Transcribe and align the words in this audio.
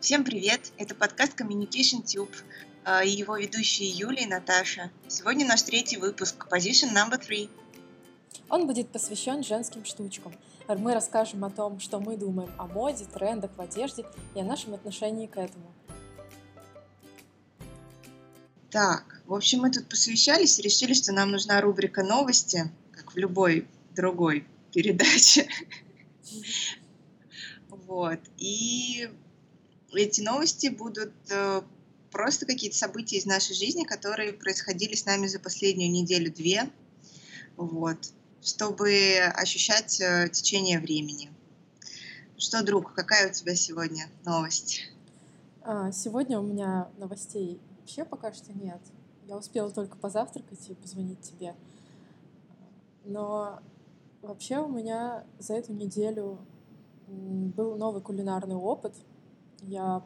Всем 0.00 0.24
привет! 0.24 0.72
Это 0.76 0.94
подкаст 0.94 1.40
Communication 1.40 2.04
Tube 2.04 2.34
а, 2.84 3.02
и 3.02 3.10
его 3.10 3.36
ведущие 3.36 3.88
Юлия 3.88 4.24
и 4.24 4.26
Наташа. 4.26 4.90
Сегодня 5.08 5.46
наш 5.46 5.62
третий 5.62 5.96
выпуск, 5.96 6.46
position 6.50 6.94
number 6.94 7.18
three. 7.18 7.48
Он 8.50 8.66
будет 8.66 8.92
посвящен 8.92 9.42
женским 9.42 9.84
штучкам. 9.86 10.34
Мы 10.68 10.92
расскажем 10.92 11.44
о 11.44 11.50
том, 11.50 11.80
что 11.80 11.98
мы 11.98 12.18
думаем 12.18 12.50
о 12.58 12.66
моде, 12.66 13.06
трендах 13.06 13.50
в 13.56 13.60
одежде 13.60 14.04
и 14.34 14.40
о 14.40 14.44
нашем 14.44 14.74
отношении 14.74 15.26
к 15.26 15.38
этому. 15.38 15.72
Так, 18.70 19.22
в 19.24 19.34
общем, 19.34 19.60
мы 19.60 19.70
тут 19.72 19.88
посвящались 19.88 20.58
и 20.58 20.62
решили, 20.62 20.92
что 20.92 21.12
нам 21.12 21.30
нужна 21.30 21.60
рубрика 21.62 22.04
новости, 22.04 22.70
как 22.92 23.14
в 23.14 23.16
любой 23.16 23.66
другой 23.94 24.46
передаче. 24.72 25.48
Вот. 27.86 28.18
И 28.36 29.08
эти 30.02 30.20
новости 30.20 30.68
будут 30.68 31.12
э, 31.30 31.62
просто 32.10 32.46
какие-то 32.46 32.76
события 32.76 33.16
из 33.16 33.26
нашей 33.26 33.54
жизни, 33.54 33.84
которые 33.84 34.32
происходили 34.32 34.94
с 34.94 35.06
нами 35.06 35.26
за 35.26 35.38
последнюю 35.38 35.90
неделю-две, 35.90 36.70
вот, 37.56 37.98
чтобы 38.42 39.18
ощущать 39.34 40.00
э, 40.00 40.28
течение 40.32 40.78
времени. 40.78 41.30
Что, 42.38 42.62
друг, 42.62 42.94
какая 42.94 43.30
у 43.30 43.32
тебя 43.32 43.54
сегодня 43.54 44.08
новость? 44.24 44.82
А, 45.62 45.90
сегодня 45.90 46.38
у 46.38 46.42
меня 46.42 46.88
новостей 46.98 47.58
вообще 47.78 48.04
пока 48.04 48.32
что 48.32 48.52
нет. 48.52 48.80
Я 49.26 49.36
успела 49.36 49.70
только 49.70 49.96
позавтракать 49.96 50.68
и 50.68 50.74
позвонить 50.74 51.20
тебе. 51.20 51.54
Но 53.04 53.60
вообще 54.22 54.58
у 54.58 54.68
меня 54.68 55.24
за 55.38 55.54
эту 55.54 55.72
неделю 55.72 56.38
был 57.06 57.76
новый 57.76 58.02
кулинарный 58.02 58.56
опыт. 58.56 58.94
Я 59.66 60.04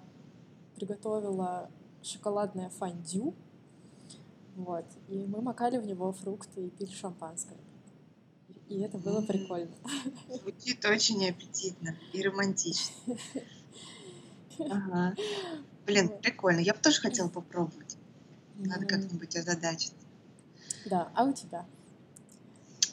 приготовила 0.75 1.71
шоколадное 2.03 2.71
фондю. 2.71 3.35
Вот. 4.57 4.87
И 5.09 5.25
мы 5.27 5.43
макали 5.43 5.79
в 5.79 5.87
него 5.87 6.13
фрукты 6.13 6.67
и 6.67 6.71
пили 6.71 6.93
шампанское. 6.93 7.59
И 8.69 8.81
это 8.81 8.99
было 8.99 9.21
прикольно. 9.21 9.75
Звучит 10.29 10.85
очень 10.85 11.29
аппетитно 11.29 11.97
и 12.13 12.23
романтично. 12.23 12.95
Ага. 14.69 15.15
Блин, 15.87 16.11
прикольно. 16.21 16.61
Я 16.61 16.75
бы 16.75 16.81
тоже 16.81 17.01
хотела 17.01 17.29
попробовать. 17.29 17.97
Надо 18.57 18.85
как-нибудь 18.85 19.35
озадачить. 19.35 19.95
Да, 20.85 21.11
а 21.15 21.25
у 21.25 21.33
тебя? 21.33 21.65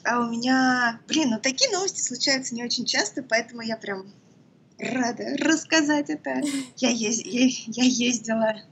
А 0.02 0.20
у 0.20 0.30
меня, 0.30 0.98
блин, 1.06 1.28
ну 1.30 1.38
такие 1.38 1.70
новости 1.70 2.00
случаются 2.00 2.54
не 2.54 2.64
очень 2.64 2.86
часто, 2.86 3.22
поэтому 3.22 3.60
я 3.60 3.76
прям 3.76 4.10
рада 4.78 5.36
рассказать 5.38 6.10
это. 6.10 6.42
Я, 6.76 6.90
ез... 6.90 7.20
я, 7.24 7.46
я 7.66 7.84
ездила, 7.84 8.62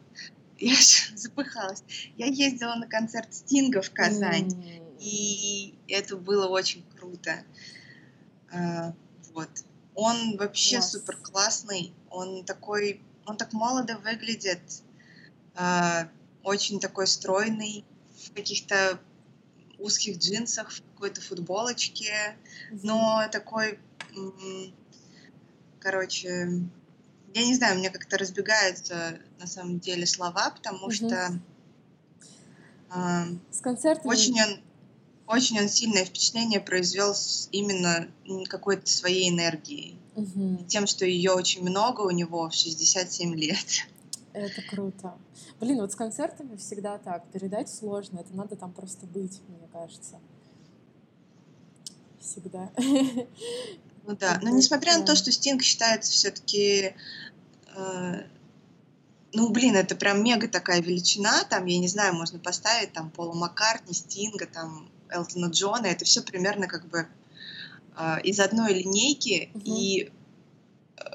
я 0.59 0.75
запыхалась, 1.15 1.83
я 2.17 2.27
ездила 2.27 2.75
на 2.75 2.87
концерт 2.87 3.35
Стинга 3.35 3.83
в 3.83 3.91
Казань, 3.91 4.49
mm. 4.49 4.99
и 5.01 5.75
это 5.89 6.17
было 6.17 6.49
очень 6.49 6.85
круто. 6.99 7.43
А, 8.53 8.95
вот. 9.35 9.51
Он 9.95 10.37
вообще 10.37 10.77
Класс. 10.77 10.93
супер 10.93 11.17
классный, 11.17 11.95
он 12.11 12.45
такой, 12.45 13.01
он 13.25 13.39
так 13.39 13.55
молодо 13.55 13.97
выглядит, 13.97 14.61
а, 15.55 16.11
очень 16.43 16.81
такой 16.81 17.07
стройный, 17.07 17.85
в 18.27 18.33
каких-то 18.35 19.01
узких 19.79 20.19
джинсах, 20.19 20.71
в 20.71 20.83
какой-то 20.93 21.21
футболочке, 21.21 22.37
но 22.83 23.27
такой, 23.33 23.79
короче, 25.81 26.63
я 27.35 27.45
не 27.45 27.55
знаю, 27.55 27.79
мне 27.79 27.91
как-то 27.91 28.19
разбегаются 28.19 29.19
на 29.39 29.47
самом 29.47 29.79
деле 29.79 30.07
слова, 30.07 30.51
потому 30.51 30.91
что 30.91 31.41
э, 32.95 33.25
с 33.51 33.61
концерта 33.61 34.09
очень 34.09 34.41
он 34.43 34.61
очень 35.27 35.61
он 35.61 35.69
сильное 35.69 36.05
впечатление 36.05 36.61
произвел 36.61 37.15
именно 37.51 38.09
какой-то 38.49 38.87
своей 38.89 39.29
энергией. 39.29 39.99
Угу. 40.15 40.65
Тем, 40.69 40.87
что 40.87 41.05
ее 41.05 41.33
очень 41.33 41.63
много 41.63 42.03
у 42.03 42.11
него 42.11 42.49
в 42.49 42.55
67 42.55 43.35
лет. 43.35 43.87
Это 44.33 44.63
круто. 44.63 45.15
Блин, 45.61 45.81
вот 45.81 45.93
с 45.93 45.95
концертами 45.95 46.57
всегда 46.57 46.99
так. 46.99 47.27
Передать 47.33 47.69
сложно. 47.69 48.21
Это 48.21 48.35
надо 48.35 48.57
там 48.57 48.73
просто 48.73 49.07
быть, 49.07 49.41
мне 49.49 49.69
кажется. 49.73 50.21
Всегда. 52.21 52.71
Ну 54.07 54.17
да. 54.17 54.39
Но 54.43 54.51
несмотря 54.51 54.99
на 54.99 55.05
то, 55.05 55.17
что 55.17 55.33
Стинг 55.33 55.63
считается 55.63 56.13
все-таки 56.13 56.95
э, 57.75 58.23
ну, 59.33 59.51
блин, 59.51 59.77
это 59.77 59.95
прям 59.97 60.25
мега 60.25 60.49
такая 60.49 60.81
величина, 60.81 61.45
там, 61.45 61.67
я 61.67 61.79
не 61.79 61.89
знаю, 61.89 62.15
можно 62.15 62.39
поставить 62.39 62.93
там 62.93 63.11
Пола 63.11 63.35
Маккартни, 63.35 63.93
Стинга, 63.93 64.47
там, 64.47 64.89
Элтона 65.11 65.47
Джона, 65.47 65.87
это 65.87 66.05
все 66.05 66.23
примерно 66.23 66.69
как 66.69 66.89
бы 66.89 67.07
э, 67.99 68.21
из 68.23 68.41
одной 68.41 68.73
линейки, 68.73 69.51
угу. 69.53 69.63
и 69.65 70.11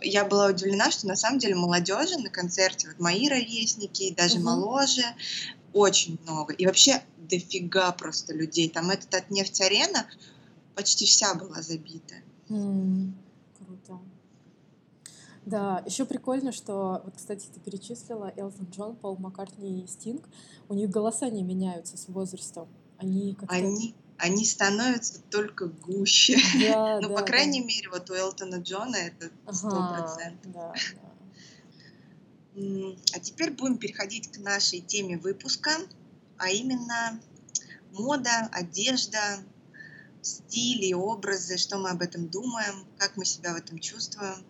я 0.03 0.25
была 0.25 0.47
удивлена, 0.47 0.91
что 0.91 1.08
на 1.08 1.16
самом 1.16 1.40
деле 1.40 1.56
молодежи 1.56 2.18
на 2.18 2.29
концерте, 2.29 2.88
вот 2.90 3.00
мои 3.00 3.28
ровесники, 3.28 4.13
даже 4.13 4.35
угу. 4.35 4.46
моложе, 4.46 5.06
очень 5.73 6.19
много. 6.23 6.53
И 6.53 6.66
вообще 6.66 7.02
дофига 7.18 7.91
просто 7.91 8.34
людей. 8.34 8.69
Там 8.69 8.90
этот 8.90 9.13
от 9.16 9.31
нефть-арена 9.31 10.06
почти 10.75 11.06
вся 11.06 11.34
была 11.34 11.62
забита. 11.62 12.16
Круто. 13.58 14.00
Да, 15.46 15.84
еще 15.86 16.06
прикольно, 16.06 16.52
что, 16.52 17.02
вот, 17.04 17.16
кстати, 17.18 17.48
ты 17.54 17.60
перечислила 17.60 18.32
Элтон 18.36 18.68
Джон, 18.72 18.96
Пол 18.96 19.18
Маккартни 19.18 19.84
и 19.84 19.88
Стинг. 19.88 20.28
У 20.70 20.74
них 20.74 20.90
голоса 20.90 21.30
не 21.30 21.44
меняются 21.44 21.98
с 21.98 22.08
возрастом. 22.08 22.68
Они 22.98 23.34
как-то... 23.34 23.56
Они 23.56 23.96
они 24.22 24.46
становятся 24.46 25.20
только 25.32 25.66
гуще. 25.66 26.38
Да, 26.62 27.00
ну, 27.02 27.10
да, 27.10 27.16
по 27.16 27.24
крайней 27.24 27.62
да. 27.62 27.68
мере, 27.68 27.90
вот 27.90 28.10
у 28.12 28.14
Элтона 28.14 28.58
Джона 28.58 28.96
это 28.98 29.32
сто 29.52 29.70
процентов. 29.70 30.52
Да, 30.52 30.74
да. 32.56 32.96
А 33.16 33.20
теперь 33.20 33.52
будем 33.52 33.78
переходить 33.78 34.32
к 34.32 34.38
нашей 34.38 34.80
теме 34.82 35.18
выпуска, 35.18 35.72
а 36.38 36.50
именно 36.50 37.20
мода, 37.94 38.48
одежда, 38.52 39.20
стили, 40.22 40.94
образы, 40.94 41.58
что 41.58 41.78
мы 41.78 41.90
об 41.90 42.02
этом 42.02 42.28
думаем, 42.28 42.86
как 42.98 43.18
мы 43.18 43.26
себя 43.26 43.54
в 43.54 43.58
этом 43.58 43.80
чувствуем. 43.80 44.46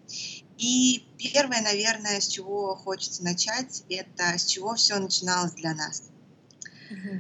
И 0.58 1.06
первое, 1.18 1.62
наверное, 1.62 2.20
с 2.20 2.28
чего 2.28 2.76
хочется 2.76 3.24
начать, 3.24 3.84
это 3.90 4.38
с 4.38 4.46
чего 4.46 4.76
все 4.76 5.00
начиналось 5.00 5.54
для 5.54 5.74
нас. 5.74 6.04
Угу. 6.92 7.20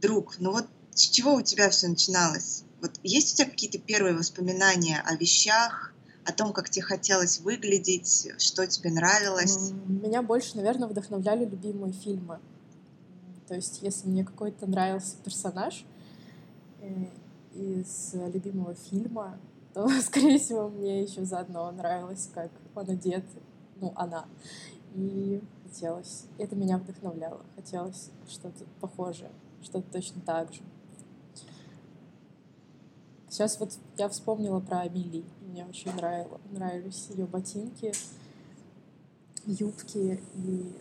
Друг, 0.00 0.38
ну 0.38 0.52
вот 0.52 0.66
с 0.94 1.08
чего 1.08 1.34
у 1.34 1.42
тебя 1.42 1.70
все 1.70 1.88
начиналось? 1.88 2.64
Вот 2.80 2.92
есть 3.02 3.34
у 3.34 3.36
тебя 3.38 3.50
какие-то 3.50 3.78
первые 3.78 4.14
воспоминания 4.14 5.02
о 5.04 5.16
вещах, 5.16 5.92
о 6.24 6.32
том, 6.32 6.52
как 6.52 6.70
тебе 6.70 6.82
хотелось 6.82 7.40
выглядеть, 7.40 8.28
что 8.38 8.66
тебе 8.66 8.90
нравилось? 8.90 9.72
Меня 9.86 10.22
больше, 10.22 10.56
наверное, 10.56 10.88
вдохновляли 10.88 11.44
любимые 11.44 11.92
фильмы. 11.92 12.38
То 13.48 13.54
есть, 13.54 13.82
если 13.82 14.08
мне 14.08 14.24
какой-то 14.24 14.66
нравился 14.66 15.16
персонаж 15.24 15.84
э, 16.80 17.06
из 17.54 18.14
любимого 18.14 18.74
фильма, 18.74 19.38
то, 19.74 19.88
скорее 20.00 20.38
всего, 20.38 20.68
мне 20.68 21.02
еще 21.02 21.24
заодно 21.24 21.70
нравилось, 21.70 22.30
как 22.34 22.50
он 22.74 22.90
одет, 22.90 23.24
ну, 23.80 23.92
она. 23.94 24.26
И 24.94 25.42
хотелось, 25.64 26.26
это 26.38 26.54
меня 26.54 26.78
вдохновляло, 26.78 27.40
хотелось 27.56 28.10
что-то 28.28 28.64
похожее, 28.80 29.30
что-то 29.62 29.90
точно 29.90 30.20
так 30.20 30.52
же. 30.52 30.60
Сейчас 33.28 33.58
вот 33.58 33.78
я 33.96 34.10
вспомнила 34.10 34.60
про 34.60 34.80
Амели. 34.80 35.24
Мне 35.40 35.64
очень 35.64 35.90
нравило, 35.94 36.38
нравились 36.50 37.08
ее 37.08 37.24
ботинки, 37.24 37.92
юбки 39.46 40.20
и 40.34 40.72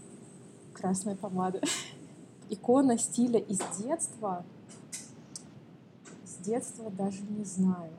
красная 0.73 1.15
помада. 1.15 1.61
Икона 2.49 2.97
стиля 2.97 3.39
из 3.39 3.59
детства. 3.77 4.45
С 6.41 6.45
детства 6.45 6.89
даже 6.89 7.21
не 7.21 7.45
знаю. 7.45 7.91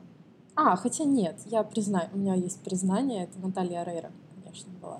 А, 0.55 0.75
хотя 0.75 1.05
нет, 1.05 1.39
я 1.45 1.63
признаю, 1.63 2.09
у 2.13 2.17
меня 2.17 2.35
есть 2.35 2.59
признание, 2.59 3.23
это 3.23 3.39
Наталья 3.39 3.83
Рейра, 3.83 4.11
конечно, 4.43 4.71
была. 4.81 4.99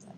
Да, 0.00 0.12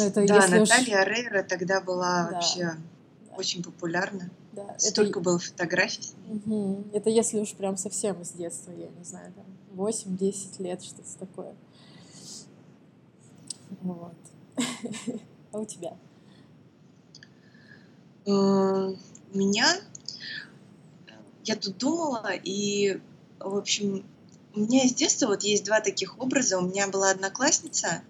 Но 0.00 0.04
это, 0.06 0.26
да 0.26 0.48
Наталья 0.48 1.02
уж... 1.02 1.06
Рейра 1.06 1.42
тогда 1.44 1.80
была 1.80 2.24
да. 2.24 2.34
вообще 2.34 2.64
да. 2.64 3.36
очень 3.36 3.62
популярна. 3.62 4.28
Да, 4.52 4.74
Столько 4.78 5.20
это... 5.20 5.20
было 5.20 5.38
фотографий. 5.38 6.14
Угу. 6.28 6.84
Это 6.92 7.10
если 7.10 7.38
уж 7.38 7.54
прям 7.54 7.76
совсем 7.76 8.24
с 8.24 8.30
детства, 8.30 8.72
я 8.72 8.88
не 8.88 9.04
знаю, 9.04 9.32
там 9.32 9.44
8-10 9.76 10.62
лет, 10.62 10.82
что-то 10.82 11.18
такое. 11.18 11.54
Вот. 13.82 14.16
А 15.52 15.58
у 15.58 15.64
тебя? 15.64 15.96
Э, 18.26 18.30
у 18.30 19.38
меня 19.38 19.66
я 21.46 21.54
тут 21.56 21.78
думала, 21.78 22.32
и, 22.32 22.98
в 23.38 23.56
общем, 23.56 24.04
у 24.54 24.60
меня 24.60 24.86
с 24.88 24.92
детства 24.92 25.28
вот 25.28 25.42
есть 25.42 25.64
два 25.64 25.80
таких 25.80 26.18
образа. 26.18 26.58
У 26.58 26.62
меня 26.62 26.88
была 26.88 27.10
одноклассница, 27.10 28.02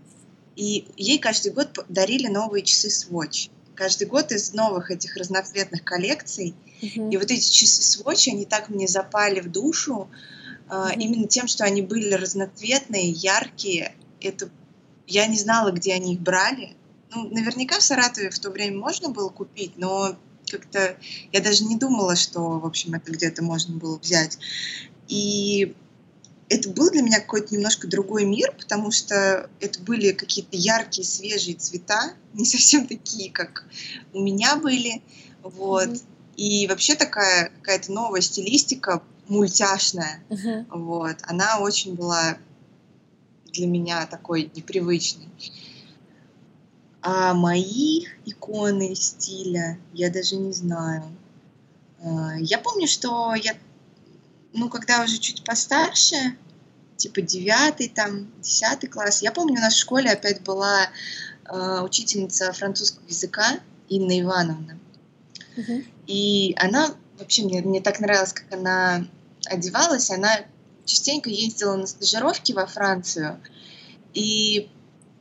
И 0.57 0.89
ей 0.97 1.19
каждый 1.19 1.53
год 1.53 1.85
дарили 1.91 2.29
новые 2.29 2.63
часы 2.63 2.89
Swatch. 2.89 3.51
Каждый 3.75 4.07
год 4.07 4.33
из 4.33 4.55
новых 4.55 4.91
этих 4.91 5.15
разноцветных 5.17 5.85
коллекций. 5.85 6.55
Мгм. 6.81 7.11
И 7.11 7.17
вот 7.19 7.31
эти 7.31 7.47
часы 7.47 7.83
Swatch, 7.83 8.33
они 8.33 8.47
так 8.47 8.71
мне 8.71 8.89
запали 8.89 9.41
в 9.41 9.53
душу, 9.53 10.09
Мгм. 10.69 10.99
именно 10.99 11.29
тем, 11.29 11.47
что 11.47 11.65
они 11.65 11.83
были 11.83 12.15
разноцветные, 12.15 13.11
яркие. 13.11 13.95
Это 14.23 14.49
я 15.07 15.27
не 15.27 15.37
знала, 15.37 15.73
где 15.73 15.93
они 15.93 16.15
их 16.15 16.21
брали. 16.21 16.75
Ну, 17.15 17.29
наверняка 17.29 17.79
в 17.79 17.83
Саратове 17.83 18.31
в 18.31 18.39
то 18.39 18.51
время 18.51 18.79
можно 18.79 19.11
было 19.11 19.29
купить, 19.29 19.77
но 19.77 20.17
как-то 20.51 20.97
я 21.33 21.41
даже 21.41 21.65
не 21.65 21.77
думала, 21.77 22.17
что, 22.17 22.59
в 22.59 22.67
общем, 22.67 22.95
это 22.95 23.13
где-то 23.13 23.43
можно 23.43 23.77
было 23.77 23.99
взять. 23.99 24.39
И 25.09 25.75
это 26.49 26.71
был 26.71 26.91
для 26.91 27.03
меня 27.03 27.21
какой-то 27.21 27.55
немножко 27.55 27.89
другой 27.89 28.25
мир, 28.25 28.53
потому 28.57 28.91
что 28.91 29.51
это 29.61 29.81
были 29.81 30.13
какие-то 30.13 30.57
яркие, 30.57 31.07
свежие 31.07 31.57
цвета, 31.57 32.15
не 32.35 32.45
совсем 32.45 32.87
такие, 32.87 33.31
как 33.31 33.67
у 34.13 34.21
меня 34.21 34.57
были. 34.57 35.03
Вот. 35.43 35.89
Мгм. 35.89 36.01
И 36.37 36.67
вообще 36.69 36.95
такая 36.95 37.51
какая-то 37.61 37.93
новая 37.93 38.21
стилистика, 38.21 39.03
мультяшная. 39.29 40.23
Мгм. 40.29 40.67
Вот. 40.71 41.17
Она 41.23 41.59
очень 41.61 41.95
была 41.95 42.39
для 43.47 43.67
меня 43.67 44.07
такой 44.07 44.51
непривычной. 44.55 45.29
А 47.09 47.35
мои 47.35 48.07
иконы 48.25 48.97
стиля, 48.97 49.79
я 49.93 50.11
даже 50.11 50.35
не 50.35 50.53
знаю. 50.53 51.05
А, 52.03 52.35
Я 52.41 52.59
помню, 52.59 52.89
что 52.89 53.33
я, 53.37 53.55
ну, 54.53 54.69
когда 54.69 55.05
уже 55.05 55.19
чуть 55.19 55.45
постарше, 55.45 56.17
типа 56.97 57.21
девятый, 57.23 57.89
там, 57.89 58.29
десятый 58.41 58.89
класс, 58.89 59.23
я 59.23 59.31
помню, 59.31 59.53
у 59.53 59.63
нас 59.63 59.75
в 59.75 59.79
школе 59.79 60.11
опять 60.11 60.43
была 60.43 60.89
а, 61.45 61.85
учительница 61.85 62.53
французского 62.53 63.07
языка 63.07 63.61
Инна 63.89 64.21
Ивановна. 64.21 64.77
И 66.09 66.57
она, 66.59 66.93
вообще, 67.21 67.45
мне, 67.45 67.63
мне 67.63 67.81
так 67.81 68.01
нравилось, 68.01 68.33
как 68.33 68.53
она 68.53 69.07
одевалась. 69.45 70.11
Она 70.11 70.41
частенько 70.85 71.31
ездила 71.31 71.77
на 71.77 71.87
стажировки 71.87 72.51
во 72.51 72.67
Францию. 72.67 73.41
И, 74.13 74.69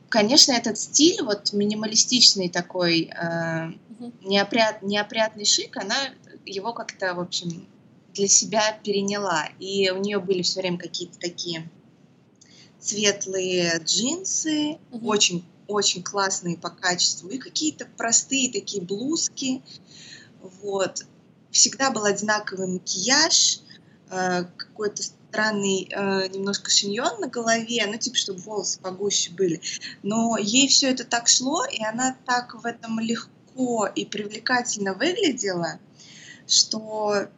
конечно, 0.08 0.52
этот 0.52 0.78
стиль, 0.78 1.22
вот 1.22 1.52
минималистичный 1.52 2.48
такой, 2.48 3.10
э, 3.10 3.72
неопрят, 4.22 4.82
неопрятный 4.82 5.44
шик, 5.44 5.76
она 5.76 5.96
его 6.44 6.72
как-то, 6.72 7.14
в 7.14 7.20
общем, 7.20 7.66
для 8.14 8.28
себя 8.28 8.78
переняла. 8.82 9.48
И 9.58 9.90
у 9.90 9.98
нее 9.98 10.18
были 10.18 10.42
все 10.42 10.60
время 10.60 10.78
какие-то 10.78 11.18
такие 11.18 11.68
светлые 12.80 13.78
джинсы, 13.84 14.78
Мгм. 14.90 15.06
очень 15.06 15.44
очень 15.68 16.04
классные 16.04 16.56
по 16.56 16.70
качеству, 16.70 17.28
и 17.28 17.38
какие-то 17.38 17.88
простые 17.96 18.52
такие 18.52 18.80
блузки. 18.80 19.62
Вот. 20.62 21.04
Всегда 21.50 21.90
был 21.90 22.04
одинаковый 22.04 22.68
макияж, 22.68 23.60
э, 24.10 24.44
какой-то 24.56 25.02
странный 25.36 25.86
э, 25.90 26.28
немножко 26.28 26.70
шиньон 26.70 27.20
на 27.20 27.28
голове, 27.28 27.84
ну, 27.86 27.98
типа, 27.98 28.16
чтобы 28.16 28.40
волосы 28.40 28.80
погуще 28.80 29.30
были. 29.32 29.60
Но 30.02 30.38
ей 30.38 30.66
все 30.68 30.90
это 30.90 31.04
так 31.04 31.28
шло, 31.28 31.62
и 31.66 31.84
она 31.84 32.16
так 32.24 32.54
в 32.54 32.64
этом 32.64 32.98
легко 33.00 33.86
и 33.86 34.06
привлекательно 34.06 34.94
выглядела, 34.94 35.78
что 36.48 37.28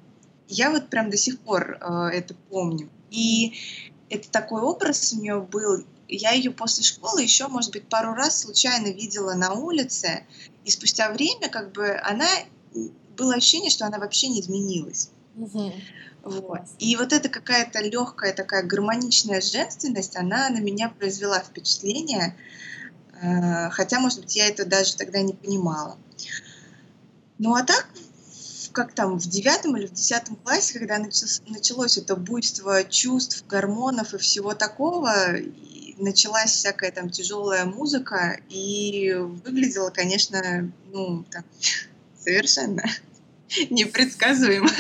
я 0.47 0.71
вот 0.71 0.91
прям 0.91 1.11
до 1.11 1.17
сих 1.17 1.41
пор 1.41 1.79
э, 1.81 2.11
это 2.15 2.35
помню. 2.51 2.89
И 3.11 3.55
это 4.11 4.31
такой 4.31 4.63
образ 4.63 5.13
у 5.13 5.21
нее 5.21 5.41
был. 5.41 5.85
Я 6.07 6.31
ее 6.31 6.53
после 6.53 6.85
школы 6.85 7.21
еще, 7.21 7.49
может 7.49 7.73
быть, 7.73 7.89
пару 7.89 8.15
раз 8.15 8.43
случайно 8.43 8.93
видела 8.93 9.35
на 9.35 9.55
улице, 9.55 10.25
и 10.65 10.71
спустя 10.71 11.11
время 11.11 11.49
как 11.49 11.73
бы 11.73 11.99
она 12.05 12.29
было 13.17 13.35
ощущение, 13.35 13.71
что 13.71 13.87
она 13.87 13.99
вообще 13.99 14.29
не 14.29 14.41
изменилась. 14.41 15.11
Мгм. 15.35 15.73
Вот. 16.23 16.61
И 16.79 16.97
вот 16.97 17.13
эта 17.13 17.29
какая-то 17.29 17.81
легкая 17.81 18.33
такая 18.33 18.63
гармоничная 18.63 19.41
женственность, 19.41 20.17
она 20.17 20.49
на 20.51 20.59
меня 20.59 20.91
произвела 20.91 21.41
впечатление, 21.41 22.37
э, 23.21 23.71
хотя, 23.71 24.01
может 24.01 24.21
быть, 24.21 24.37
я 24.37 24.49
это 24.49 24.65
даже 24.67 24.97
тогда 24.97 25.23
не 25.23 25.33
понимала. 25.33 25.97
Ну 27.39 27.55
а 27.55 27.63
так, 27.63 27.89
как 28.73 28.93
там, 28.93 29.19
в 29.19 29.27
девятом 29.27 29.77
или 29.77 29.87
в 29.87 29.93
десятом 29.93 30.37
классе, 30.37 30.79
когда 30.79 30.99
началось, 30.99 31.43
началось 31.49 31.99
это 31.99 32.17
буйство 32.17 32.85
чувств, 32.85 33.45
гормонов 33.49 34.15
и 34.15 34.19
всего 34.19 34.55
такого, 34.55 35.37
и 35.37 35.95
началась 35.99 36.51
всякая 36.51 36.91
там 36.91 37.11
тяжелая 37.11 37.65
музыка, 37.65 38.39
и 38.49 39.15
выглядело, 39.45 39.91
конечно, 39.91 40.73
ну, 40.93 41.25
так, 41.31 41.45
совершенно 42.23 42.85
непредсказуемо. 43.71 44.71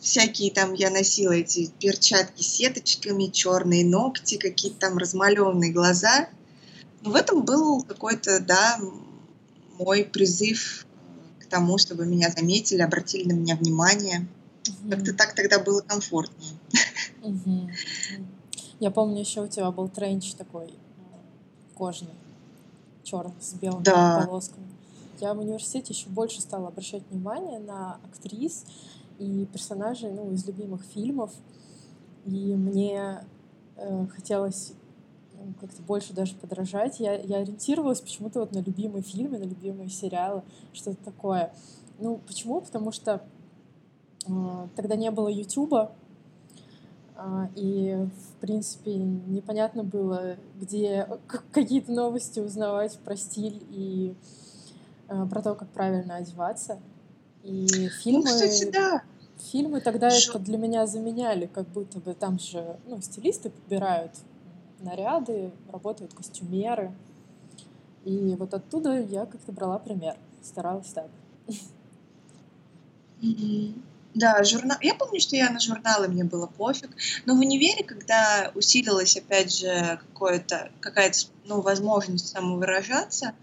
Всякие 0.00 0.50
там 0.50 0.74
я 0.74 0.90
носила 0.90 1.32
эти 1.32 1.70
перчатки 1.78 2.42
с 2.42 2.46
сеточками, 2.46 3.26
черные 3.26 3.84
ногти, 3.84 4.36
какие-то 4.36 4.78
там 4.80 4.98
размалеванные 4.98 5.72
глаза. 5.72 6.28
Но 7.02 7.10
в 7.12 7.14
этом 7.14 7.44
был 7.44 7.82
какой-то, 7.82 8.40
да, 8.40 8.78
мой 9.78 10.04
призыв 10.04 10.84
э, 10.84 11.44
к 11.44 11.46
тому, 11.46 11.78
чтобы 11.78 12.04
меня 12.04 12.30
заметили, 12.30 12.82
обратили 12.82 13.28
на 13.28 13.32
меня 13.32 13.56
внимание. 13.56 14.26
Как-то 14.90 15.10
Мгм. 15.10 15.16
так 15.16 15.34
тогда 15.34 15.58
было 15.58 15.80
комфортнее. 15.80 16.52
М. 17.22 17.70
Я 18.80 18.90
помню, 18.90 19.20
еще 19.20 19.42
у 19.42 19.48
тебя 19.48 19.70
был 19.70 19.88
тренч 19.88 20.34
такой 20.34 20.66
э, 20.66 20.70
кожаный, 21.76 22.14
черный, 23.04 23.34
с 23.40 23.54
белыми 23.54 23.84
Да. 23.84 24.26
полосками. 24.26 24.66
Я 25.22 25.34
в 25.34 25.38
университете 25.38 25.94
еще 25.94 26.08
больше 26.08 26.40
стала 26.40 26.66
обращать 26.66 27.04
внимание 27.08 27.60
на 27.60 28.00
актрис 28.04 28.64
и 29.20 29.46
персонажей 29.52 30.10
ну, 30.10 30.32
из 30.32 30.44
любимых 30.48 30.82
фильмов. 30.82 31.30
И 32.26 32.56
мне 32.56 33.24
э, 33.76 34.06
хотелось 34.08 34.72
ну, 35.34 35.54
как-то 35.60 35.80
больше 35.82 36.12
даже 36.12 36.34
подражать. 36.34 36.98
Я, 36.98 37.14
я 37.14 37.36
ориентировалась 37.36 38.00
почему-то 38.00 38.40
вот 38.40 38.50
на 38.50 38.58
любимые 38.58 39.04
фильмы, 39.04 39.38
на 39.38 39.44
любимые 39.44 39.90
сериалы, 39.90 40.42
что-то 40.72 41.04
такое. 41.04 41.54
Ну, 42.00 42.18
почему? 42.26 42.60
Потому 42.60 42.90
что 42.90 43.22
э, 44.26 44.68
тогда 44.74 44.96
не 44.96 45.12
было 45.12 45.28
Ютуба, 45.28 45.92
а, 47.14 47.48
и, 47.54 47.94
в 47.94 48.40
принципе, 48.40 48.96
непонятно 48.96 49.84
было, 49.84 50.36
где 50.56 51.06
к- 51.28 51.44
какие-то 51.52 51.92
новости 51.92 52.40
узнавать 52.40 52.98
про 53.04 53.16
стиль 53.16 53.62
и 53.70 54.16
э, 54.16 54.41
про 55.30 55.42
то, 55.42 55.54
как 55.54 55.68
правильно 55.68 56.16
одеваться. 56.16 56.78
И 57.42 57.66
Ну, 57.84 57.88
фильмы, 57.88 58.22
кстати, 58.24 58.70
да. 58.70 59.02
фильмы 59.38 59.80
тогда 59.80 60.10
Жё- 60.10 60.30
это 60.32 60.38
для 60.38 60.58
меня 60.58 60.86
заменяли, 60.86 61.46
как 61.46 61.66
будто 61.68 61.98
бы 62.00 62.14
там 62.14 62.38
же 62.38 62.76
ну, 62.86 63.00
стилисты 63.00 63.50
подбирают 63.50 64.12
наряды, 64.80 65.52
работают 65.70 66.14
костюмеры. 66.14 66.92
И 68.04 68.34
вот 68.38 68.52
оттуда 68.54 69.00
я 69.00 69.26
как-то 69.26 69.52
брала 69.52 69.78
пример, 69.78 70.16
старалась 70.42 70.92
так. 70.92 71.08
Мгм. 73.20 73.82
Да, 74.14 74.44
журнал. 74.44 74.76
Я 74.82 74.94
помню, 74.94 75.20
что 75.20 75.36
я 75.36 75.48
на 75.50 75.58
журналы 75.58 76.08
мне 76.08 76.24
было 76.24 76.46
пофиг. 76.46 76.90
Но 77.24 77.34
в 77.34 77.38
универе, 77.38 77.82
когда 77.82 78.52
усилилась, 78.54 79.16
опять 79.16 79.56
же, 79.56 79.98
какое-то, 80.08 80.70
какая-то 80.80 81.18
ну, 81.46 81.60
возможность 81.62 82.28
самовыражаться, 82.28 83.34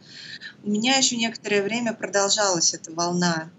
у 0.64 0.70
меня 0.70 0.98
еще 0.98 1.18
некоторое 1.18 1.64
время 1.64 1.94
продолжалась 1.94 2.74
эта 2.74 2.92
волна 2.92 3.50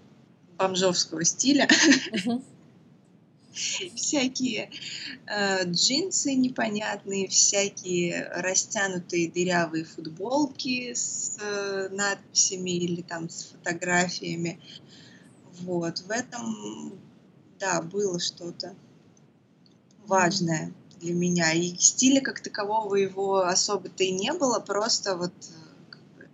бомжовского 0.57 1.25
стиля. 1.25 1.69
Всякие 3.97 4.71
э, 5.27 5.65
джинсы 5.65 6.35
непонятные, 6.35 7.27
всякие 7.27 8.29
растянутые 8.37 9.29
дырявые 9.29 9.85
футболки 9.85 10.95
с 10.95 11.37
э, 11.41 11.89
надписями 11.91 12.71
или 12.71 13.03
там 13.03 13.29
с 13.29 13.47
фотографиями. 13.47 14.61
Вот, 15.65 15.99
в 16.01 16.11
этом, 16.11 16.99
да, 17.59 17.83
было 17.83 18.19
что-то 18.19 18.75
важное 20.07 20.73
для 21.01 21.15
меня. 21.15 21.53
И 21.53 21.77
стиля 21.77 22.21
как 22.21 22.41
такового 22.41 22.95
его 22.97 23.41
особо-то 23.41 24.05
и 24.05 24.11
не 24.11 24.33
было, 24.33 24.59
просто 24.61 25.17
вот 25.17 25.33
э, 25.33 25.53
как 25.91 26.01
бы 26.17 26.29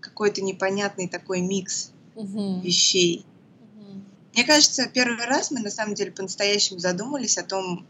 какой-то 0.00 0.42
непонятный 0.42 1.08
такой 1.08 1.40
микс 1.40 1.90
Мгм. 2.14 2.60
вещей. 2.60 3.24
Мгм. 3.60 4.04
Мне 4.34 4.44
кажется, 4.44 4.88
первый 4.88 5.26
раз 5.26 5.50
мы 5.50 5.60
на 5.60 5.70
самом 5.70 5.94
деле 5.94 6.12
по-настоящему 6.12 6.78
задумались 6.78 7.38
о 7.38 7.44
том, 7.44 7.86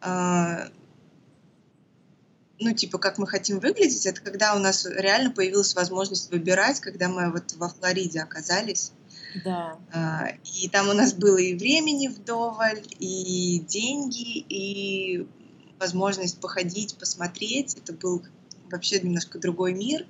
а, 0.00 0.68
ну, 2.60 2.72
типа, 2.72 2.98
как 2.98 3.18
мы 3.18 3.26
хотим 3.26 3.58
выглядеть, 3.58 4.06
это 4.06 4.20
когда 4.20 4.54
у 4.54 4.58
нас 4.58 4.86
реально 4.86 5.30
появилась 5.30 5.74
возможность 5.74 6.30
выбирать, 6.30 6.80
когда 6.80 7.08
мы 7.08 7.30
вот 7.32 7.52
во 7.54 7.68
Флориде 7.68 8.20
оказались. 8.20 8.92
Да. 9.44 9.76
А, 9.92 10.28
И 10.44 10.68
там 10.68 10.88
у 10.88 10.92
нас 10.92 11.12
было 11.12 11.38
и 11.38 11.56
времени 11.56 12.08
вдоволь, 12.08 12.82
и 13.00 13.64
деньги, 13.66 14.38
и 14.38 15.26
возможность 15.80 16.40
походить, 16.40 16.96
посмотреть. 16.96 17.74
Это 17.74 17.92
был 17.92 18.22
вообще 18.70 19.00
немножко 19.00 19.38
другой 19.38 19.74
мир. 19.74 20.06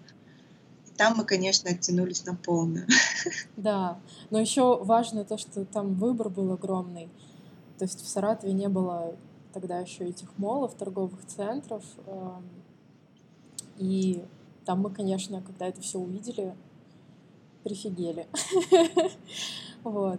И 0.86 0.96
там 0.96 1.16
мы, 1.16 1.24
конечно, 1.24 1.70
оттянулись 1.70 2.24
на 2.24 2.34
полную. 2.34 2.86
Да, 3.56 3.98
но 4.30 4.38
еще 4.38 4.82
важно 4.84 5.24
то, 5.24 5.38
что 5.38 5.64
там 5.64 5.94
выбор 5.94 6.28
был 6.28 6.52
огромный. 6.52 7.08
То 7.78 7.86
есть 7.86 8.04
в 8.04 8.08
Саратове 8.08 8.52
не 8.52 8.68
было 8.68 9.16
тогда 9.54 9.78
еще 9.78 10.04
этих 10.04 10.36
молов, 10.36 10.74
торговых 10.74 11.24
центров. 11.26 11.82
Эм, 12.06 12.44
и 13.78 14.24
там 14.66 14.80
мы, 14.80 14.90
конечно, 14.90 15.40
когда 15.40 15.68
это 15.68 15.80
все 15.80 15.98
увидели, 15.98 16.54
прифигели. 17.62 18.26
Вот. 19.84 20.18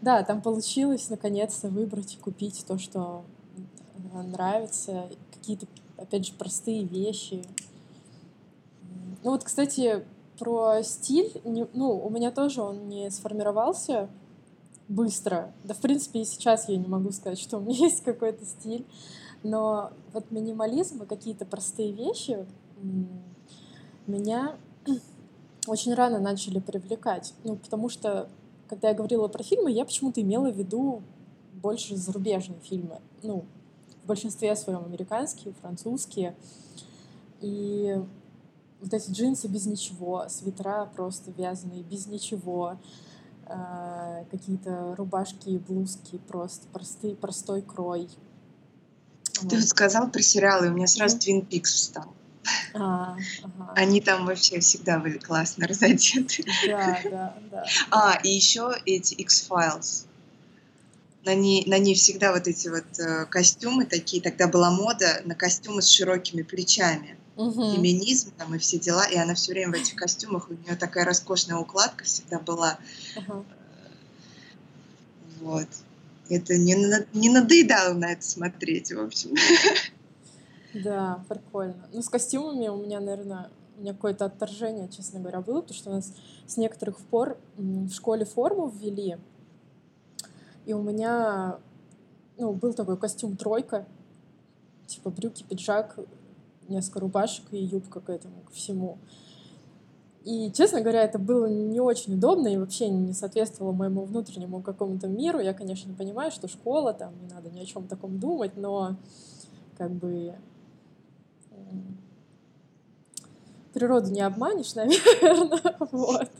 Да, 0.00 0.22
там 0.22 0.40
получилось 0.42 1.10
наконец-то 1.10 1.68
выбрать 1.68 2.14
и 2.14 2.18
купить 2.18 2.64
то, 2.68 2.78
что 2.78 3.24
нравится, 4.12 5.10
какие-то, 5.32 5.66
опять 5.96 6.24
же, 6.24 6.34
простые 6.34 6.84
вещи. 6.84 7.42
Ну 9.24 9.32
вот, 9.32 9.42
кстати, 9.42 10.04
про 10.38 10.84
стиль, 10.84 11.32
ну, 11.44 11.98
у 11.98 12.10
меня 12.10 12.30
тоже 12.30 12.62
он 12.62 12.88
не 12.88 13.10
сформировался 13.10 14.08
быстро. 14.88 15.52
Да, 15.64 15.74
в 15.74 15.78
принципе, 15.78 16.22
и 16.22 16.24
сейчас 16.24 16.68
я 16.68 16.76
не 16.76 16.86
могу 16.86 17.10
сказать, 17.12 17.38
что 17.38 17.58
у 17.58 17.60
меня 17.60 17.76
есть 17.86 18.02
какой-то 18.02 18.44
стиль. 18.44 18.86
Но 19.42 19.90
вот 20.12 20.30
минимализм 20.30 21.02
и 21.02 21.06
какие-то 21.06 21.44
простые 21.44 21.92
вещи 21.92 22.46
меня 24.06 24.56
очень 25.66 25.94
рано 25.94 26.18
начали 26.18 26.60
привлекать. 26.60 27.34
Ну, 27.44 27.56
потому 27.56 27.88
что, 27.88 28.28
когда 28.68 28.88
я 28.88 28.94
говорила 28.94 29.28
про 29.28 29.42
фильмы, 29.42 29.70
я 29.72 29.84
почему-то 29.84 30.20
имела 30.20 30.50
в 30.50 30.56
виду 30.56 31.02
больше 31.54 31.96
зарубежные 31.96 32.60
фильмы. 32.60 33.00
Ну, 33.22 33.44
в 34.02 34.06
большинстве 34.06 34.54
своем 34.56 34.84
американские, 34.84 35.54
французские. 35.54 36.36
И 37.40 38.00
вот 38.80 38.92
эти 38.92 39.10
джинсы 39.10 39.48
без 39.48 39.66
ничего, 39.66 40.24
свитера 40.28 40.90
просто 40.94 41.30
вязаные 41.30 41.82
без 41.82 42.06
ничего, 42.06 42.76
какие-то 44.30 44.94
рубашки 44.96 45.50
и 45.50 45.58
блузки 45.58 46.18
просто 46.28 46.66
простые, 46.68 47.14
простой 47.14 47.62
крой. 47.62 48.08
Ты 49.48 49.56
вот 49.56 49.64
сказал 49.64 50.08
про 50.08 50.22
сериалы, 50.22 50.68
у 50.68 50.72
меня 50.72 50.86
сразу 50.86 51.16
Twin 51.18 51.46
Peaks 51.46 51.64
встал. 51.64 52.12
А, 52.74 53.16
ага. 53.42 53.72
Они 53.76 54.00
там 54.00 54.26
вообще 54.26 54.60
всегда 54.60 54.98
были 54.98 55.18
классно 55.18 55.66
разодеты. 55.68 56.44
Да, 56.66 57.00
да, 57.04 57.34
да. 57.50 57.64
А, 57.90 58.18
и 58.22 58.28
еще 58.28 58.72
эти 58.86 59.14
X-Files. 59.14 60.06
На 61.24 61.34
ней, 61.34 61.64
на 61.66 61.78
ней 61.78 61.94
всегда 61.94 62.32
вот 62.32 62.48
эти 62.48 62.68
вот 62.68 62.98
э, 62.98 63.26
костюмы 63.26 63.86
такие, 63.86 64.22
тогда 64.22 64.48
была 64.48 64.70
мода 64.70 65.22
на 65.24 65.34
костюмы 65.34 65.80
с 65.80 65.88
широкими 65.88 66.42
плечами. 66.42 67.16
Угу. 67.36 67.74
Феминизм 67.76 68.32
там 68.36 68.54
и 68.54 68.58
все 68.58 68.78
дела, 68.78 69.06
и 69.06 69.16
она 69.16 69.34
все 69.34 69.52
время 69.52 69.72
в 69.72 69.80
этих 69.80 69.94
костюмах, 69.94 70.50
у 70.50 70.54
нее 70.54 70.76
такая 70.76 71.04
роскошная 71.04 71.56
укладка 71.56 72.04
всегда 72.04 72.38
была. 72.40 72.78
Угу. 73.16 73.44
Вот. 75.42 75.68
Это 76.28 76.56
не, 76.56 76.74
не 77.12 77.30
надоедало 77.30 77.94
на 77.94 78.12
это 78.12 78.22
смотреть, 78.22 78.92
в 78.92 79.00
общем. 79.00 79.34
Да, 80.74 81.22
прикольно. 81.28 81.86
Ну, 81.92 82.00
с 82.00 82.08
костюмами 82.08 82.68
у 82.68 82.82
меня, 82.82 82.98
наверное, 82.98 83.50
у 83.76 83.82
меня 83.82 83.92
какое-то 83.92 84.24
отторжение, 84.24 84.88
честно 84.88 85.20
говоря, 85.20 85.42
было, 85.42 85.60
потому 85.60 85.78
что 85.78 85.90
у 85.90 85.92
нас 85.92 86.12
с 86.46 86.56
некоторых 86.56 86.98
пор 86.98 87.36
в 87.56 87.92
школе 87.92 88.24
форму 88.24 88.68
ввели, 88.68 89.18
и 90.66 90.72
у 90.72 90.82
меня 90.82 91.58
ну, 92.38 92.52
был 92.52 92.72
такой 92.74 92.96
костюм 92.96 93.36
тройка, 93.36 93.86
типа 94.86 95.10
брюки, 95.10 95.44
пиджак, 95.48 95.98
несколько 96.68 97.00
рубашек 97.00 97.44
и 97.52 97.58
юбка 97.58 98.00
к 98.00 98.10
этому, 98.10 98.42
ко 98.46 98.52
всему. 98.52 98.98
И, 100.24 100.52
честно 100.52 100.80
говоря, 100.80 101.02
это 101.02 101.18
было 101.18 101.46
не 101.46 101.80
очень 101.80 102.14
удобно 102.14 102.46
и 102.46 102.56
вообще 102.56 102.88
не 102.88 103.12
соответствовало 103.12 103.72
моему 103.72 104.04
внутреннему 104.04 104.62
какому-то 104.62 105.08
миру. 105.08 105.40
Я, 105.40 105.52
конечно, 105.52 105.92
понимаю, 105.94 106.30
что 106.30 106.46
школа, 106.46 106.92
там 106.92 107.12
не 107.20 107.28
надо 107.28 107.50
ни 107.50 107.60
о 107.60 107.64
чем 107.64 107.88
таком 107.88 108.20
думать, 108.20 108.56
но 108.56 108.96
как 109.76 109.90
бы 109.90 110.34
природу 113.72 114.10
не 114.10 114.20
обманешь, 114.20 114.74
наверное, 114.76 115.76
вот. 115.90 116.30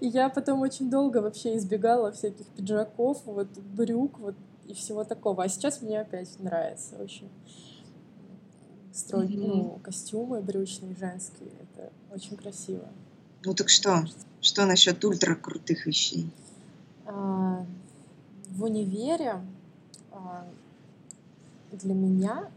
И 0.00 0.06
я 0.06 0.28
потом 0.28 0.60
очень 0.60 0.90
долго 0.90 1.18
вообще 1.18 1.56
избегала 1.56 2.12
всяких 2.12 2.46
пиджаков, 2.46 3.22
вот 3.24 3.48
брюк, 3.58 4.18
вот 4.18 4.34
и 4.66 4.74
всего 4.74 5.04
такого. 5.04 5.44
А 5.44 5.48
сейчас 5.48 5.82
мне 5.82 6.00
опять 6.00 6.38
нравится 6.38 6.96
очень 6.96 7.28
строить, 8.92 9.30
mm-hmm. 9.30 9.46
ну, 9.46 9.80
костюмы 9.82 10.40
брючные 10.40 10.94
женские. 10.96 11.50
Это 11.60 11.90
очень 12.10 12.36
красиво. 12.36 12.88
Ну 13.44 13.54
так 13.54 13.68
что? 13.68 14.04
Что 14.40 14.66
насчет 14.66 15.04
ультра 15.04 15.34
крутых 15.34 15.86
вещей? 15.86 16.30
А, 17.06 17.64
в 18.50 18.64
универе 18.64 19.40
а, 20.12 20.46
для 21.72 21.94
меня 21.94 22.50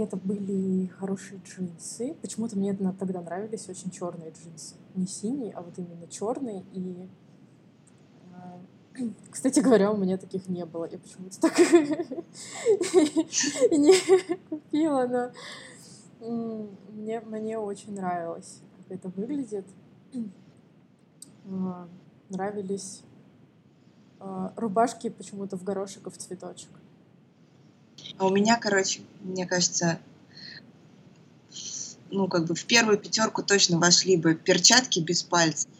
это 0.00 0.16
были 0.16 0.86
хорошие 0.86 1.40
джинсы. 1.44 2.14
Почему-то 2.20 2.56
мне 2.56 2.74
тогда 2.74 3.20
нравились 3.20 3.68
очень 3.68 3.90
черные 3.90 4.30
джинсы. 4.30 4.74
Не 4.94 5.06
синие, 5.06 5.52
а 5.52 5.62
вот 5.62 5.78
именно 5.78 6.06
черные. 6.08 6.64
И, 6.72 7.08
а, 8.34 8.60
кстати 9.30 9.60
говоря, 9.60 9.92
у 9.92 9.96
меня 9.96 10.16
таких 10.18 10.48
не 10.48 10.64
было. 10.64 10.88
Я 10.90 10.98
почему-то 10.98 11.40
так 11.40 11.58
не 13.70 13.94
купила, 14.48 15.06
но 15.06 15.32
мне, 16.90 17.20
мне 17.20 17.58
очень 17.58 17.94
нравилось, 17.94 18.60
как 18.76 18.98
это 18.98 19.08
выглядит. 19.08 19.66
А, 21.46 21.88
нравились 22.28 23.02
а, 24.20 24.52
рубашки 24.56 25.08
почему-то 25.08 25.56
в 25.56 25.64
горошек 25.64 26.06
и 26.06 26.10
в 26.10 26.18
цветочек. 26.18 26.70
А 28.16 28.26
у 28.26 28.30
меня, 28.30 28.56
короче, 28.56 29.02
мне 29.20 29.46
кажется, 29.46 30.00
ну, 32.10 32.28
как 32.28 32.46
бы 32.46 32.54
в 32.54 32.64
первую 32.64 32.98
пятерку 32.98 33.42
точно 33.42 33.78
вошли 33.78 34.16
бы 34.16 34.34
перчатки 34.34 35.00
без 35.00 35.22
пальцев. 35.22 35.70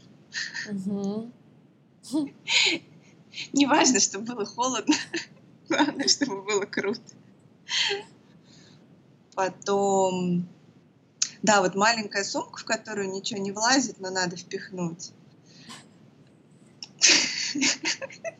Угу. 0.70 1.32
Неважно, 3.52 4.00
что 4.00 4.18
было 4.18 4.44
холодно, 4.44 4.94
главное, 5.68 6.08
чтобы 6.08 6.42
было 6.42 6.64
круто. 6.64 7.00
Потом, 9.34 10.48
да, 11.42 11.60
вот 11.60 11.74
маленькая 11.74 12.24
сумка, 12.24 12.58
в 12.58 12.64
которую 12.64 13.10
ничего 13.10 13.40
не 13.40 13.52
влазит, 13.52 14.00
но 14.00 14.10
надо 14.10 14.36
впихнуть. 14.36 15.12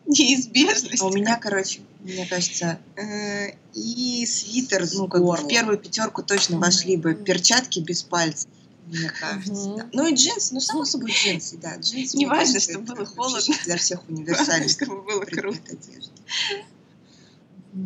Неизбежность. 0.07 1.03
А 1.03 1.07
у 1.07 1.13
меня, 1.13 1.37
короче, 1.37 1.81
мне 2.01 2.27
кажется, 2.27 2.79
э, 2.97 3.53
и 3.75 4.27
свитер, 4.27 4.87
ну, 4.95 5.09
как 5.09 5.23
бы 5.23 5.37
в 5.37 5.47
первую 5.47 5.79
пятерку 5.79 6.23
точно 6.23 6.59
вошли 6.59 6.97
бы 6.97 7.15
перчатки 7.15 7.81
без 7.81 8.03
пальцев 8.03 8.49
мне 8.89 9.11
кажется. 9.11 9.75
Да. 9.77 9.87
Ну 9.93 10.07
и 10.07 10.15
джинсы, 10.15 10.55
ну 10.55 10.61
само 10.61 10.85
собой 10.85 11.11
джинсы, 11.11 11.59
да. 11.59 11.77
Джинсы. 11.77 12.17
Не 12.17 12.27
важно, 12.27 12.61
чтобы 12.61 12.95
было 12.95 13.07
холодно. 13.07 13.55
Для 13.65 13.77
всех 13.77 14.09
универсальных 14.09 14.71
чтобы 14.71 15.03
было 15.03 15.21
круто. 15.21 15.61
одежды. 15.67 16.13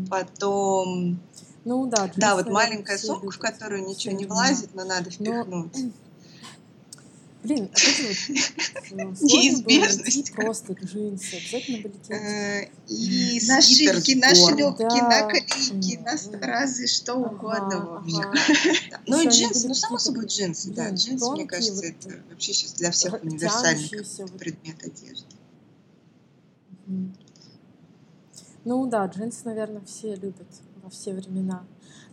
Потом... 0.09 1.21
Ну 1.65 1.87
да. 1.87 2.11
Да, 2.17 2.35
вот 2.35 2.49
маленькая 2.49 2.99
сумка, 2.99 3.31
в 3.31 3.39
которую 3.39 3.87
ничего 3.87 4.15
не 4.15 4.27
влазит, 4.27 4.75
но 4.75 4.85
надо 4.85 5.11
впихнуть. 5.11 5.93
Блин, 7.43 7.69
а 7.73 9.05
вот 9.05 9.21
неизбежность. 9.21 10.33
просто 10.33 10.75
джинсы, 10.75 11.35
обязательно 11.35 11.79
были 11.79 11.97
э, 12.11 12.69
И 12.87 13.41
нашивки, 13.49 14.15
на 14.15 14.33
шлепки, 14.33 15.01
на 15.01 15.23
колейки, 15.23 15.99
на 15.99 16.17
стразы, 16.17 16.87
что 16.87 17.17
угодно, 17.17 17.85
в 17.85 17.95
общем. 17.95 18.33
Ну 19.09 19.21
и 19.23 19.29
джинсы, 19.29 19.67
ну 19.67 19.75
само 19.75 19.99
собой 19.99 20.27
джинсы, 20.27 20.71
да. 20.71 20.91
Джинсы, 20.91 21.31
мне 21.33 21.45
кажется, 21.47 21.85
это 21.85 22.23
вообще 22.31 22.53
сейчас 22.53 22.75
для 22.75 22.93
всех 22.93 23.21
универсальный 23.23 23.89
предмет 24.39 24.81
одежды. 24.85 25.27
Ну 28.65 28.87
да, 28.87 29.07
джинсы, 29.07 29.41
наверное, 29.45 29.83
все 29.85 30.15
любят 30.15 30.47
во 30.81 30.91
все 30.91 31.13
времена. 31.13 31.65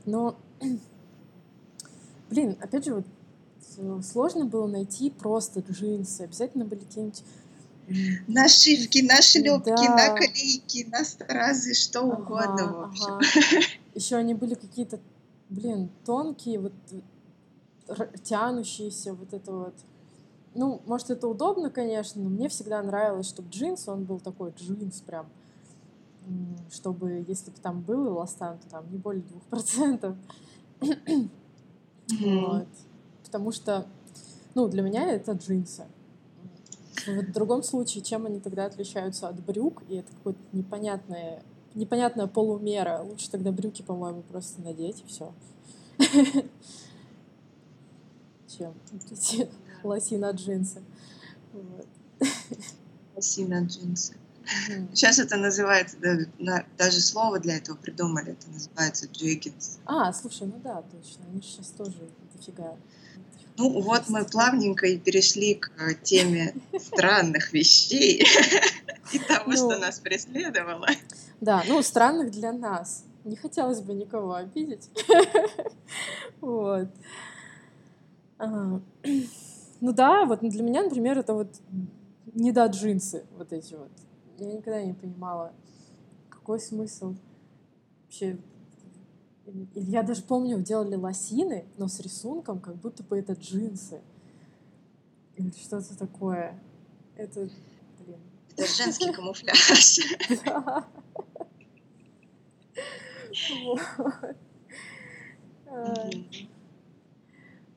Но, 0.06 0.36
блин, 2.32 2.58
опять 2.60 2.86
же, 2.86 2.96
вот 2.96 3.06
сложно 4.04 4.46
было 4.46 4.68
найти 4.68 5.10
просто 5.10 5.62
джинсы. 5.62 6.22
Обязательно 6.22 6.66
были 6.66 6.80
какие-нибудь 6.80 7.24
Нашивки, 8.28 9.00
нашлепки, 9.00 9.88
да. 9.88 10.14
наклейки, 10.14 10.88
на 10.92 11.04
стразы, 11.04 11.74
что 11.74 12.02
ага, 12.02 12.22
угодно, 12.22 12.74
в 12.74 12.82
общем. 12.84 13.14
Ага. 13.16 13.66
Еще 13.96 14.16
они 14.16 14.36
были 14.36 14.54
какие-то, 14.54 15.00
блин, 15.50 15.90
тонкие, 16.06 16.60
вот 16.60 16.74
тянущиеся, 18.24 19.16
вот 19.16 19.34
это 19.34 19.52
вот. 19.52 19.74
Ну, 20.54 20.82
может, 20.86 21.10
это 21.10 21.28
удобно, 21.28 21.72
конечно, 21.72 22.22
но 22.22 22.30
мне 22.30 22.48
всегда 22.50 22.84
нравилось, 22.84 23.28
чтобы 23.28 23.50
джинс, 23.50 23.88
он 23.88 24.04
был 24.04 24.20
такой 24.20 24.52
джинс 24.52 25.02
прям 25.02 25.26
чтобы, 26.72 27.26
если 27.28 27.52
бы 27.52 27.58
там 27.58 27.82
был 27.82 28.08
эластан, 28.08 28.60
то 28.60 28.70
там 28.70 28.92
не 28.92 28.98
более 28.98 29.24
двух 29.24 29.42
процентов. 29.44 30.16
Вот. 32.20 32.68
Потому 33.30 33.52
что, 33.52 33.86
ну, 34.56 34.68
для 34.68 34.82
меня 34.82 35.08
это 35.08 35.34
джинсы. 35.34 35.86
В 37.06 37.32
другом 37.32 37.62
случае, 37.62 38.04
чем 38.04 38.26
они 38.26 38.40
тогда 38.40 38.66
отличаются 38.66 39.30
от 39.30 39.40
брюк, 39.40 39.84
и 39.88 39.98
это 39.98 40.12
какое-то 40.12 40.40
непонятное, 40.52 41.44
непонятная 41.76 42.26
полумера. 42.26 43.04
Лучше 43.04 43.30
тогда 43.30 43.52
брюки, 43.52 43.84
по-моему, 43.84 44.24
просто 44.24 44.62
надеть, 44.62 45.02
и 45.02 45.06
все. 45.06 45.32
Чем 48.48 48.74
эти 49.12 49.48
лосина 49.84 50.32
джинсы. 50.32 50.82
Лосина 53.16 53.64
джинсы. 53.64 54.16
Сейчас 54.94 55.20
это 55.20 55.38
называется, 55.38 55.98
даже 56.76 57.02
слово 57.02 57.40
для 57.40 57.58
этого 57.58 57.76
придумали, 57.76 58.32
это 58.32 58.50
называется 58.50 59.06
джеггинс. 59.06 59.78
А, 59.86 60.12
слушай, 60.12 60.48
ну 60.48 60.60
да, 60.64 60.82
точно, 60.82 61.26
они 61.32 61.42
сейчас 61.44 61.68
тоже 61.68 62.10
дофига. 62.34 62.76
Ну 63.60 63.82
вот 63.82 64.08
мы 64.08 64.24
плавненько 64.24 64.88
и 64.88 64.98
перешли 64.98 65.56
к 65.56 65.70
теме 66.02 66.54
странных 66.80 67.52
вещей 67.52 68.24
и 69.12 69.20
того, 69.20 69.52
что 69.52 69.72
ну. 69.72 69.80
нас 69.80 70.00
преследовало. 70.00 70.88
Да, 71.42 71.64
ну 71.68 71.82
странных 71.82 72.32
для 72.32 72.54
нас. 72.54 73.04
Не 73.26 73.36
хотелось 73.36 73.82
бы 73.82 73.94
никого 73.94 74.34
обидеть. 74.34 74.90
Вот. 76.42 76.88
А, 78.38 78.80
ну 79.82 79.92
да, 79.92 80.24
вот 80.24 80.40
для 80.40 80.64
меня, 80.64 80.84
например, 80.84 81.20
это 81.20 81.34
вот 81.34 81.50
не 82.34 82.54
да 82.54 82.68
джинсы 82.68 83.26
вот 83.38 83.52
эти 83.52 83.74
вот 83.74 83.92
я 84.38 84.54
никогда 84.54 84.82
не 84.82 84.94
понимала, 84.94 85.52
какой 86.30 86.62
смысл 86.62 87.16
вообще. 88.04 88.38
Я 89.76 90.04
даже 90.04 90.22
помню, 90.24 90.62
делали 90.62 90.96
лосины, 90.96 91.66
но 91.78 91.88
с 91.88 92.00
рисунком, 92.00 92.60
как 92.60 92.76
будто 92.76 93.04
бы 93.04 93.18
это 93.18 93.34
джинсы. 93.34 94.02
Или 95.36 95.52
что-то 95.52 95.98
такое. 95.98 96.60
Это, 97.16 97.50
блин. 98.00 98.20
Это 98.58 98.68
женский 98.68 99.12
камуфляж. 99.12 100.00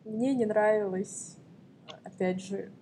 Мне 0.04 0.34
не 0.34 0.46
нравилось, 0.46 1.36
опять 2.04 2.42
же, 2.42 2.72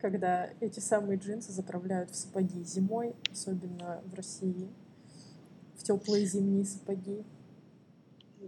когда 0.00 0.50
эти 0.60 0.80
самые 0.80 1.18
джинсы 1.18 1.52
заправляют 1.52 2.10
в 2.10 2.16
сапоги 2.16 2.62
зимой, 2.64 3.14
особенно 3.30 4.02
в 4.06 4.14
России, 4.14 4.68
в 5.76 5.82
теплые 5.82 6.26
зимние 6.26 6.64
сапоги. 6.64 7.24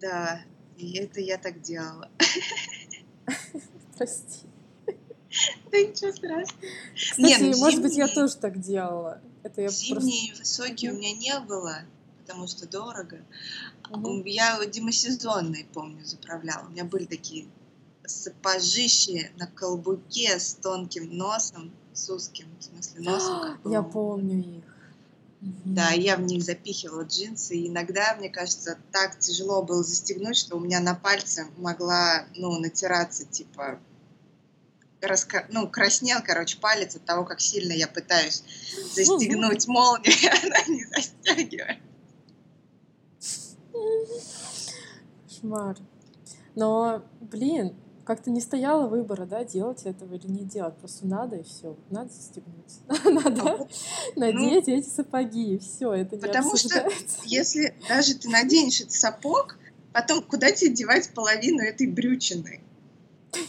Да, 0.00 0.42
и 0.76 0.96
это 0.98 1.20
я 1.20 1.38
так 1.38 1.60
делала. 1.60 2.10
Прости. 3.96 4.46
Да 5.70 5.78
ничего 5.78 6.12
страшного. 6.12 6.62
Кстати, 6.94 7.20
не, 7.20 7.38
ну, 7.38 7.58
может 7.58 7.76
зимние... 7.76 7.80
быть, 7.80 7.96
я 7.96 8.08
тоже 8.08 8.36
так 8.36 8.60
делала. 8.60 9.20
Это 9.42 9.62
я 9.62 9.68
зимние 9.68 10.28
просто... 10.28 10.42
высокие 10.42 10.92
у 10.92 10.96
меня 10.96 11.12
не 11.12 11.38
было, 11.40 11.78
потому 12.20 12.46
что 12.46 12.68
дорого. 12.68 13.20
Угу. 13.90 14.22
Я 14.24 14.64
демосезонные, 14.64 15.66
помню, 15.72 16.04
заправляла. 16.04 16.66
У 16.66 16.70
меня 16.70 16.84
были 16.84 17.04
такие 17.04 17.46
сапожище 18.06 19.30
на 19.36 19.46
колбуке 19.46 20.38
с 20.38 20.54
тонким 20.54 21.16
носом, 21.16 21.72
с 21.92 22.08
узким, 22.10 22.46
в 22.58 22.64
смысле, 22.64 23.00
носом. 23.00 23.58
Я 23.64 23.82
помню 23.82 24.58
их. 24.58 24.73
Да, 25.44 25.90
я 25.90 26.16
в 26.16 26.22
них 26.22 26.42
запихивала 26.42 27.02
джинсы, 27.02 27.54
и 27.54 27.68
иногда, 27.68 28.14
мне 28.16 28.30
кажется, 28.30 28.78
так 28.92 29.18
тяжело 29.18 29.62
было 29.62 29.84
застегнуть, 29.84 30.38
что 30.38 30.56
у 30.56 30.60
меня 30.60 30.80
на 30.80 30.94
пальце 30.94 31.46
могла, 31.58 32.24
ну, 32.34 32.58
натираться, 32.58 33.26
типа, 33.26 33.78
раска... 35.02 35.46
ну, 35.50 35.68
краснел, 35.68 36.20
короче, 36.24 36.58
палец 36.58 36.96
от 36.96 37.04
того, 37.04 37.24
как 37.24 37.42
сильно 37.42 37.72
я 37.72 37.86
пытаюсь 37.86 38.42
застегнуть 38.94 39.68
молнию, 39.68 40.14
и 40.14 40.26
она 40.26 40.64
не 40.66 40.86
застегивает. 40.86 41.78
Кошмар. 45.28 45.76
Но, 46.54 47.04
блин, 47.20 47.74
как-то 48.04 48.30
не 48.30 48.40
стояло 48.40 48.86
выбора, 48.86 49.26
да, 49.26 49.44
делать 49.44 49.82
этого 49.84 50.14
или 50.14 50.26
не 50.26 50.44
делать. 50.44 50.76
Просто 50.76 51.06
надо 51.06 51.36
и 51.36 51.42
все. 51.42 51.76
Надо 51.90 52.10
застегнуть. 52.12 52.78
Надо 53.04 53.42
а 53.42 53.66
надеть 54.16 54.66
ну, 54.66 54.74
эти 54.74 54.88
сапоги, 54.88 55.54
и 55.54 55.58
все, 55.58 55.92
это 55.92 56.16
не 56.16 56.22
Потому 56.22 56.56
что 56.56 56.88
если 57.24 57.74
даже 57.88 58.14
ты 58.14 58.28
наденешь 58.28 58.80
этот 58.80 58.92
сапог, 58.92 59.58
потом 59.92 60.22
куда 60.22 60.50
тебе 60.50 60.72
девать 60.72 61.10
половину 61.14 61.62
этой 61.62 61.86
брючины? 61.86 62.60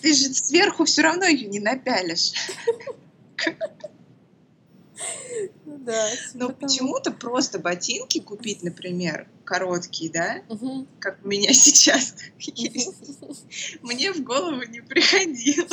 Ты 0.02 0.14
же 0.14 0.34
сверху 0.34 0.86
все 0.86 1.04
равно 1.04 1.26
ее 1.26 1.48
не 1.48 1.60
напялишь. 1.60 2.34
Да. 5.86 6.10
Но 6.34 6.50
почему-то 6.50 7.12
просто 7.12 7.60
ботинки 7.60 8.20
купить, 8.20 8.64
например, 8.64 9.28
короткие, 9.44 10.12
да, 10.12 10.42
угу. 10.50 10.88
как 11.00 11.24
у 11.24 11.28
меня 11.28 11.54
сейчас 11.54 12.16
есть, 12.40 12.92
мне 13.82 14.12
в 14.12 14.24
голову 14.24 14.64
не 14.64 14.82
приходило. 14.82 15.68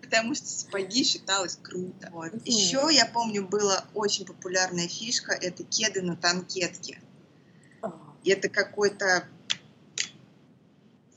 Потому 0.00 0.34
что 0.34 0.46
сапоги 0.46 1.04
считалось 1.04 1.58
круто. 1.62 2.08
Вот. 2.12 2.32
Угу. 2.32 2.42
Еще 2.46 2.88
я 2.92 3.04
помню, 3.06 3.46
была 3.46 3.84
очень 3.92 4.24
популярная 4.24 4.88
фишка 4.88 5.32
это 5.32 5.64
кеды 5.64 6.00
на 6.00 6.16
танкетке. 6.16 7.00
А. 7.82 7.92
Это 8.24 8.48
какой-то 8.48 9.28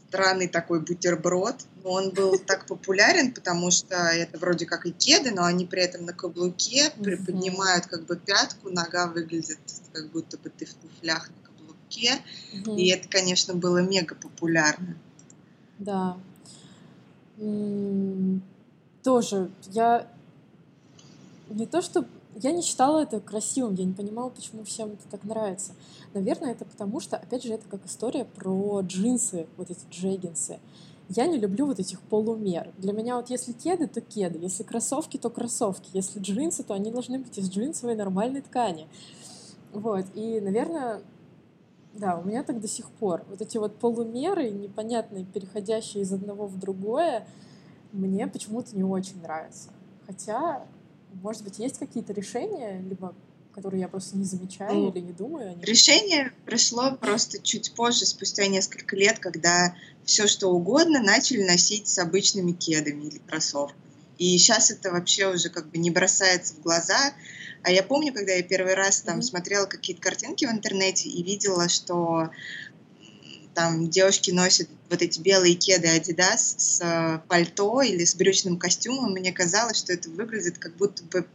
странный 0.10 0.48
такой 0.48 0.82
бутерброд. 0.82 1.56
Но 1.84 1.92
он 1.92 2.10
был 2.10 2.38
так 2.46 2.66
популярен, 2.66 3.32
потому 3.32 3.72
что 3.72 3.96
это 3.96 4.38
вроде 4.38 4.66
как 4.66 4.86
и 4.86 4.92
кеды, 4.92 5.32
но 5.32 5.46
они 5.46 5.66
при 5.66 5.84
этом 5.84 6.06
на 6.06 6.14
каблуке 6.14 6.92
приподнимают 7.02 7.86
как 7.86 8.06
бы 8.06 8.18
пятку, 8.18 8.70
нога 8.70 9.08
выглядит 9.08 9.60
как 9.94 10.12
будто 10.12 10.38
бы 10.38 10.50
ты 10.50 10.66
в 10.66 10.74
туфлях 10.74 11.30
на 11.30 11.48
каблуке. 11.48 12.22
И 12.78 12.90
это, 12.90 13.08
конечно, 13.08 13.54
было 13.54 13.80
мега 13.80 14.16
популярно. 14.16 14.98
Да. 15.78 16.18
Тоже 19.04 19.50
я 19.72 20.08
не 21.50 21.66
то, 21.66 21.82
что 21.82 22.06
я 22.42 22.52
не 22.52 22.62
считала 22.62 23.04
это 23.04 23.20
красивым, 23.20 23.76
я 23.76 23.86
не 23.86 23.94
понимала, 23.94 24.30
почему 24.30 24.64
всем 24.64 24.90
это 24.90 25.08
так 25.10 25.24
нравится. 25.24 25.74
Наверное, 26.14 26.52
это 26.52 26.66
потому 26.66 27.00
что, 27.00 27.18
опять 27.18 27.44
же, 27.44 27.54
это 27.54 27.68
как 27.68 27.86
история 27.86 28.26
про 28.26 28.82
джинсы, 28.82 29.48
вот 29.58 29.70
эти 29.70 29.82
джеггинсы. 29.92 30.60
Я 31.10 31.26
не 31.26 31.40
люблю 31.40 31.66
вот 31.66 31.80
этих 31.80 32.02
полумер. 32.02 32.72
Для 32.78 32.94
меня 32.94 33.16
вот 33.16 33.30
если 33.32 33.52
кеды, 33.52 33.88
то 33.88 34.00
кеды. 34.00 34.38
Если 34.40 34.62
кроссовки, 34.62 35.18
то 35.18 35.30
кроссовки. 35.32 35.90
Если 35.92 36.20
джинсы, 36.20 36.64
то 36.64 36.76
они 36.76 36.92
должны 36.92 37.18
быть 37.18 37.38
из 37.38 37.50
джинсовой 37.50 37.96
нормальной 37.96 38.42
ткани. 38.42 38.88
Вот. 39.74 40.06
И, 40.14 40.40
наверное, 40.40 41.02
да, 41.94 42.20
у 42.20 42.24
меня 42.24 42.44
так 42.44 42.62
до 42.62 42.68
сих 42.68 42.92
пор. 42.92 43.26
Вот 43.28 43.42
эти 43.42 43.58
вот 43.58 43.76
полумеры, 43.78 44.52
непонятные, 44.52 45.26
переходящие 45.26 46.04
из 46.04 46.14
одного 46.14 46.46
в 46.46 46.60
другое, 46.60 47.28
мне 47.92 48.28
почему-то 48.28 48.76
не 48.76 48.84
очень 48.84 49.20
нравятся. 49.22 49.70
Хотя 50.06 50.68
может 51.14 51.44
быть, 51.44 51.60
есть 51.60 51.78
какие-то 51.80 52.14
решения, 52.14 52.82
либо 52.82 53.14
которые 53.54 53.82
я 53.82 53.88
просто 53.88 54.16
не 54.16 54.26
замечаю 54.26 54.74
ну, 54.74 54.90
или 54.90 55.00
не 55.00 55.12
думаю 55.12 55.52
о 55.52 55.54
них? 55.56 55.66
Решение 55.66 56.32
пришло 56.46 56.96
просто 56.96 57.42
чуть 57.42 57.74
позже, 57.74 58.06
спустя 58.06 58.48
несколько 58.48 58.96
лет, 58.96 59.20
когда 59.20 59.76
все 60.06 60.28
что 60.28 60.50
угодно 60.50 61.02
начали 61.02 61.44
носить 61.44 61.88
с 61.88 61.98
обычными 62.00 62.52
кедами 62.52 63.06
или 63.06 63.18
кроссовками. 63.18 63.82
И 64.18 64.38
сейчас 64.38 64.70
это 64.70 64.92
вообще 64.92 65.28
уже 65.34 65.50
как 65.50 65.70
бы 65.70 65.78
не 65.78 65.92
бросается 65.92 66.54
в 66.54 66.62
глаза. 66.62 67.14
А 67.64 67.72
я 67.72 67.84
помню, 67.84 68.14
когда 68.14 68.34
я 68.34 68.44
первый 68.44 68.74
раз 68.74 69.02
там 69.02 69.20
mm-hmm. 69.20 69.24
смотрела 69.24 69.66
какие-то 69.66 70.02
картинки 70.02 70.46
в 70.46 70.52
интернете 70.52 71.10
и 71.10 71.24
видела, 71.24 71.70
что 71.70 72.30
там 73.54 73.90
девушки 73.90 74.32
носят 74.32 74.70
вот 74.90 75.02
эти 75.02 75.20
белые 75.20 75.56
кеды 75.56 75.88
Adidas 75.88 76.56
с 76.58 76.82
э, 76.82 77.20
пальто 77.28 77.82
или 77.82 78.06
с 78.06 78.16
брючным 78.16 78.58
костюмом, 78.58 79.12
мне 79.12 79.32
казалось, 79.32 79.78
что 79.78 79.94
это 79.94 80.10
выглядит 80.10 80.58
как 80.58 80.76
будто 80.76 81.04
бы 81.04 81.28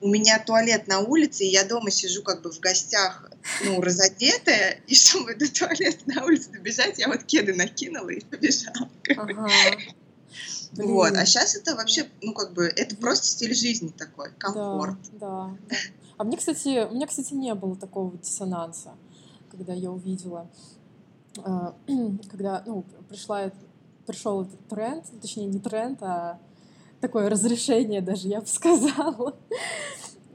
у 0.00 0.08
меня 0.08 0.38
туалет 0.38 0.88
на 0.88 1.00
улице, 1.00 1.44
и 1.44 1.48
я 1.48 1.64
дома 1.64 1.90
сижу 1.90 2.22
как 2.22 2.42
бы 2.42 2.52
в 2.52 2.60
гостях, 2.60 3.30
ну, 3.64 3.80
разодетая, 3.80 4.80
и 4.86 4.94
чтобы 4.94 5.34
до 5.34 5.52
туалета 5.52 6.02
на 6.06 6.24
улице 6.24 6.50
добежать, 6.50 6.98
я 6.98 7.08
вот 7.08 7.24
кеды 7.24 7.54
накинула 7.54 8.10
и 8.10 8.20
побежала. 8.20 8.90
Ага. 9.16 9.48
Вот, 10.72 11.12
а 11.14 11.24
сейчас 11.24 11.54
это 11.54 11.74
вообще, 11.74 12.06
ну, 12.20 12.34
как 12.34 12.52
бы, 12.52 12.66
это 12.66 12.96
просто 12.96 13.26
стиль 13.26 13.54
жизни 13.54 13.88
такой, 13.88 14.30
комфорт. 14.36 14.98
Да, 15.12 15.56
да. 15.70 15.76
А 16.18 16.24
мне, 16.24 16.36
кстати, 16.36 16.86
у 16.86 16.94
меня, 16.94 17.06
кстати, 17.06 17.32
не 17.32 17.54
было 17.54 17.76
такого 17.76 18.16
диссонанса, 18.18 18.94
когда 19.50 19.72
я 19.72 19.90
увидела 19.90 20.50
когда 22.30 22.62
ну, 22.66 22.84
пришла, 23.08 23.50
пришел 24.06 24.42
этот 24.42 24.68
тренд, 24.68 25.04
точнее 25.20 25.46
не 25.46 25.58
тренд, 25.58 26.02
а 26.02 26.38
такое 27.00 27.28
разрешение 27.28 28.00
даже, 28.00 28.28
я 28.28 28.40
бы 28.40 28.46
сказала. 28.46 29.34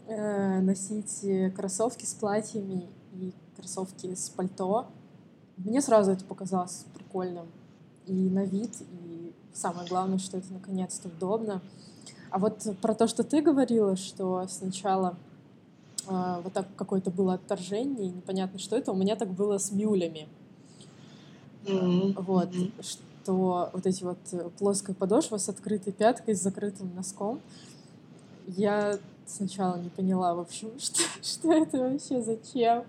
э, 0.08 0.60
носить 0.62 1.26
кроссовки 1.56 2.06
с 2.06 2.14
платьями 2.14 2.90
и 3.14 3.34
кроссовки 3.56 4.14
с 4.14 4.30
пальто. 4.30 4.88
Мне 5.58 5.82
сразу 5.82 6.12
это 6.12 6.26
показалось 6.26 6.86
прикольным. 6.94 7.48
И 8.08 8.14
на 8.14 8.46
вид, 8.46 8.76
и 8.82 9.34
самое 9.54 9.88
главное, 9.88 10.18
что 10.18 10.38
это 10.38 10.52
наконец-то 10.54 11.08
удобно. 11.08 11.62
А 12.30 12.40
вот 12.40 12.66
про 12.82 12.96
то, 12.96 13.08
что 13.08 13.24
ты 13.24 13.42
говорила, 13.42 13.96
что 13.96 14.46
сначала 14.48 15.18
э, 16.08 16.42
вот 16.44 16.54
так 16.54 16.68
какое-то 16.76 17.12
было 17.12 17.36
отторжение, 17.36 18.10
непонятно, 18.10 18.58
что 18.58 18.76
это, 18.76 18.92
у 18.92 18.96
меня 18.96 19.16
так 19.16 19.30
было 19.30 19.58
с 19.58 19.72
мюлями. 19.72 20.28
Mm-hmm. 21.66 22.22
Вот, 22.22 22.50
что 22.82 23.70
вот 23.74 23.86
эти 23.86 24.04
вот 24.04 24.18
э, 24.32 24.50
плоская 24.58 24.96
подошва 24.96 25.38
с 25.38 25.48
открытой 25.48 25.94
пяткой, 25.94 26.36
с 26.36 26.42
закрытым 26.42 26.94
носком. 26.96 27.40
Я 28.48 28.98
сначала 29.28 29.78
не 29.78 29.90
поняла, 29.90 30.34
в 30.34 30.40
общем, 30.40 30.72
что, 30.80 31.02
что 31.22 31.54
это 31.54 31.78
вообще, 31.78 32.22
зачем. 32.22 32.86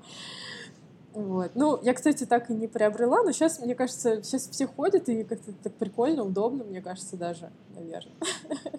Вот. 1.12 1.50
Ну, 1.54 1.78
я, 1.82 1.92
кстати, 1.92 2.24
так 2.24 2.50
и 2.50 2.54
не 2.54 2.66
приобрела, 2.66 3.22
но 3.22 3.32
сейчас, 3.32 3.60
мне 3.60 3.74
кажется, 3.74 4.22
сейчас 4.22 4.48
все 4.48 4.66
ходят, 4.66 5.08
и 5.10 5.24
как-то 5.24 5.52
так 5.62 5.74
прикольно, 5.74 6.24
удобно, 6.24 6.64
мне 6.64 6.80
кажется, 6.80 7.16
даже, 7.16 7.50
наверное. 7.74 8.14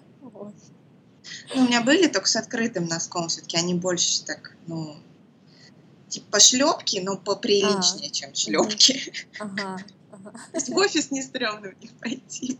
Ну, 1.54 1.62
у 1.62 1.66
меня 1.66 1.82
были 1.82 2.06
только 2.06 2.28
с 2.28 2.36
открытым 2.36 2.86
носком, 2.86 3.28
все-таки 3.28 3.56
они 3.56 3.74
больше 3.74 4.24
так, 4.24 4.56
ну, 4.66 4.94
типа 6.14 6.38
шлепки, 6.38 7.00
но 7.00 7.16
поприличнее, 7.16 8.08
а, 8.08 8.14
чем 8.14 8.34
шлепки. 8.34 9.12
Ага, 9.40 9.78
ага. 10.12 10.30
То 10.30 10.56
есть 10.56 10.68
в 10.68 10.76
офис 10.76 11.10
не 11.10 11.22
стрёмно 11.22 11.72
в 11.72 11.82
них 11.82 11.90
пойти. 11.94 12.56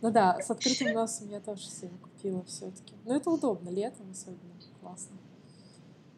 Ну 0.00 0.10
да, 0.10 0.40
с 0.40 0.50
открытым 0.50 0.94
носом 0.94 1.30
я 1.30 1.40
тоже 1.40 1.64
себе 1.64 1.90
купила 2.02 2.42
все-таки. 2.44 2.94
Но 3.04 3.14
это 3.14 3.30
удобно, 3.30 3.68
летом 3.68 4.10
особенно 4.10 4.54
классно. 4.80 5.16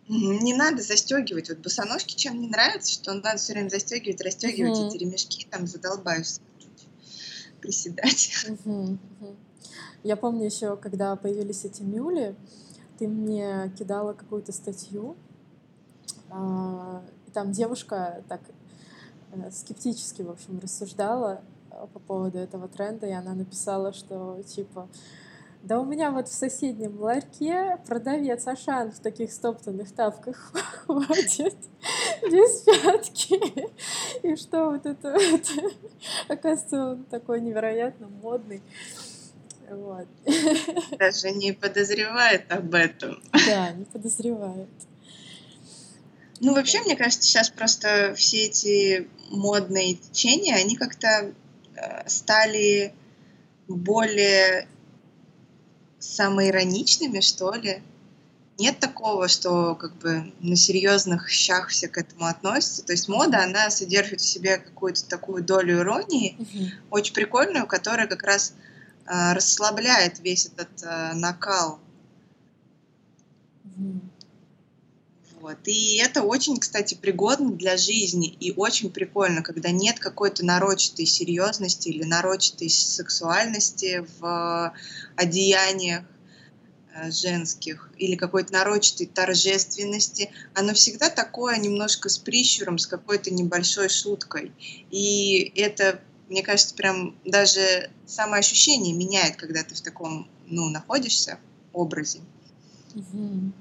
Не 0.06 0.54
надо 0.54 0.82
застегивать. 0.82 1.48
Вот 1.48 1.58
босоножки 1.58 2.14
чем 2.14 2.40
не 2.40 2.48
нравится, 2.48 2.92
что 2.92 3.12
надо 3.14 3.38
все 3.38 3.52
время 3.52 3.68
застегивать, 3.68 4.20
расстегивать 4.20 4.78
эти 4.78 4.98
ремешки, 4.98 5.46
там 5.50 5.66
задолбаешься 5.66 6.40
приседать. 7.60 8.46
Я 10.02 10.16
помню 10.16 10.46
еще, 10.46 10.76
когда 10.76 11.14
появились 11.16 11.64
эти 11.64 11.82
мюли, 11.82 12.34
ты 12.98 13.06
мне 13.06 13.72
кидала 13.78 14.12
какую-то 14.12 14.52
статью, 14.52 15.16
и 17.26 17.30
там 17.32 17.52
девушка 17.52 18.22
так 18.28 18.40
э, 19.32 19.50
скептически, 19.50 20.22
в 20.22 20.30
общем, 20.30 20.58
рассуждала 20.60 21.42
э, 21.70 21.86
по 21.92 21.98
поводу 22.00 22.38
этого 22.38 22.68
тренда, 22.68 23.06
и 23.06 23.12
она 23.12 23.34
написала, 23.34 23.92
что 23.92 24.42
типа 24.46 24.88
да 25.62 25.78
у 25.78 25.84
меня 25.84 26.10
вот 26.10 26.28
в 26.28 26.32
соседнем 26.32 26.98
ларьке 27.00 27.78
продавец 27.86 28.46
Ашан 28.46 28.92
в 28.92 29.00
таких 29.00 29.30
стоптанных 29.30 29.92
тапках 29.92 30.52
ходит 30.86 31.56
без 32.22 32.62
пятки. 32.62 33.38
И 34.22 34.36
что 34.36 34.70
вот 34.70 34.86
это, 34.86 35.08
это 35.08 35.52
оказывается, 36.28 36.92
он 36.92 37.04
такой 37.04 37.42
невероятно 37.42 38.08
модный. 38.22 38.62
Вот. 39.70 40.06
Даже 40.98 41.30
не 41.30 41.52
подозревает 41.52 42.50
об 42.50 42.74
этом. 42.74 43.22
Да, 43.46 43.70
не 43.72 43.84
подозревает. 43.84 44.68
Ну, 46.40 46.54
вообще, 46.54 46.80
мне 46.80 46.96
кажется, 46.96 47.28
сейчас 47.28 47.50
просто 47.50 48.14
все 48.16 48.46
эти 48.46 49.08
модные 49.30 49.94
течения, 49.94 50.56
они 50.56 50.74
как-то 50.74 51.34
э, 51.76 52.08
стали 52.08 52.94
более 53.68 54.66
самоироничными, 55.98 57.20
что 57.20 57.52
ли. 57.52 57.82
Нет 58.58 58.78
такого, 58.78 59.28
что 59.28 59.74
как 59.74 59.94
бы 59.96 60.32
на 60.40 60.56
серьезных 60.56 61.30
щах 61.30 61.68
все 61.68 61.88
к 61.88 61.98
этому 61.98 62.24
относятся. 62.26 62.84
То 62.84 62.92
есть 62.92 63.08
мода, 63.08 63.44
она 63.44 63.70
содержит 63.70 64.20
в 64.20 64.26
себе 64.26 64.58
какую-то 64.58 65.06
такую 65.06 65.44
долю 65.44 65.78
иронии, 65.78 66.36
mm-hmm. 66.38 66.68
очень 66.90 67.14
прикольную, 67.14 67.66
которая 67.66 68.06
как 68.06 68.22
раз 68.22 68.54
э, 69.06 69.32
расслабляет 69.34 70.20
весь 70.20 70.46
этот 70.46 70.82
э, 70.82 71.12
накал. 71.14 71.80
Mm-hmm. 73.64 74.09
Вот. 75.50 75.58
И 75.66 75.96
это 75.96 76.22
очень, 76.22 76.58
кстати, 76.58 76.94
пригодно 76.94 77.50
для 77.52 77.76
жизни 77.76 78.28
и 78.28 78.52
очень 78.52 78.90
прикольно, 78.90 79.42
когда 79.42 79.70
нет 79.70 79.98
какой-то 79.98 80.44
нарочатой 80.44 81.06
серьезности 81.06 81.88
или 81.88 82.04
нарочатой 82.04 82.70
сексуальности 82.70 84.06
в 84.18 84.72
одеяниях 85.16 86.04
э, 86.94 87.10
женских 87.10 87.90
или 87.98 88.14
какой-то 88.14 88.52
нарочатой 88.52 89.06
торжественности. 89.06 90.30
Оно 90.54 90.72
всегда 90.74 91.10
такое 91.10 91.56
немножко 91.58 92.08
с 92.08 92.18
прищуром, 92.18 92.78
с 92.78 92.86
какой-то 92.86 93.32
небольшой 93.32 93.88
шуткой. 93.88 94.52
И 94.92 95.52
это, 95.56 96.00
мне 96.28 96.42
кажется, 96.44 96.74
прям 96.76 97.16
даже 97.24 97.90
самое 98.06 98.40
ощущение 98.40 98.94
меняет, 98.94 99.34
когда 99.34 99.64
ты 99.64 99.74
в 99.74 99.80
таком, 99.80 100.28
ну, 100.46 100.68
находишься 100.68 101.40
образе. 101.72 102.20
Mm-hmm. 102.94 103.52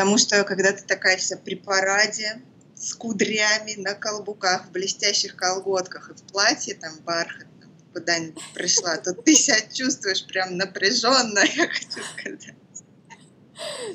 Потому 0.00 0.16
что 0.16 0.42
когда 0.44 0.72
ты 0.72 0.82
такая 0.82 1.18
вся 1.18 1.36
при 1.36 1.56
параде, 1.56 2.40
с 2.74 2.94
кудрями 2.94 3.74
на 3.76 3.92
колбуках, 3.92 4.64
в 4.64 4.70
блестящих 4.70 5.36
колготках 5.36 6.08
и 6.08 6.14
в 6.14 6.22
платье 6.22 6.74
там 6.74 6.94
бархатном 7.04 7.70
куда-нибудь 7.92 8.42
пришла, 8.54 8.96
то 8.96 9.12
ты 9.12 9.34
себя 9.34 9.60
чувствуешь 9.70 10.26
прям 10.26 10.56
напряженно, 10.56 11.40
я 11.54 11.68
хочу 11.68 12.02
сказать. 12.14 12.54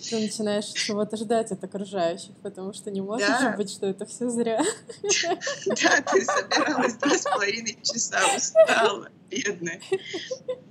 Ты 0.07 0.19
начинаешь 0.19 0.65
чего-то 0.65 1.17
ждать 1.17 1.51
от 1.51 1.63
окружающих, 1.63 2.35
потому 2.43 2.71
что 2.71 2.91
не 2.91 3.01
может 3.01 3.27
да. 3.27 3.39
же 3.39 3.57
быть, 3.57 3.71
что 3.71 3.87
это 3.87 4.05
все 4.05 4.29
зря. 4.29 4.61
Да, 5.01 6.01
ты 6.01 6.23
собиралась 6.23 6.93
два 6.97 7.17
с 7.17 7.23
половиной 7.23 7.79
часа, 7.81 8.19
устала 8.35 9.09
бедная. 9.31 9.81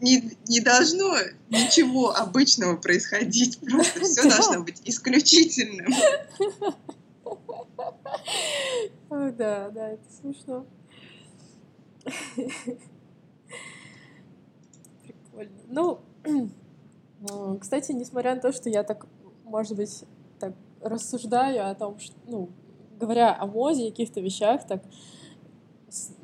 Не, 0.04 0.36
не 0.48 0.60
должно 0.60 1.16
ничего 1.48 2.14
обычного 2.14 2.76
происходить, 2.76 3.58
просто 3.58 4.04
все 4.04 4.28
должно 4.28 4.62
быть 4.62 4.82
исключительным. 4.84 5.86
О, 9.08 9.30
да, 9.30 9.70
да, 9.70 9.88
это 9.92 10.02
смешно. 10.20 10.66
Прикольно. 15.02 15.62
Ну, 15.68 16.00
кстати, 17.60 17.92
несмотря 17.92 18.34
на 18.34 18.42
то, 18.42 18.52
что 18.52 18.68
я 18.68 18.82
так, 18.82 19.06
может 19.44 19.74
быть, 19.74 20.04
так 20.38 20.52
рассуждаю 20.82 21.70
о 21.70 21.74
том, 21.74 21.98
что, 21.98 22.14
ну, 22.26 22.50
говоря 23.00 23.34
о 23.34 23.46
моде 23.46 23.86
и 23.86 23.90
каких-то 23.90 24.20
вещах, 24.20 24.66
так 24.66 24.82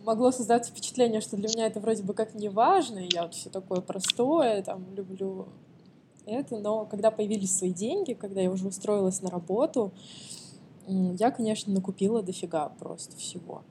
могло 0.05 0.31
создаться 0.31 0.71
впечатление, 0.71 1.21
что 1.21 1.37
для 1.37 1.49
меня 1.49 1.67
это 1.67 1.81
вроде 1.81 2.03
бы 2.03 2.15
как 2.15 2.35
не 2.35 2.49
важно, 2.49 2.99
я 2.99 3.23
вот 3.23 3.35
все 3.35 3.51
такое 3.51 3.81
простое, 3.81 4.63
там, 4.63 4.85
люблю 4.95 5.49
это, 6.27 6.59
но 6.59 6.87
когда 6.87 7.11
появились 7.11 7.57
свои 7.57 7.73
деньги, 7.73 8.15
когда 8.15 8.41
я 8.41 8.51
уже 8.51 8.67
устроилась 8.67 9.23
на 9.23 9.31
работу, 9.31 9.93
я, 10.87 11.31
конечно, 11.31 11.73
накупила 11.73 12.23
дофига 12.23 12.69
просто 12.69 13.17
всего. 13.17 13.63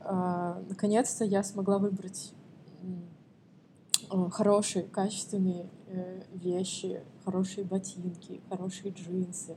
А, 0.00 0.62
наконец-то 0.68 1.24
я 1.24 1.42
смогла 1.42 1.78
выбрать 1.78 2.32
хорошие, 4.30 4.84
качественные 4.84 5.68
э, 5.88 6.22
вещи, 6.32 7.02
хорошие 7.24 7.64
ботинки, 7.64 8.40
хорошие 8.48 8.92
джинсы. 8.92 9.56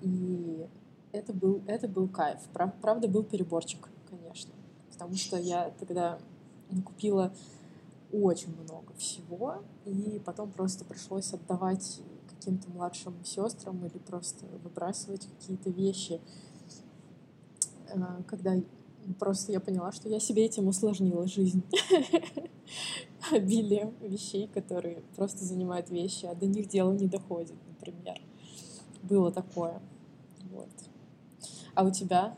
И 0.00 0.66
это 1.12 1.32
был, 1.32 1.62
это 1.66 1.88
был 1.88 2.08
кайф. 2.08 2.38
Правда, 2.52 3.08
был 3.08 3.24
переборчик, 3.24 3.88
потому 4.94 5.16
что 5.16 5.36
я 5.36 5.70
тогда 5.78 6.18
накупила 6.70 7.32
очень 8.12 8.54
много 8.62 8.94
всего, 8.94 9.56
и 9.84 10.20
потом 10.24 10.50
просто 10.50 10.84
пришлось 10.84 11.32
отдавать 11.32 12.00
каким-то 12.28 12.70
младшим 12.70 13.14
сестрам 13.24 13.84
или 13.84 13.98
просто 13.98 14.46
выбрасывать 14.62 15.26
какие-то 15.26 15.70
вещи, 15.70 16.20
а, 17.92 18.22
когда 18.26 18.54
просто 19.18 19.52
я 19.52 19.60
поняла, 19.60 19.92
что 19.92 20.08
я 20.08 20.20
себе 20.20 20.44
этим 20.44 20.68
усложнила 20.68 21.26
жизнь. 21.26 21.62
Обилием 23.32 23.94
вещей, 24.00 24.48
которые 24.48 25.02
просто 25.16 25.44
занимают 25.44 25.90
вещи, 25.90 26.26
а 26.26 26.34
до 26.34 26.46
них 26.46 26.68
дело 26.68 26.92
не 26.92 27.06
доходит, 27.06 27.56
например. 27.68 28.20
Было 29.02 29.32
такое. 29.32 29.80
Вот. 30.52 30.68
А 31.74 31.84
у 31.84 31.90
тебя 31.90 32.36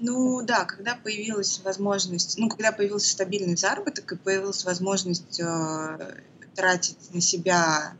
ну 0.00 0.42
да, 0.42 0.64
когда 0.64 0.94
появилась 0.96 1.60
возможность, 1.64 2.38
ну 2.38 2.48
когда 2.48 2.72
появился 2.72 3.10
стабильный 3.10 3.56
заработок 3.56 4.12
и 4.12 4.16
появилась 4.16 4.64
возможность 4.64 5.40
э, 5.40 6.22
тратить 6.54 7.12
на 7.12 7.20
себя 7.20 7.94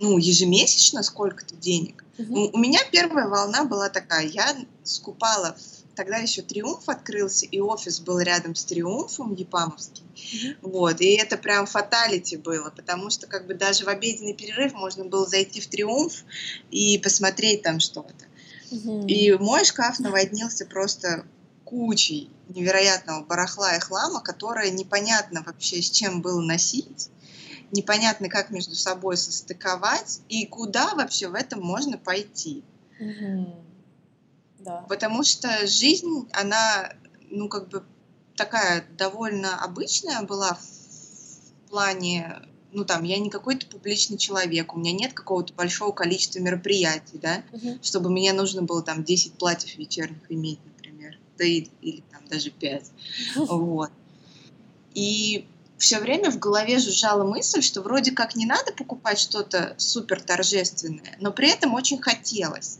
ну, 0.00 0.18
ежемесячно 0.18 1.02
сколько-то 1.02 1.54
денег. 1.56 2.04
Угу. 2.18 2.34
У, 2.34 2.56
у 2.56 2.58
меня 2.58 2.80
первая 2.90 3.28
волна 3.28 3.64
была 3.64 3.88
такая, 3.88 4.26
я 4.26 4.56
скупала 4.82 5.56
тогда 5.94 6.16
еще 6.18 6.42
Триумф 6.42 6.88
открылся, 6.88 7.46
и 7.46 7.60
офис 7.60 8.00
был 8.00 8.18
рядом 8.20 8.54
с 8.54 8.64
Триумфом 8.64 9.34
Епамовским. 9.34 10.04
Mm-hmm. 10.14 10.56
Вот, 10.62 11.00
и 11.00 11.14
это 11.14 11.36
прям 11.36 11.66
фаталити 11.66 12.36
было, 12.36 12.70
потому 12.70 13.10
что 13.10 13.26
как 13.26 13.46
бы 13.46 13.54
даже 13.54 13.84
в 13.84 13.88
обеденный 13.88 14.34
перерыв 14.34 14.74
можно 14.74 15.04
было 15.04 15.26
зайти 15.26 15.60
в 15.60 15.66
Триумф 15.68 16.24
и 16.70 16.98
посмотреть 16.98 17.62
там 17.62 17.80
что-то. 17.80 18.12
И 19.06 19.32
мой 19.32 19.64
шкаф 19.64 19.98
наводнился 20.00 20.66
просто 20.66 21.26
кучей 21.64 22.30
невероятного 22.48 23.24
барахла 23.24 23.76
и 23.76 23.80
хлама, 23.80 24.20
которое 24.20 24.70
непонятно 24.70 25.42
вообще 25.42 25.80
с 25.80 25.90
чем 25.90 26.22
было 26.22 26.40
носить 26.40 27.10
непонятно, 27.74 28.28
как 28.28 28.50
между 28.50 28.74
собой 28.74 29.16
состыковать 29.16 30.20
и 30.28 30.46
куда 30.46 30.94
вообще 30.94 31.28
в 31.28 31.34
этом 31.34 31.60
можно 31.60 31.98
пойти. 31.98 32.64
Угу. 33.00 33.64
Да. 34.60 34.86
Потому 34.88 35.24
что 35.24 35.66
жизнь, 35.66 36.28
она, 36.32 36.92
ну, 37.30 37.48
как 37.48 37.68
бы 37.68 37.84
такая 38.36 38.86
довольно 38.96 39.62
обычная 39.62 40.22
была 40.22 40.54
в 40.54 41.70
плане, 41.70 42.42
ну, 42.74 42.84
там, 42.84 43.04
я 43.04 43.18
не 43.18 43.30
какой-то 43.30 43.66
публичный 43.66 44.18
человек, 44.18 44.74
у 44.74 44.78
меня 44.78 44.92
нет 44.92 45.14
какого-то 45.14 45.54
большого 45.54 45.92
количества 45.92 46.40
мероприятий, 46.40 47.18
да, 47.18 47.42
угу. 47.52 47.78
чтобы 47.82 48.10
мне 48.10 48.32
нужно 48.32 48.62
было 48.62 48.82
там 48.82 49.04
10 49.04 49.34
платьев 49.34 49.76
вечерних 49.76 50.30
иметь, 50.30 50.58
например, 50.64 51.18
да, 51.38 51.44
и, 51.44 51.68
или 51.80 52.02
там 52.10 52.22
даже 52.28 52.50
5. 52.50 52.90
Вот. 53.36 53.90
И 54.94 55.46
все 55.78 55.98
время 55.98 56.30
в 56.30 56.38
голове 56.38 56.78
жужжала 56.78 57.24
мысль, 57.24 57.62
что 57.62 57.82
вроде 57.82 58.12
как 58.12 58.36
не 58.36 58.46
надо 58.46 58.72
покупать 58.72 59.18
что-то 59.18 59.74
супер 59.78 60.20
торжественное, 60.20 61.16
но 61.20 61.32
при 61.32 61.50
этом 61.50 61.74
очень 61.74 62.00
хотелось. 62.00 62.78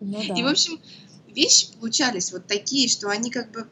Ну, 0.00 0.22
да. 0.28 0.34
И, 0.34 0.42
в 0.44 0.46
общем, 0.46 0.80
вещи 1.26 1.72
получались 1.80 2.30
вот 2.30 2.46
такие, 2.46 2.88
что 2.88 3.08
они 3.08 3.30
как 3.30 3.50
бы... 3.50 3.66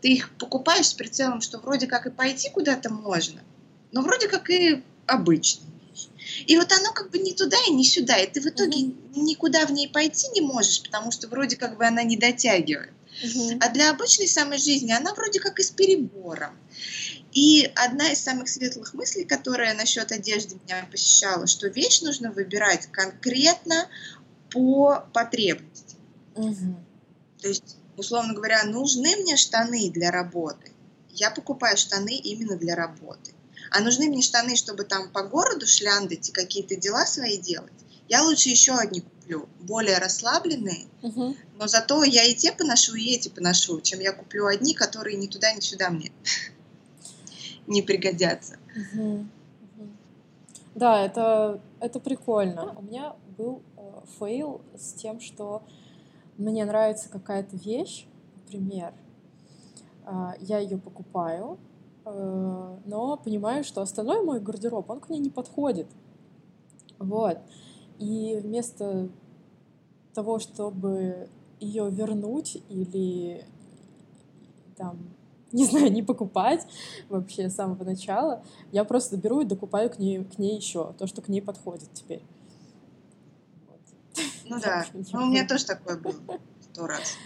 Ты 0.00 0.12
их 0.12 0.30
покупаешь 0.36 0.86
с 0.86 0.94
прицелом, 0.94 1.40
что 1.40 1.58
вроде 1.58 1.88
как 1.88 2.06
и 2.06 2.10
пойти 2.10 2.50
куда-то 2.50 2.92
можно, 2.92 3.40
но 3.92 4.02
вроде 4.02 4.28
как 4.28 4.50
и 4.50 4.82
обычно. 5.06 5.66
И 6.46 6.56
вот 6.56 6.72
оно 6.72 6.92
как 6.92 7.10
бы 7.10 7.18
не 7.18 7.34
туда 7.34 7.56
и 7.68 7.72
не 7.72 7.84
сюда, 7.84 8.18
и 8.18 8.30
ты 8.30 8.40
в 8.40 8.46
итоге 8.46 8.86
угу. 8.86 8.96
никуда 9.14 9.66
в 9.66 9.72
ней 9.72 9.88
пойти 9.88 10.28
не 10.34 10.40
можешь, 10.40 10.82
потому 10.82 11.12
что 11.12 11.28
вроде 11.28 11.56
как 11.56 11.76
бы 11.76 11.86
она 11.86 12.02
не 12.02 12.16
дотягивает. 12.16 12.92
Угу. 13.22 13.58
А 13.60 13.68
для 13.70 13.90
обычной 13.90 14.28
самой 14.28 14.58
жизни 14.58 14.90
она 14.92 15.12
вроде 15.14 15.40
как 15.40 15.58
и 15.58 15.62
с 15.62 15.70
перебором. 15.70 16.56
И 17.32 17.70
одна 17.76 18.12
из 18.12 18.20
самых 18.20 18.48
светлых 18.48 18.94
мыслей, 18.94 19.24
которая 19.24 19.74
насчет 19.74 20.12
одежды 20.12 20.56
меня 20.64 20.86
посещала, 20.90 21.46
что 21.46 21.68
вещь 21.68 22.02
нужно 22.02 22.30
выбирать 22.30 22.88
конкретно 22.92 23.88
по 24.50 25.06
потребности. 25.12 25.96
Угу. 26.34 26.76
То 27.40 27.48
есть, 27.48 27.76
условно 27.96 28.34
говоря, 28.34 28.64
нужны 28.64 29.16
мне 29.16 29.36
штаны 29.36 29.90
для 29.90 30.10
работы. 30.10 30.72
Я 31.10 31.30
покупаю 31.30 31.76
штаны 31.76 32.16
именно 32.16 32.56
для 32.56 32.74
работы. 32.74 33.32
А 33.74 33.80
нужны 33.80 34.06
мне 34.08 34.22
штаны, 34.22 34.56
чтобы 34.56 34.84
там 34.84 35.10
по 35.10 35.22
городу 35.22 35.66
шляндать 35.66 36.28
и 36.28 36.32
какие-то 36.32 36.76
дела 36.76 37.06
свои 37.06 37.38
делать. 37.38 37.72
Я 38.08 38.22
лучше 38.22 38.50
еще 38.50 38.72
одни 38.74 39.00
куплю, 39.00 39.48
более 39.60 39.98
расслабленные, 39.98 40.86
угу. 41.02 41.34
но 41.58 41.66
зато 41.66 42.02
я 42.04 42.24
и 42.24 42.34
те 42.34 42.52
поношу, 42.52 42.94
и 42.94 43.14
эти 43.14 43.28
поношу, 43.28 43.80
чем 43.80 44.00
я 44.00 44.12
куплю 44.12 44.46
одни, 44.46 44.74
которые 44.74 45.16
ни 45.16 45.26
туда, 45.26 45.52
ни 45.52 45.60
сюда 45.60 45.90
мне 45.90 46.12
не 47.66 47.82
пригодятся. 47.82 48.58
Угу. 48.94 49.26
Да, 50.74 51.04
это, 51.04 51.60
это 51.80 52.00
прикольно. 52.00 52.74
У 52.78 52.82
меня 52.82 53.14
был 53.36 53.62
э, 53.76 53.82
фейл 54.18 54.62
с 54.76 54.94
тем, 54.94 55.20
что 55.20 55.62
мне 56.38 56.64
нравится 56.64 57.08
какая-то 57.08 57.56
вещь, 57.56 58.06
например, 58.36 58.92
э, 60.06 60.32
я 60.40 60.58
ее 60.58 60.78
покупаю, 60.78 61.58
но 62.04 63.20
понимаю, 63.22 63.64
что 63.64 63.82
остальной 63.82 64.24
мой 64.24 64.40
гардероб, 64.40 64.90
он 64.90 65.00
к 65.00 65.08
ней 65.08 65.18
не 65.18 65.30
подходит. 65.30 65.86
Вот. 66.98 67.38
И 67.98 68.38
вместо 68.42 69.08
того, 70.14 70.38
чтобы 70.38 71.28
ее 71.60 71.88
вернуть 71.90 72.62
или 72.68 73.44
там 74.76 74.98
не 75.52 75.66
знаю, 75.66 75.92
не 75.92 76.02
покупать 76.02 76.66
вообще 77.08 77.50
с 77.50 77.54
самого 77.54 77.84
начала. 77.84 78.42
Я 78.72 78.84
просто 78.84 79.16
беру 79.16 79.42
и 79.42 79.44
докупаю 79.44 79.90
к 79.90 79.98
ней, 79.98 80.24
к 80.24 80.38
ней 80.38 80.56
еще 80.56 80.94
то, 80.94 81.06
что 81.06 81.20
к 81.20 81.28
ней 81.28 81.42
подходит 81.42 81.92
теперь. 81.92 82.22
Вот. 83.68 83.80
Ну 84.46 84.60
да, 84.62 84.86
ну, 84.94 85.24
у 85.24 85.26
меня 85.26 85.46
тоже 85.46 85.66
такое 85.66 85.98
было 85.98 86.14
сто 86.60 86.86
раз. 86.86 87.16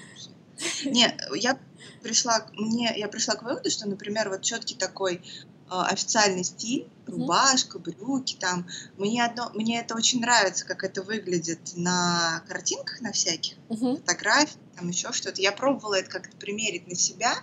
Нет, 0.85 1.15
я 1.37 1.59
пришла, 2.07 2.47
мне, 2.53 2.93
я 2.97 3.09
пришла 3.09 3.35
к 3.35 3.43
выводу, 3.43 3.69
что, 3.69 3.89
например, 3.89 4.29
вот 4.29 4.43
четкий 4.43 4.77
такой 4.77 5.17
э, 5.17 5.21
официальный 5.69 6.45
стиль, 6.45 6.89
рубашка, 7.05 7.81
брюки, 7.81 8.37
там, 8.39 8.67
мне 8.97 9.25
одно, 9.25 9.51
мне 9.55 9.81
это 9.81 9.97
очень 9.97 10.21
нравится, 10.21 10.65
как 10.65 10.85
это 10.85 11.03
выглядит 11.03 11.73
на 11.75 12.45
картинках 12.49 13.01
на 13.01 13.11
всяких, 13.11 13.57
uh-huh. 13.69 13.97
фотографии, 13.97 14.59
там 14.77 14.89
еще 14.89 15.13
что-то. 15.13 15.43
Я 15.43 15.51
пробовала 15.51 15.95
это 15.95 16.09
как-то 16.09 16.37
примерить 16.37 16.87
на 16.87 16.95
себя, 16.95 17.35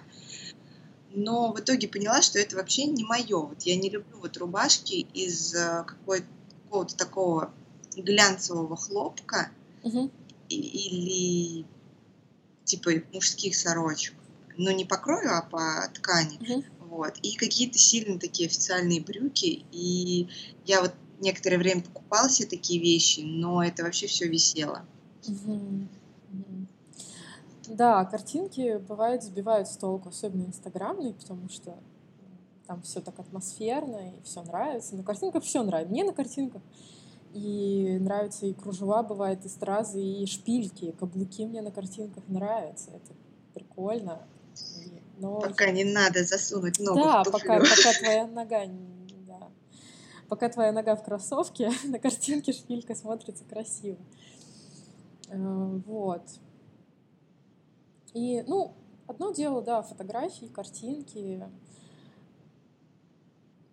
но 1.12 1.52
в 1.52 1.60
итоге 1.60 1.90
поняла, 1.90 2.22
что 2.22 2.40
это 2.40 2.56
вообще 2.56 2.86
не 2.86 3.04
мое. 3.04 3.38
Вот 3.38 3.62
я 3.64 3.76
не 3.76 3.90
люблю 3.90 4.18
вот 4.20 4.38
рубашки 4.38 5.06
из 5.14 5.54
э, 5.54 5.84
какого-то 5.86 6.96
такого 6.96 7.54
глянцевого 7.98 8.78
хлопка 8.78 9.50
угу. 9.84 10.10
или 10.48 11.66
типа 12.64 12.92
мужских 13.12 13.56
сорочек. 13.56 14.14
Но 14.58 14.72
не 14.72 14.86
по 14.86 14.98
крою, 14.98 15.36
а 15.36 15.42
по 15.42 15.90
ткани. 15.94 16.38
Угу. 16.38 16.64
Вот. 16.90 17.18
И 17.22 17.36
какие-то 17.36 17.78
сильно 17.78 18.20
такие 18.20 18.48
официальные 18.48 19.02
брюки. 19.02 19.66
И 19.72 20.30
я 20.66 20.82
вот 20.82 20.94
некоторое 21.20 21.58
время 21.58 21.82
покупала 21.82 22.30
себе 22.30 22.48
такие 22.48 22.80
вещи, 22.80 23.22
но 23.22 23.64
это 23.64 23.84
вообще 23.84 24.08
все 24.08 24.28
висело. 24.28 24.86
Угу. 25.28 25.54
Угу. 25.54 26.68
Да, 27.70 28.06
картинки 28.06 28.78
бывают 28.78 29.24
сбивают 29.24 29.68
с 29.68 29.78
толку, 29.78 30.10
особенно 30.10 30.44
инстаграмные, 30.44 31.14
потому 31.14 31.50
что 31.50 31.76
там 32.68 32.82
все 32.82 33.02
так 33.02 33.20
атмосферно 33.20 34.12
и 34.12 34.24
все 34.24 34.42
нравится. 34.44 34.96
На 34.96 35.04
картинках 35.04 35.44
все 35.44 35.64
нравится. 35.64 35.92
Мне 35.92 36.04
на 36.04 36.14
картинках 36.14 36.62
и 37.34 37.98
нравятся 38.00 38.46
и 38.46 38.54
кружева, 38.54 39.04
бывает, 39.04 39.46
и 39.46 39.50
стразы, 39.50 40.02
и 40.02 40.26
шпильки, 40.26 40.86
и 40.86 40.92
каблуки 40.92 41.46
мне 41.46 41.62
на 41.62 41.72
картинках 41.72 42.24
нравятся. 42.28 42.92
Это 42.92 43.14
прикольно. 43.54 44.22
Но... 45.18 45.40
Пока 45.40 45.72
не 45.72 45.84
надо 45.84 46.24
засунуть 46.24 46.80
ногу 46.80 47.00
да, 47.00 47.24
в 47.24 47.32
пока, 47.32 47.60
пока 47.60 47.94
твоя 48.00 48.28
нога 48.28 48.66
да. 49.28 49.50
Пока 50.28 50.50
твоя 50.50 50.72
нога 50.72 50.96
в 50.96 51.04
кроссовке, 51.04 51.72
на 51.86 52.00
картинке 52.00 52.52
шпилька 52.52 52.96
смотрится 52.96 53.44
красиво. 53.46 53.98
Э, 55.30 55.82
вот. 55.86 56.24
И, 58.14 58.44
ну, 58.48 58.76
одно 59.08 59.32
дело, 59.32 59.62
да, 59.62 59.82
фотографии, 59.82 60.46
картинки, 60.46 61.44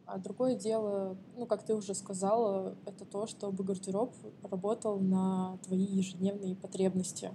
а 0.07 0.19
другое 0.19 0.57
дело, 0.57 1.17
ну, 1.37 1.47
как 1.47 1.65
ты 1.65 1.75
уже 1.75 1.95
сказала, 1.95 2.75
это 2.85 3.05
то, 3.05 3.29
чтобы 3.29 3.63
гардероб 3.63 4.13
работал 4.43 4.99
на 4.99 5.57
твои 5.63 5.85
ежедневные 5.85 6.57
потребности, 6.57 7.31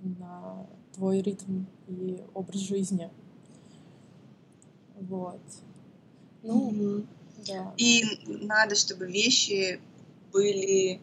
на 0.00 0.66
твой 0.96 1.20
ритм 1.20 1.64
и 1.86 2.22
образ 2.34 2.60
жизни. 2.60 3.10
Вот. 5.00 5.40
Ну, 6.42 6.70
mm-hmm. 6.70 7.06
да. 7.46 7.74
И 7.76 8.04
надо, 8.26 8.74
чтобы 8.74 9.06
вещи 9.06 9.80
были 10.32 11.00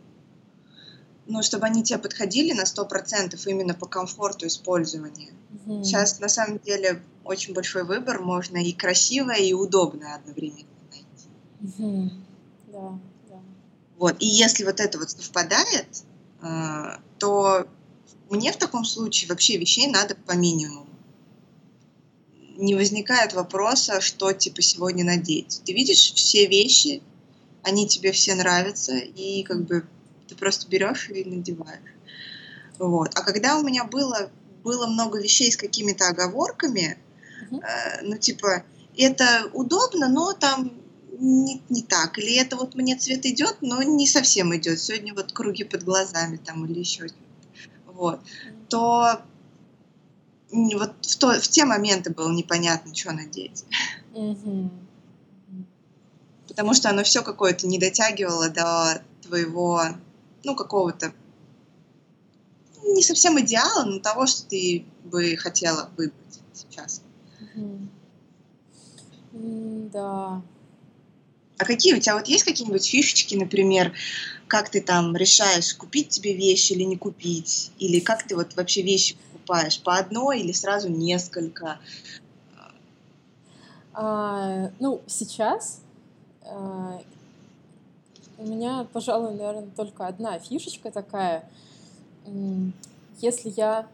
ну, 1.26 1.42
чтобы 1.42 1.66
они 1.66 1.84
тебе 1.84 2.00
подходили 2.00 2.54
на 2.54 2.66
сто 2.66 2.86
процентов 2.86 3.48
именно 3.48 3.74
по 3.74 3.86
комфорту 3.86 4.48
использования. 4.48 5.32
Угу. 5.66 5.84
Сейчас 5.84 6.20
на 6.20 6.28
самом 6.28 6.60
деле 6.60 7.02
очень 7.24 7.54
большой 7.54 7.86
выбор, 7.86 8.20
можно 8.20 8.58
и 8.58 8.74
красивое, 8.74 9.38
и 9.38 9.54
удобное 9.54 10.16
одновременно 10.16 10.68
найти. 10.92 11.78
Угу. 11.80 12.10
Да, 12.74 13.00
да. 13.30 13.40
Вот, 13.98 14.16
и 14.20 14.26
если 14.26 14.66
вот 14.66 14.80
это 14.80 15.00
вот 15.00 15.12
совпадает, 15.12 16.04
э, 16.42 16.98
то 17.20 17.68
мне 18.34 18.52
в 18.52 18.58
таком 18.58 18.84
случае 18.84 19.30
вообще 19.30 19.58
вещей 19.58 19.88
надо 19.88 20.16
по 20.16 20.34
минимуму. 20.34 20.88
Не 22.58 22.76
возникает 22.76 23.34
вопроса, 23.34 24.02
что 24.02 24.32
типа 24.34 24.62
сегодня 24.62 25.04
надеть. 25.04 25.62
Ты 25.66 25.74
видишь 25.74 26.14
все 26.14 26.48
вещи, 26.48 27.02
они 27.62 27.88
тебе 27.88 28.12
все 28.12 28.36
нравятся, 28.36 28.96
и 28.98 29.44
как 29.44 29.66
бы 29.66 29.86
ты 30.28 30.36
просто 30.36 30.68
берешь 30.68 31.10
и 31.10 31.24
надеваешь. 31.24 31.94
Вот. 32.80 33.12
А 33.16 33.22
когда 33.22 33.58
у 33.58 33.64
меня 33.64 33.84
было 33.84 34.32
было 34.64 34.88
много 34.88 35.20
вещей 35.20 35.52
с 35.52 35.58
какими-то 35.58 36.08
оговорками, 36.08 36.98
uh-huh. 37.52 37.62
э, 37.62 38.02
ну 38.04 38.18
типа 38.18 38.64
это 38.98 39.50
удобно, 39.54 40.08
но 40.08 40.32
там 40.32 40.72
не, 41.20 41.62
не 41.70 41.84
так, 41.84 42.18
или 42.18 42.38
это 42.38 42.56
вот 42.56 42.74
мне 42.74 42.96
цвет 42.96 43.26
идет, 43.26 43.58
но 43.62 43.84
не 43.84 44.08
совсем 44.08 44.56
идет. 44.56 44.80
Сегодня 44.80 45.14
вот 45.14 45.34
круги 45.34 45.66
под 45.66 45.84
глазами 45.84 46.38
там 46.38 46.66
или 46.66 46.80
еще 46.80 47.08
вот, 47.94 48.20
то 48.70 49.22
вот 50.52 50.94
в, 51.02 51.18
то, 51.18 51.40
в 51.40 51.48
те 51.48 51.66
моменты 51.66 52.12
было 52.12 52.32
непонятно, 52.32 52.94
что 52.94 53.12
надеть. 53.12 53.66
Мгм. 54.14 54.72
Потому 56.48 56.74
что 56.74 56.90
оно 56.90 57.04
все 57.04 57.24
какое-то 57.24 57.66
не 57.68 57.80
дотягивало 57.80 58.50
до 58.50 59.02
твоего, 59.22 59.82
ну, 60.44 60.56
какого-то 60.56 61.14
не 62.84 63.02
совсем 63.02 63.40
идеала, 63.40 63.86
но 63.86 64.00
того, 64.00 64.28
что 64.28 64.46
ты 64.48 64.86
бы 65.06 65.36
хотела 65.38 65.90
выбрать 65.98 66.42
сейчас. 66.54 67.02
М, 67.56 67.90
Да. 69.92 70.42
А 71.58 71.66
какие 71.66 71.94
у 71.96 72.00
тебя 72.00 72.16
вот 72.16 72.28
есть 72.28 72.44
какие-нибудь 72.44 72.86
фишечки, 72.86 73.36
например, 73.36 73.94
как 74.54 74.70
ты 74.70 74.82
там 74.82 75.16
решаешь, 75.16 75.74
купить 75.74 76.10
тебе 76.10 76.36
вещи 76.36 76.74
или 76.74 76.84
не 76.84 76.96
купить? 76.96 77.72
Или 77.80 78.00
как 78.00 78.22
ты 78.28 78.36
вот 78.36 78.56
вообще 78.56 78.84
вещи 78.84 79.16
покупаешь? 79.16 79.82
По 79.82 79.98
одной 79.98 80.42
или 80.42 80.52
сразу 80.52 80.90
несколько? 80.90 81.80
А, 83.94 84.70
ну, 84.80 85.02
сейчас 85.08 85.82
а, 86.46 87.02
у 88.38 88.46
меня, 88.46 88.86
пожалуй, 88.94 89.32
наверное, 89.32 89.72
только 89.76 90.06
одна 90.06 90.38
фишечка 90.38 90.92
такая. 90.92 91.50
Если 93.18 93.52
я 93.58 93.88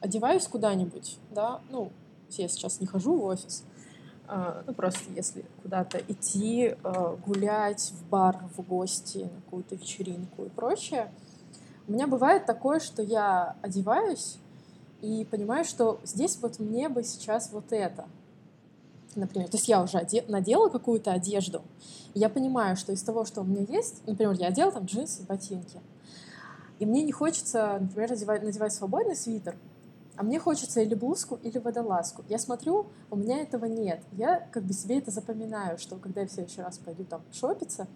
одеваюсь 0.00 0.46
куда-нибудь, 0.46 1.16
да, 1.30 1.62
ну, 1.70 1.90
я 2.32 2.48
сейчас 2.48 2.80
не 2.80 2.86
хожу 2.86 3.16
в 3.16 3.24
офис, 3.24 3.64
а, 3.64 3.77
ну, 4.66 4.74
просто 4.74 5.10
если 5.14 5.44
куда-то 5.62 5.98
идти, 5.98 6.76
а, 6.82 7.16
гулять 7.26 7.92
в 7.92 8.08
бар, 8.08 8.38
в 8.56 8.62
гости, 8.62 9.28
на 9.32 9.40
какую-то 9.42 9.76
вечеринку 9.76 10.44
и 10.44 10.48
прочее, 10.48 11.10
у 11.86 11.92
меня 11.92 12.06
бывает 12.06 12.44
такое, 12.44 12.80
что 12.80 13.02
я 13.02 13.56
одеваюсь 13.62 14.38
и 15.00 15.26
понимаю, 15.30 15.64
что 15.64 16.00
здесь 16.04 16.38
вот 16.42 16.58
мне 16.58 16.88
бы 16.88 17.02
сейчас 17.02 17.50
вот 17.52 17.72
это. 17.72 18.06
Например, 19.14 19.48
то 19.48 19.56
есть 19.56 19.68
я 19.68 19.82
уже 19.82 19.98
оде- 19.98 20.24
надела 20.28 20.68
какую-то 20.68 21.12
одежду, 21.12 21.62
и 22.14 22.20
я 22.20 22.28
понимаю, 22.28 22.76
что 22.76 22.92
из 22.92 23.02
того, 23.02 23.24
что 23.24 23.40
у 23.40 23.44
меня 23.44 23.64
есть, 23.68 24.06
например, 24.06 24.34
я 24.34 24.48
одела 24.48 24.70
там 24.70 24.84
джинсы, 24.84 25.22
ботинки, 25.22 25.80
и 26.78 26.86
мне 26.86 27.02
не 27.02 27.12
хочется, 27.12 27.78
например, 27.80 28.10
надевать, 28.10 28.42
надевать 28.42 28.72
свободный 28.72 29.16
свитер, 29.16 29.56
а 30.18 30.24
мне 30.24 30.40
хочется 30.40 30.80
или 30.80 30.96
блузку, 30.96 31.38
или 31.44 31.58
водолазку. 31.58 32.24
Я 32.28 32.40
смотрю, 32.40 32.88
у 33.08 33.14
меня 33.14 33.40
этого 33.40 33.66
нет. 33.66 34.02
Я 34.10 34.40
как 34.50 34.64
бы 34.64 34.72
себе 34.72 34.98
это 34.98 35.12
запоминаю, 35.12 35.78
что 35.78 35.96
когда 35.96 36.22
я 36.22 36.26
в 36.26 36.32
следующий 36.32 36.60
раз 36.60 36.76
пойду 36.78 37.04
там 37.04 37.22
шопиться, 37.30 37.86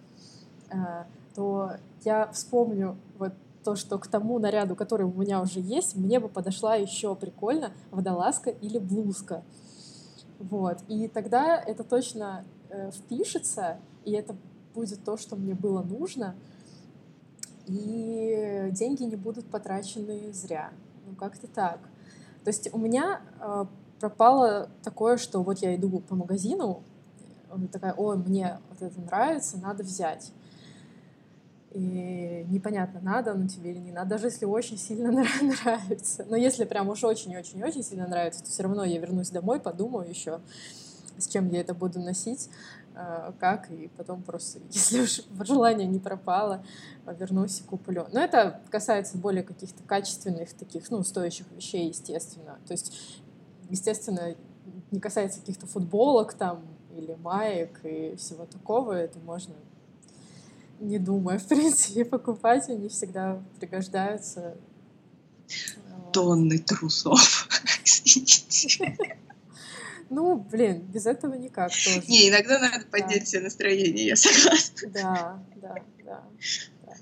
э, 0.69 1.03
то 1.35 1.71
я 2.05 2.31
вспомню 2.31 2.97
вот 3.19 3.33
то, 3.65 3.75
что 3.75 3.99
к 3.99 4.07
тому 4.07 4.39
наряду, 4.39 4.73
который 4.73 5.05
у 5.05 5.11
меня 5.11 5.41
уже 5.41 5.59
есть, 5.59 5.97
мне 5.97 6.21
бы 6.21 6.29
подошла 6.29 6.75
еще 6.75 7.13
прикольно 7.13 7.73
водолазка 7.91 8.51
или 8.51 8.77
блузка. 8.77 9.43
Вот. 10.39 10.77
И 10.87 11.09
тогда 11.09 11.57
это 11.57 11.83
точно 11.83 12.45
э, 12.69 12.91
впишется, 12.91 13.79
и 14.05 14.13
это 14.13 14.33
будет 14.73 15.03
то, 15.03 15.17
что 15.17 15.35
мне 15.35 15.55
было 15.55 15.81
нужно, 15.83 16.35
и 17.67 18.69
деньги 18.71 19.03
не 19.03 19.17
будут 19.17 19.45
потрачены 19.47 20.31
зря. 20.31 20.71
Ну, 21.05 21.15
как-то 21.15 21.47
так. 21.47 21.79
То 22.43 22.49
есть 22.49 22.73
у 22.73 22.77
меня 22.77 23.21
э, 23.39 23.65
пропало 23.99 24.69
такое, 24.83 25.17
что 25.17 25.41
вот 25.43 25.59
я 25.59 25.75
иду 25.75 25.99
по 26.01 26.15
магазину, 26.15 26.83
и 27.55 27.67
такая, 27.67 27.93
ой, 27.93 28.17
мне 28.17 28.59
вот 28.69 28.81
это 28.81 28.99
нравится, 28.99 29.57
надо 29.57 29.83
взять. 29.83 30.31
И 31.71 32.45
непонятно, 32.49 32.99
надо 33.01 33.31
оно 33.31 33.47
тебе 33.47 33.71
или 33.71 33.79
не 33.79 33.91
надо, 33.91 34.11
даже 34.11 34.27
если 34.27 34.45
очень 34.45 34.77
сильно 34.77 35.11
нравится. 35.41 36.25
Но 36.29 36.35
если 36.35 36.65
прям 36.65 36.89
уж 36.89 37.03
очень-очень-очень 37.03 37.83
сильно 37.83 38.07
нравится, 38.07 38.43
то 38.43 38.49
все 38.49 38.63
равно 38.63 38.83
я 38.83 38.99
вернусь 38.99 39.29
домой, 39.29 39.59
подумаю 39.59 40.07
еще, 40.07 40.39
с 41.17 41.27
чем 41.27 41.49
я 41.49 41.61
это 41.61 41.73
буду 41.73 41.99
носить, 41.99 42.49
как, 43.39 43.71
и 43.71 43.89
потом 43.97 44.21
просто, 44.21 44.59
если 44.69 45.01
уж 45.01 45.21
желание 45.45 45.87
не 45.87 45.99
пропало, 45.99 46.63
вернусь 47.05 47.59
и 47.59 47.63
куплю. 47.63 48.05
Но 48.11 48.19
это 48.19 48.61
касается 48.69 49.17
более 49.17 49.43
каких-то 49.43 49.83
качественных 49.83 50.53
таких, 50.53 50.89
ну, 50.91 51.03
стоящих 51.03 51.51
вещей, 51.51 51.87
естественно. 51.87 52.57
То 52.67 52.73
есть, 52.73 53.21
естественно, 53.69 54.35
не 54.91 54.99
касается 54.99 55.39
каких-то 55.39 55.65
футболок 55.67 56.33
там 56.33 56.61
или 56.95 57.15
маек 57.15 57.79
и 57.83 58.15
всего 58.15 58.45
такого, 58.45 58.93
это 58.93 59.19
можно 59.19 59.55
не 60.79 60.99
думая, 60.99 61.39
в 61.39 61.47
принципе, 61.47 62.05
покупать, 62.05 62.69
они 62.69 62.89
всегда 62.89 63.41
пригождаются. 63.59 64.55
Тонны 66.11 66.59
трусов. 66.59 67.47
Извините. 67.83 69.17
Ну, 70.09 70.35
блин, 70.35 70.81
без 70.81 71.05
этого 71.05 71.33
никак 71.35 71.69
тоже. 71.69 72.01
Не, 72.07 72.29
иногда 72.29 72.59
надо 72.59 72.85
поднять 72.85 73.21
Да. 73.21 73.25
себе 73.25 73.41
настроение, 73.41 74.07
я 74.07 74.15
согласна. 74.15 74.89
Да, 74.89 75.43
да, 75.55 75.75
да, 76.03 76.23
да. 76.85 76.93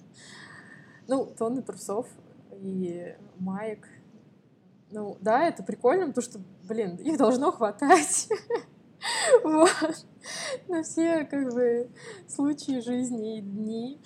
Ну, 1.08 1.26
тонны 1.26 1.62
трусов 1.62 2.08
и 2.52 3.16
маек. 3.40 3.88
Ну, 4.92 5.18
да, 5.22 5.48
это 5.48 5.64
прикольно, 5.64 6.08
потому 6.08 6.24
что, 6.24 6.40
блин, 6.64 6.96
их 6.98 7.18
должно 7.18 7.52
хватать. 7.52 8.28
Вот. 9.44 10.06
На 10.68 10.84
все, 10.84 11.26
как 11.26 11.52
бы, 11.52 11.90
случаи 12.28 12.82
жизни 12.82 13.40
и 13.40 13.42
дни. 13.42 14.00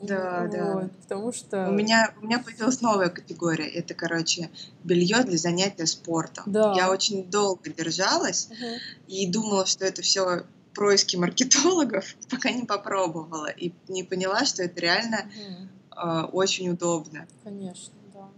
Да, 0.00 0.48
да. 0.52 0.74
Вот, 0.74 0.92
потому 1.02 1.32
что... 1.32 1.68
У 1.68 1.72
меня, 1.72 2.14
у 2.20 2.26
меня 2.26 2.38
появилась 2.38 2.80
новая 2.80 3.08
категория. 3.08 3.66
Это, 3.68 3.94
короче, 3.94 4.50
белье 4.84 5.22
для 5.24 5.36
занятия 5.36 5.86
спортом. 5.86 6.44
Да. 6.46 6.74
Я 6.76 6.90
очень 6.90 7.28
долго 7.28 7.70
держалась 7.70 8.48
Мгм. 8.48 8.78
и 9.08 9.30
думала, 9.30 9.66
что 9.66 9.84
это 9.84 10.02
все 10.02 10.44
происки 10.74 11.16
маркетологов, 11.16 12.14
пока 12.30 12.50
не 12.52 12.64
попробовала 12.64 13.50
и 13.50 13.72
не 13.88 14.04
поняла, 14.04 14.44
что 14.44 14.62
это 14.62 14.80
реально 14.80 15.24
Мгм. 15.26 15.68
э, 15.96 16.22
очень 16.32 16.70
удобно. 16.70 17.26
Конечно, 17.42 17.94
да. 18.14 18.28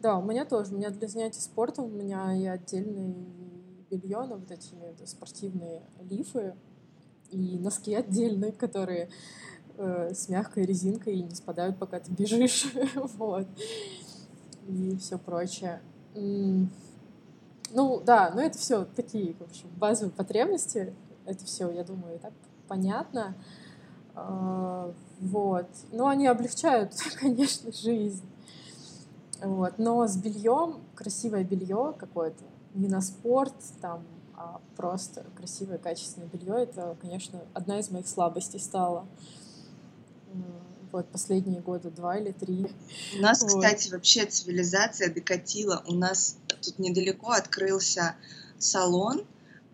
Да, 0.00 0.18
у 0.18 0.22
меня 0.22 0.44
тоже. 0.44 0.74
У 0.74 0.78
меня 0.78 0.90
для 0.90 1.08
занятий 1.08 1.40
спортом 1.40 1.86
у 1.86 1.88
меня 1.88 2.36
и 2.36 2.46
отдельные 2.46 3.14
белье, 3.90 4.24
ну, 4.28 4.36
вот 4.36 4.50
эти 4.50 4.74
спортивные 5.06 5.82
лифы, 6.08 6.54
и 7.30 7.58
носки 7.58 7.94
отдельные, 7.94 8.52
которые 8.52 9.08
э, 9.76 10.12
с 10.14 10.28
мягкой 10.28 10.64
резинкой 10.64 11.16
и 11.16 11.22
не 11.22 11.34
спадают, 11.34 11.78
пока 11.78 12.00
ты 12.00 12.10
бежишь. 12.12 12.72
вот. 12.94 13.46
И 14.68 14.96
все 14.96 15.18
прочее. 15.18 15.80
Ну, 16.14 18.00
да, 18.04 18.30
но 18.34 18.40
это 18.40 18.58
все 18.58 18.84
такие, 18.84 19.34
в 19.34 19.42
общем, 19.42 19.68
базовые 19.76 20.12
потребности. 20.12 20.94
Это 21.26 21.44
все, 21.44 21.70
я 21.70 21.84
думаю, 21.84 22.16
и 22.16 22.18
так 22.18 22.32
понятно. 22.68 23.34
А, 24.14 24.92
Вот. 25.20 25.66
Но 25.92 26.08
они 26.08 26.26
облегчают, 26.26 26.92
конечно, 27.20 27.72
жизнь. 27.72 28.24
Вот. 29.42 29.78
Но 29.78 30.06
с 30.06 30.16
бельем, 30.16 30.80
красивое 30.94 31.44
белье 31.44 31.94
какое-то, 31.98 32.44
не 32.74 32.88
на 32.88 33.00
спорт, 33.00 33.54
там, 33.80 34.04
а 34.36 34.60
просто 34.76 35.24
красивое, 35.36 35.78
качественное 35.78 36.28
белье, 36.28 36.62
это, 36.62 36.96
конечно, 37.00 37.40
одна 37.52 37.78
из 37.78 37.90
моих 37.90 38.08
слабостей 38.08 38.58
стала. 38.58 39.06
М, 40.34 40.44
Вот 40.92 41.10
последние 41.10 41.60
года 41.60 41.90
два 41.90 42.18
или 42.18 42.30
три. 42.30 42.66
У 43.16 43.20
нас, 43.20 43.42
Вот. 43.42 43.48
кстати, 43.48 43.90
вообще 43.90 44.26
цивилизация 44.26 45.12
докатила. 45.12 45.82
У 45.88 45.94
нас 45.94 46.36
тут 46.62 46.78
недалеко 46.78 47.32
открылся 47.32 48.14
салон 48.58 49.24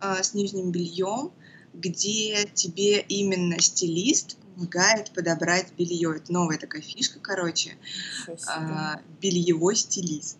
э, 0.01 0.23
с 0.23 0.33
нижним 0.33 0.71
бельем, 0.71 1.31
где 1.73 2.49
тебе 2.53 3.01
именно 3.01 3.59
стилист 3.59 4.37
помогает 4.55 5.11
подобрать 5.11 5.71
белье. 5.77 6.15
Это 6.15 6.33
новая 6.33 6.57
такая 6.57 6.81
фишка, 6.81 7.19
короче. 7.19 7.77
А, 8.47 9.01
бельевой 9.21 9.75
стилист. 9.75 10.37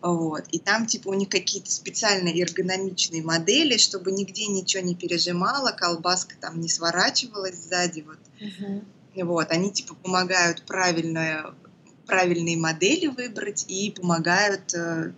Вот. 0.00 0.44
И 0.50 0.58
там, 0.58 0.86
типа, 0.86 1.08
у 1.08 1.14
них 1.14 1.28
какие-то 1.28 1.70
специальные 1.70 2.40
эргономичные 2.42 3.22
модели, 3.22 3.76
чтобы 3.76 4.10
нигде 4.12 4.46
ничего 4.46 4.82
не 4.82 4.94
пережимало, 4.94 5.70
колбаска 5.70 6.34
там 6.40 6.60
не 6.60 6.68
сворачивалась 6.68 7.56
сзади. 7.56 8.00
Вот. 8.00 8.18
Мгм. 8.40 8.84
Вот. 9.24 9.50
Они, 9.50 9.70
типа, 9.70 9.94
помогают 9.94 10.62
правильно, 10.66 11.54
правильные 12.06 12.56
модели 12.56 13.06
выбрать 13.06 13.64
и 13.68 13.90
помогают 13.90 14.74
э, 14.74 15.12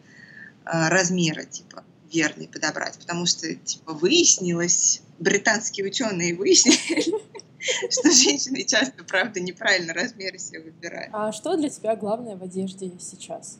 э, 0.65 0.89
размеры, 0.89 1.47
типа, 1.47 1.85
верные 2.13 2.49
подобрать. 2.49 2.99
Потому 2.99 3.27
что, 3.27 3.55
типа, 3.55 3.93
выяснилось, 3.93 5.03
британские 5.19 5.87
ученые 5.87 6.35
выяснили, 6.35 7.21
что 7.91 8.11
женщины 8.11 8.65
часто, 8.65 9.05
правда, 9.05 9.41
неправильно 9.41 9.93
размеры 9.93 10.39
себе 10.39 10.61
выбирают. 10.61 11.11
А 11.13 11.33
что 11.33 11.57
для 11.57 11.69
тебя 11.69 11.97
главное 11.97 12.37
в 12.37 12.43
одежде 12.43 12.93
сейчас? 13.01 13.59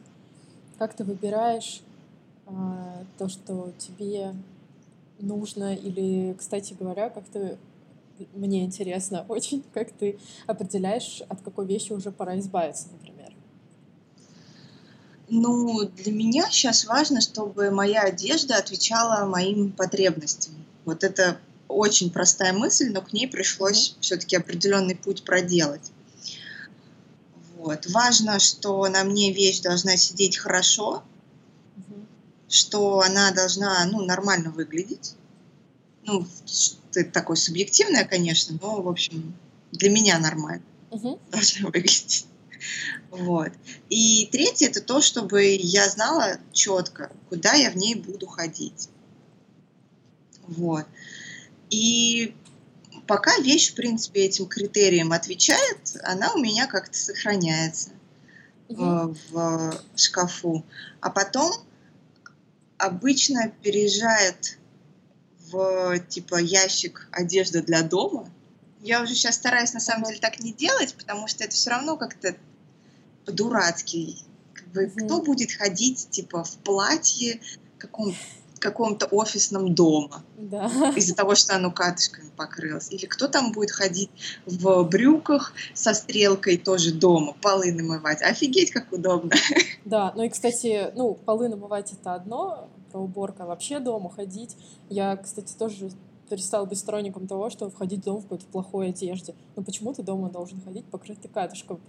Как 0.79 0.95
ты 0.95 1.05
выбираешь 1.05 1.83
а, 2.47 3.05
то, 3.19 3.29
что 3.29 3.73
тебе 3.79 4.35
нужно? 5.19 5.75
Или, 5.75 6.35
кстати 6.39 6.77
говоря, 6.79 7.11
как 7.11 7.25
ты 7.29 7.59
мне 8.35 8.65
интересно 8.65 9.25
очень, 9.29 9.65
как 9.73 9.93
ты 9.93 10.19
определяешь, 10.47 11.23
от 11.29 11.41
какой 11.43 11.67
вещи 11.67 11.93
уже 11.93 12.11
пора 12.11 12.39
избавиться, 12.39 12.89
например. 12.93 13.33
Ну, 15.31 15.85
для 15.85 16.13
меня 16.13 16.49
сейчас 16.51 16.87
важно, 16.87 17.21
чтобы 17.21 17.71
моя 17.71 18.03
одежда 18.03 18.57
отвечала 18.57 19.27
моим 19.27 19.73
потребностям. 19.73 20.55
Вот 20.87 21.05
это 21.05 21.39
очень 21.69 22.11
простая 22.11 22.55
мысль, 22.55 22.91
но 22.91 23.03
к 23.03 23.13
ней 23.13 23.29
пришлось 23.29 23.91
mm-hmm. 23.91 23.97
все-таки 24.01 24.37
определенный 24.37 24.97
путь 24.97 25.25
проделать. 25.25 25.93
Вот. 27.57 27.87
Важно, 27.91 28.39
что 28.39 28.87
на 28.89 29.05
мне 29.05 29.33
вещь 29.33 29.61
должна 29.61 29.97
сидеть 29.99 30.39
хорошо, 30.39 31.03
mm-hmm. 31.77 32.07
что 32.49 33.01
она 33.01 33.31
должна 33.33 33.85
ну, 33.85 34.03
нормально 34.03 34.51
выглядеть. 34.51 35.15
Ну, 36.05 36.27
это 36.95 37.11
такое 37.11 37.37
субъективное, 37.37 38.05
конечно, 38.05 38.59
но, 38.61 38.83
в 38.83 38.89
общем, 38.89 39.35
для 39.73 39.91
меня 39.91 40.19
нормально 40.19 40.65
mm-hmm. 40.91 41.19
должна 41.31 41.69
выглядеть. 41.69 42.27
Вот. 43.11 43.53
И 43.89 44.29
третье 44.31 44.69
это 44.69 44.81
то, 44.81 45.01
чтобы 45.01 45.57
я 45.61 45.89
знала 45.89 46.39
четко, 46.53 47.11
куда 47.29 47.55
я 47.55 47.71
в 47.71 47.77
ней 47.77 47.95
буду 47.95 48.27
ходить. 48.27 48.89
Вот. 50.47 50.87
И 51.71 52.35
пока 53.07 53.39
вещь, 53.39 53.73
в 53.73 53.75
принципе, 53.75 54.23
этим 54.23 54.47
критериям 54.47 55.13
отвечает, 55.13 55.97
она 56.03 56.33
у 56.35 56.39
меня 56.39 56.67
как-то 56.67 56.97
сохраняется 56.97 57.91
угу. 58.69 59.15
в 59.31 59.81
шкафу. 59.97 60.65
А 61.01 61.11
потом 61.11 61.53
обычно 62.77 63.53
переезжает 63.63 64.59
в 65.51 65.99
типа 66.09 66.37
ящик 66.41 67.09
одежда 67.13 67.63
для 67.63 67.83
дома. 67.83 68.31
Я 68.81 69.03
уже 69.03 69.15
сейчас 69.15 69.35
стараюсь 69.35 69.73
на 69.73 69.81
самом 69.81 70.05
деле 70.05 70.21
так 70.21 70.41
не 70.41 70.53
делать, 70.53 70.95
потому 70.95 71.27
что 71.27 71.45
это 71.45 71.55
все 71.55 71.71
равно 71.71 71.97
как-то 71.97 72.37
по-дурацки. 73.25 74.17
Как 74.55 74.69
бы, 74.69 74.87
угу. 74.87 75.05
Кто 75.05 75.23
будет 75.23 75.53
ходить 75.53 76.09
типа 76.11 76.45
в 76.45 76.57
платье 76.59 77.41
каком 77.79 78.15
каком-то 78.59 79.07
офисном 79.07 79.75
дома 79.75 80.23
да. 80.37 80.71
из-за 80.97 81.15
того, 81.15 81.35
что 81.35 81.55
оно 81.55 81.71
катышками 81.71 82.31
покрылось. 82.37 82.91
Или 82.91 83.07
кто 83.07 83.29
там 83.29 83.53
будет 83.53 83.71
ходить 83.71 84.11
в 84.47 84.85
брюках 84.85 85.53
со 85.75 85.95
стрелкой 85.95 86.57
тоже 86.57 86.93
дома, 86.93 87.35
полы 87.41 87.73
намывать. 87.73 88.23
Офигеть, 88.23 88.71
как 88.71 88.93
удобно. 88.93 89.33
Да, 89.85 90.13
ну 90.15 90.23
и, 90.23 90.29
кстати, 90.29 90.91
ну, 90.95 91.15
полы 91.15 91.49
намывать 91.49 91.93
это 91.93 92.15
одно, 92.15 92.69
про 92.93 93.01
уборку, 93.01 93.43
а 93.43 93.47
вообще 93.47 93.79
дома 93.79 94.11
ходить. 94.11 94.57
Я, 94.89 95.17
кстати, 95.17 95.55
тоже 95.55 95.91
перестала 96.29 96.65
быть 96.67 96.79
сторонником 96.79 97.27
того, 97.27 97.51
что 97.51 97.71
входить 97.71 98.01
в 98.01 98.05
дом 98.05 98.19
в 98.19 98.23
какой-то 98.23 98.47
плохой 98.47 98.89
одежде. 98.91 99.35
Ну 99.57 99.65
почему 99.65 99.95
ты 99.95 100.03
дома 100.03 100.31
должен 100.31 100.61
ходить 100.61 100.85
покрытый 100.87 101.29
катышком? 101.29 101.81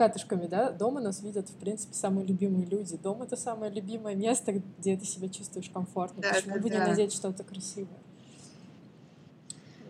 Катышками, 0.00 0.46
да, 0.46 0.70
дома 0.70 0.98
нас 1.02 1.20
видят, 1.20 1.50
в 1.50 1.54
принципе, 1.56 1.92
самые 1.92 2.26
любимые 2.26 2.64
люди. 2.64 2.96
Дом— 2.96 3.20
это 3.22 3.36
самое 3.36 3.70
любимое 3.70 4.14
место, 4.14 4.62
где 4.78 4.96
ты 4.96 5.04
себя 5.04 5.28
чувствуешь 5.28 5.68
комфортно. 5.68 6.22
Да, 6.22 6.32
Почему 6.32 6.54
да, 6.54 6.60
бы 6.62 6.70
да. 6.70 6.74
не 6.76 6.80
надеть 6.86 7.12
что-то 7.12 7.44
красивое? 7.44 8.00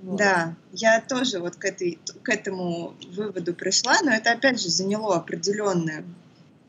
Вот. 0.03 0.19
Да, 0.19 0.57
я 0.73 1.01
тоже 1.01 1.39
вот 1.39 1.55
к, 1.55 1.65
этой, 1.65 2.01
к 2.25 2.29
этому 2.29 2.95
выводу 3.15 3.55
пришла, 3.55 4.03
но 4.03 4.11
это, 4.11 4.33
опять 4.33 4.61
же, 4.61 4.69
заняло 4.69 5.15
определенное 5.15 6.05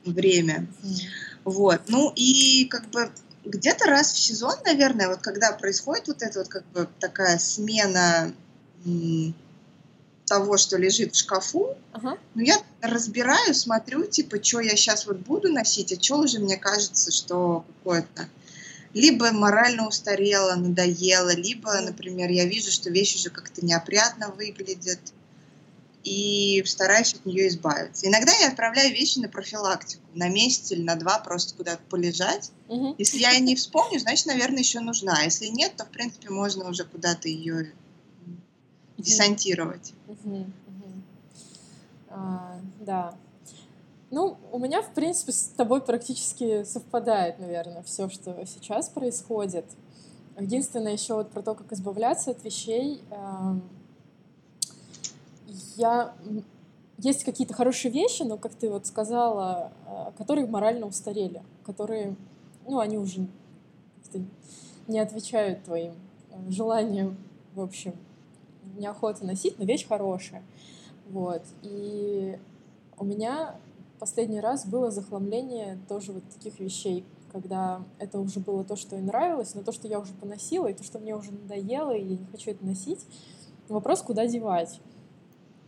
время. 0.05 0.67
Mm. 0.83 0.99
Вот, 1.45 1.81
ну 1.87 2.13
и 2.15 2.65
как 2.65 2.91
бы 2.91 3.09
где-то 3.43 3.85
раз 3.85 4.11
в 4.11 4.19
сезон, 4.19 4.53
наверное, 4.65 5.07
вот 5.07 5.21
когда 5.21 5.51
происходит 5.53 6.09
вот 6.09 6.21
эта 6.21 6.39
вот 6.39 6.47
как 6.47 6.63
бы 6.73 6.87
такая 6.99 7.39
смена 7.39 8.31
того, 10.31 10.55
что 10.55 10.77
лежит 10.77 11.13
в 11.13 11.19
шкафу, 11.19 11.75
ага. 11.91 12.17
ну, 12.35 12.41
я 12.41 12.57
разбираю, 12.81 13.53
смотрю, 13.53 14.05
типа, 14.05 14.41
что 14.41 14.61
я 14.61 14.77
сейчас 14.77 15.05
вот 15.05 15.17
буду 15.17 15.51
носить, 15.51 15.91
а 15.91 16.01
что 16.01 16.19
уже 16.19 16.39
мне 16.39 16.55
кажется, 16.55 17.11
что 17.11 17.65
какое-то 17.67 18.29
либо 18.93 19.33
морально 19.33 19.89
устарело, 19.89 20.55
надоело, 20.55 21.35
либо, 21.35 21.81
например, 21.81 22.29
я 22.29 22.45
вижу, 22.45 22.71
что 22.71 22.89
вещь 22.89 23.15
уже 23.15 23.29
как-то 23.29 23.65
неопрятно 23.65 24.29
выглядит, 24.29 24.99
и 26.05 26.63
стараюсь 26.65 27.13
от 27.13 27.25
нее 27.25 27.49
избавиться. 27.49 28.07
Иногда 28.07 28.31
я 28.39 28.47
отправляю 28.47 28.93
вещи 28.93 29.19
на 29.19 29.27
профилактику, 29.27 30.01
на 30.15 30.29
месяц 30.29 30.71
или 30.71 30.81
на 30.81 30.95
два 30.95 31.19
просто 31.19 31.55
куда-то 31.55 31.81
полежать. 31.89 32.51
Угу. 32.69 32.95
Если 32.97 33.19
я 33.19 33.37
не 33.39 33.55
вспомню, 33.55 33.99
значит, 33.99 34.25
наверное, 34.27 34.59
еще 34.59 34.79
нужна. 34.79 35.17
А 35.19 35.23
если 35.25 35.47
нет, 35.47 35.73
то, 35.75 35.85
в 35.85 35.89
принципе, 35.89 36.29
можно 36.29 36.69
уже 36.69 36.85
куда-то 36.85 37.27
ее 37.27 37.73
десантировать. 39.01 39.93
А, 42.09 42.59
да. 42.79 43.13
Ну, 44.11 44.37
у 44.51 44.59
меня, 44.59 44.81
в 44.81 44.93
принципе, 44.93 45.31
с 45.31 45.45
тобой 45.55 45.81
практически 45.81 46.63
совпадает, 46.65 47.39
наверное, 47.39 47.81
все, 47.83 48.09
что 48.09 48.45
сейчас 48.45 48.89
происходит. 48.89 49.65
Единственное, 50.37 50.93
еще 50.93 51.13
вот 51.13 51.31
про 51.31 51.41
то, 51.41 51.55
как 51.55 51.71
избавляться 51.71 52.31
от 52.31 52.43
вещей. 52.43 53.01
Э, 53.09 53.55
я 55.77 56.13
есть 56.97 57.23
какие-то 57.23 57.53
хорошие 57.53 57.91
вещи, 57.91 58.23
но, 58.23 58.37
как 58.37 58.53
ты 58.53 58.69
вот 58.69 58.85
сказала, 58.85 59.71
э, 59.87 60.11
которые 60.17 60.45
морально 60.45 60.87
устарели, 60.87 61.41
которые, 61.65 62.15
ну, 62.67 62.79
они 62.79 62.97
уже 62.97 63.27
не 64.87 64.99
отвечают 64.99 65.63
твоим 65.63 65.93
э, 66.31 66.51
желаниям, 66.51 67.17
в 67.53 67.61
общем, 67.61 67.93
неохота 68.77 69.25
носить, 69.25 69.57
но 69.59 69.65
вещь 69.65 69.87
хорошая. 69.87 70.43
Вот. 71.09 71.43
И 71.61 72.39
у 72.97 73.05
меня 73.05 73.55
последний 73.99 74.39
раз 74.39 74.65
было 74.65 74.89
захламление 74.89 75.79
тоже 75.87 76.11
вот 76.11 76.23
таких 76.29 76.59
вещей, 76.59 77.05
когда 77.31 77.83
это 77.99 78.19
уже 78.19 78.39
было 78.39 78.63
то, 78.63 78.75
что 78.75 78.95
и 78.95 78.99
нравилось, 78.99 79.53
но 79.53 79.61
то, 79.61 79.71
что 79.71 79.87
я 79.87 79.99
уже 79.99 80.13
поносила, 80.13 80.67
и 80.67 80.73
то, 80.73 80.83
что 80.83 80.99
мне 80.99 81.15
уже 81.15 81.31
надоело, 81.31 81.91
и 81.91 82.03
я 82.03 82.17
не 82.17 82.25
хочу 82.25 82.51
это 82.51 82.65
носить. 82.65 83.05
Вопрос, 83.69 84.01
куда 84.01 84.25
девать. 84.25 84.79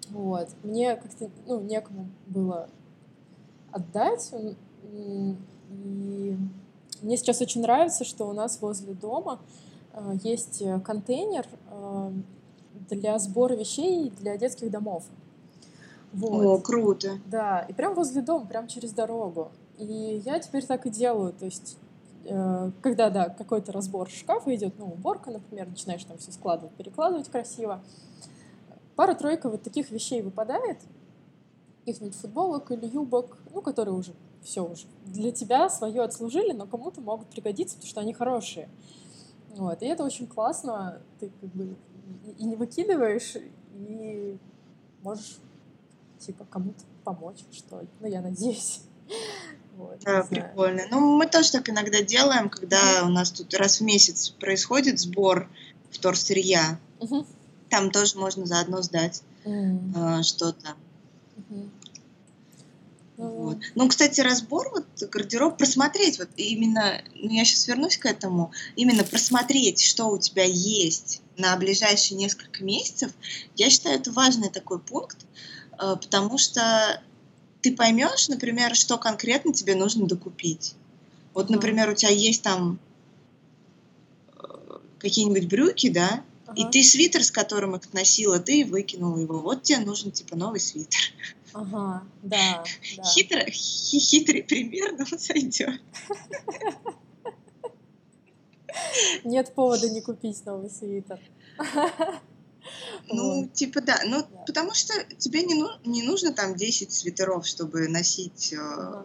Вот. 0.10 0.50
Мне 0.64 0.96
как-то, 0.96 1.30
ну, 1.46 1.62
некому 1.62 2.10
было 2.28 2.70
отдать. 3.72 4.34
И 4.92 5.36
мне 7.02 7.18
сейчас 7.18 7.42
очень 7.42 7.62
нравится, 7.62 8.04
что 8.04 8.28
у 8.28 8.34
нас 8.34 8.62
возле 8.62 8.94
дома 8.94 9.40
э, 9.94 10.16
есть 10.24 10.64
контейнер 10.84 11.46
э, 11.70 12.12
для 12.90 13.18
сбора 13.20 13.54
вещей 13.54 14.12
для 14.20 14.38
детских 14.38 14.72
домов. 14.72 15.04
Вот. 16.14 16.46
О, 16.46 16.58
круто. 16.60 17.20
Да, 17.26 17.62
и 17.62 17.74
прям 17.74 17.96
возле 17.96 18.22
дома, 18.22 18.46
прям 18.46 18.68
через 18.68 18.92
дорогу. 18.92 19.52
И 19.78 20.22
я 20.26 20.40
теперь 20.40 20.66
так 20.66 20.86
и 20.86 20.90
делаю, 20.90 21.34
то 21.34 21.46
есть 21.46 21.78
э, 22.26 22.72
когда, 22.82 23.10
да, 23.10 23.30
какой-то 23.30 23.72
разбор 23.72 24.10
шкафа 24.10 24.54
идет, 24.54 24.76
ну, 24.78 24.86
уборка, 24.86 25.32
например, 25.32 25.68
начинаешь 25.68 26.04
там 26.04 26.18
все 26.20 26.32
складывать, 26.32 26.76
перекладывать 26.76 27.30
красиво, 27.30 27.84
пара-тройка 28.96 29.50
вот 29.50 29.64
таких 29.64 29.90
вещей 29.90 30.22
выпадает, 30.22 30.78
каких-нибудь 31.80 32.16
футболок 32.16 32.72
или 32.72 32.86
юбок, 32.86 33.38
ну, 33.52 33.62
которые 33.62 33.96
уже 33.96 34.14
все 34.44 34.62
уже 34.62 34.86
для 35.06 35.32
тебя 35.32 35.70
свое 35.70 36.02
отслужили, 36.02 36.52
но 36.52 36.66
кому-то 36.66 37.02
могут 37.02 37.28
пригодиться, 37.28 37.76
потому 37.76 37.90
что 37.90 38.02
они 38.02 38.14
хорошие. 38.14 38.70
Вот, 39.56 39.82
и 39.82 39.86
это 39.86 40.04
очень 40.04 40.28
классно, 40.28 41.02
ты 41.20 41.32
как 41.42 41.50
бы 41.52 41.76
и 42.38 42.46
не 42.46 42.56
выкидываешь, 42.56 43.36
и 43.76 44.38
можешь, 45.02 45.38
типа, 46.20 46.46
кому-то 46.50 46.84
помочь, 47.04 47.44
что 47.52 47.82
ли. 47.82 47.88
Ну, 48.00 48.08
я 48.08 48.22
надеюсь. 48.22 48.82
Вот, 49.76 50.02
да, 50.06 50.22
прикольно. 50.22 50.84
Ну, 50.92 51.18
мы 51.18 51.26
тоже 51.26 51.52
так 51.52 51.68
иногда 51.68 52.04
делаем, 52.04 52.48
когда 52.48 52.78
у 53.06 53.08
нас 53.08 53.32
тут 53.32 53.56
раз 53.56 53.80
в 53.80 53.84
месяц 53.84 54.30
происходит 54.30 55.00
сбор 55.00 55.50
вторсырья. 55.90 56.80
Mm-hmm. 57.00 57.26
Там 57.70 57.90
тоже 57.90 58.20
можно 58.20 58.46
заодно 58.46 58.84
сдать 58.84 59.24
mm-hmm. 59.46 60.20
э, 60.20 60.22
что-то. 60.22 60.76
Mm-hmm. 61.38 61.70
Вот. 63.18 63.58
Ну, 63.76 63.88
кстати, 63.88 64.22
разбор, 64.22 64.70
вот 64.72 64.86
гардероб, 65.10 65.58
просмотреть, 65.58 66.18
вот 66.18 66.30
именно, 66.36 67.02
ну, 67.16 67.30
я 67.30 67.46
сейчас 67.46 67.68
вернусь 67.68 67.98
к 67.98 68.06
этому, 68.06 68.52
именно 68.76 69.04
просмотреть, 69.04 69.84
что 69.84 70.08
у 70.08 70.18
тебя 70.18 70.44
есть 70.46 71.22
на 71.38 71.56
ближайшие 71.58 72.18
несколько 72.18 72.64
месяцев, 72.64 73.12
я 73.56 73.70
считаю, 73.70 74.00
это 74.00 74.12
важный 74.12 74.50
такой 74.50 74.80
пункт, 74.80 75.18
э, 75.74 75.96
потому 76.02 76.38
что 76.38 77.02
ты 77.62 77.76
поймешь, 77.76 78.30
например, 78.30 78.76
что 78.76 78.98
конкретно 78.98 79.54
тебе 79.54 79.76
нужно 79.76 80.08
докупить. 80.08 80.74
Вот, 81.34 81.50
например, 81.50 81.90
у 81.90 81.96
тебя 81.96 82.12
есть 82.12 82.42
там 82.42 82.80
э, 84.38 84.44
какие-нибудь 84.98 85.48
брюки, 85.48 85.90
да, 85.90 86.24
ага. 86.48 86.60
и 86.60 86.72
ты 86.72 86.84
свитер, 86.84 87.24
с 87.24 87.32
которым 87.32 87.76
их 87.76 87.94
носила, 87.94 88.40
ты 88.40 88.66
выкинула 88.66 89.20
его. 89.20 89.40
Вот 89.40 89.64
тебе 89.64 89.80
нужен 89.80 90.12
типа 90.12 90.36
новый 90.36 90.60
свитер. 90.60 91.14
Ага, 91.54 92.04
да. 92.24 92.64
да. 92.98 93.04
Хитро, 93.04 93.46
хитрый 93.50 94.44
пример, 94.44 94.96
но 94.98 95.06
сойдет. 95.18 95.82
Нет 99.24 99.54
повода 99.54 99.90
не 99.90 100.02
купить 100.02 100.46
новый 100.46 100.70
свитер. 100.70 101.20
Ну, 103.08 103.50
типа, 103.54 103.82
да. 103.82 104.00
Ну, 104.06 104.22
да. 104.22 104.44
потому 104.48 104.74
что 104.74 104.94
тебе 105.18 105.44
не, 105.44 105.56
ну, 105.56 105.70
не 105.84 106.02
нужно 106.04 106.34
там 106.34 106.56
10 106.56 106.92
свитеров, 106.92 107.46
чтобы 107.46 107.90
носить 107.90 108.54
э, 108.54 109.04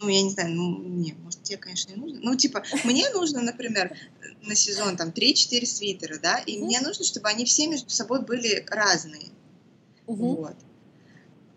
Ну, 0.00 0.08
я 0.08 0.22
не 0.22 0.30
знаю, 0.30 0.54
ну, 0.54 0.78
не, 0.82 1.12
может, 1.12 1.42
тебе, 1.42 1.58
конечно, 1.58 1.92
не 1.92 1.96
нужно. 1.96 2.20
Ну, 2.22 2.34
типа, 2.34 2.64
мне 2.84 3.10
нужно, 3.10 3.42
например, 3.42 3.96
на 4.42 4.54
сезон 4.54 4.96
там 4.96 5.10
3-4 5.10 5.66
свитера, 5.66 6.18
да, 6.18 6.38
и 6.38 6.58
мне 6.58 6.80
нужно, 6.80 7.04
чтобы 7.04 7.28
они 7.28 7.44
все 7.44 7.68
между 7.68 7.90
собой 7.90 8.22
были 8.22 8.64
разные. 8.68 9.30
Вот. 10.14 10.56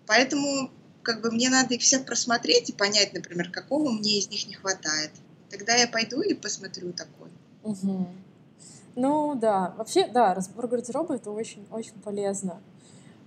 Поэтому, 0.07 0.69
как 1.03 1.21
бы, 1.21 1.31
мне 1.31 1.49
надо 1.49 1.73
их 1.73 1.81
всех 1.81 2.05
просмотреть 2.05 2.69
и 2.69 2.73
понять, 2.73 3.13
например, 3.13 3.49
какого 3.49 3.91
мне 3.91 4.19
из 4.19 4.29
них 4.29 4.47
не 4.47 4.55
хватает. 4.55 5.11
Тогда 5.49 5.75
я 5.75 5.87
пойду 5.87 6.21
и 6.21 6.33
посмотрю 6.33 6.93
такой. 6.93 7.29
Угу. 7.63 8.07
Ну, 8.95 9.35
да. 9.35 9.73
Вообще, 9.77 10.07
да, 10.07 10.33
разбор 10.33 10.67
гардероба— 10.67 11.15
это 11.15 11.31
очень-очень 11.31 11.99
полезно. 12.03 12.61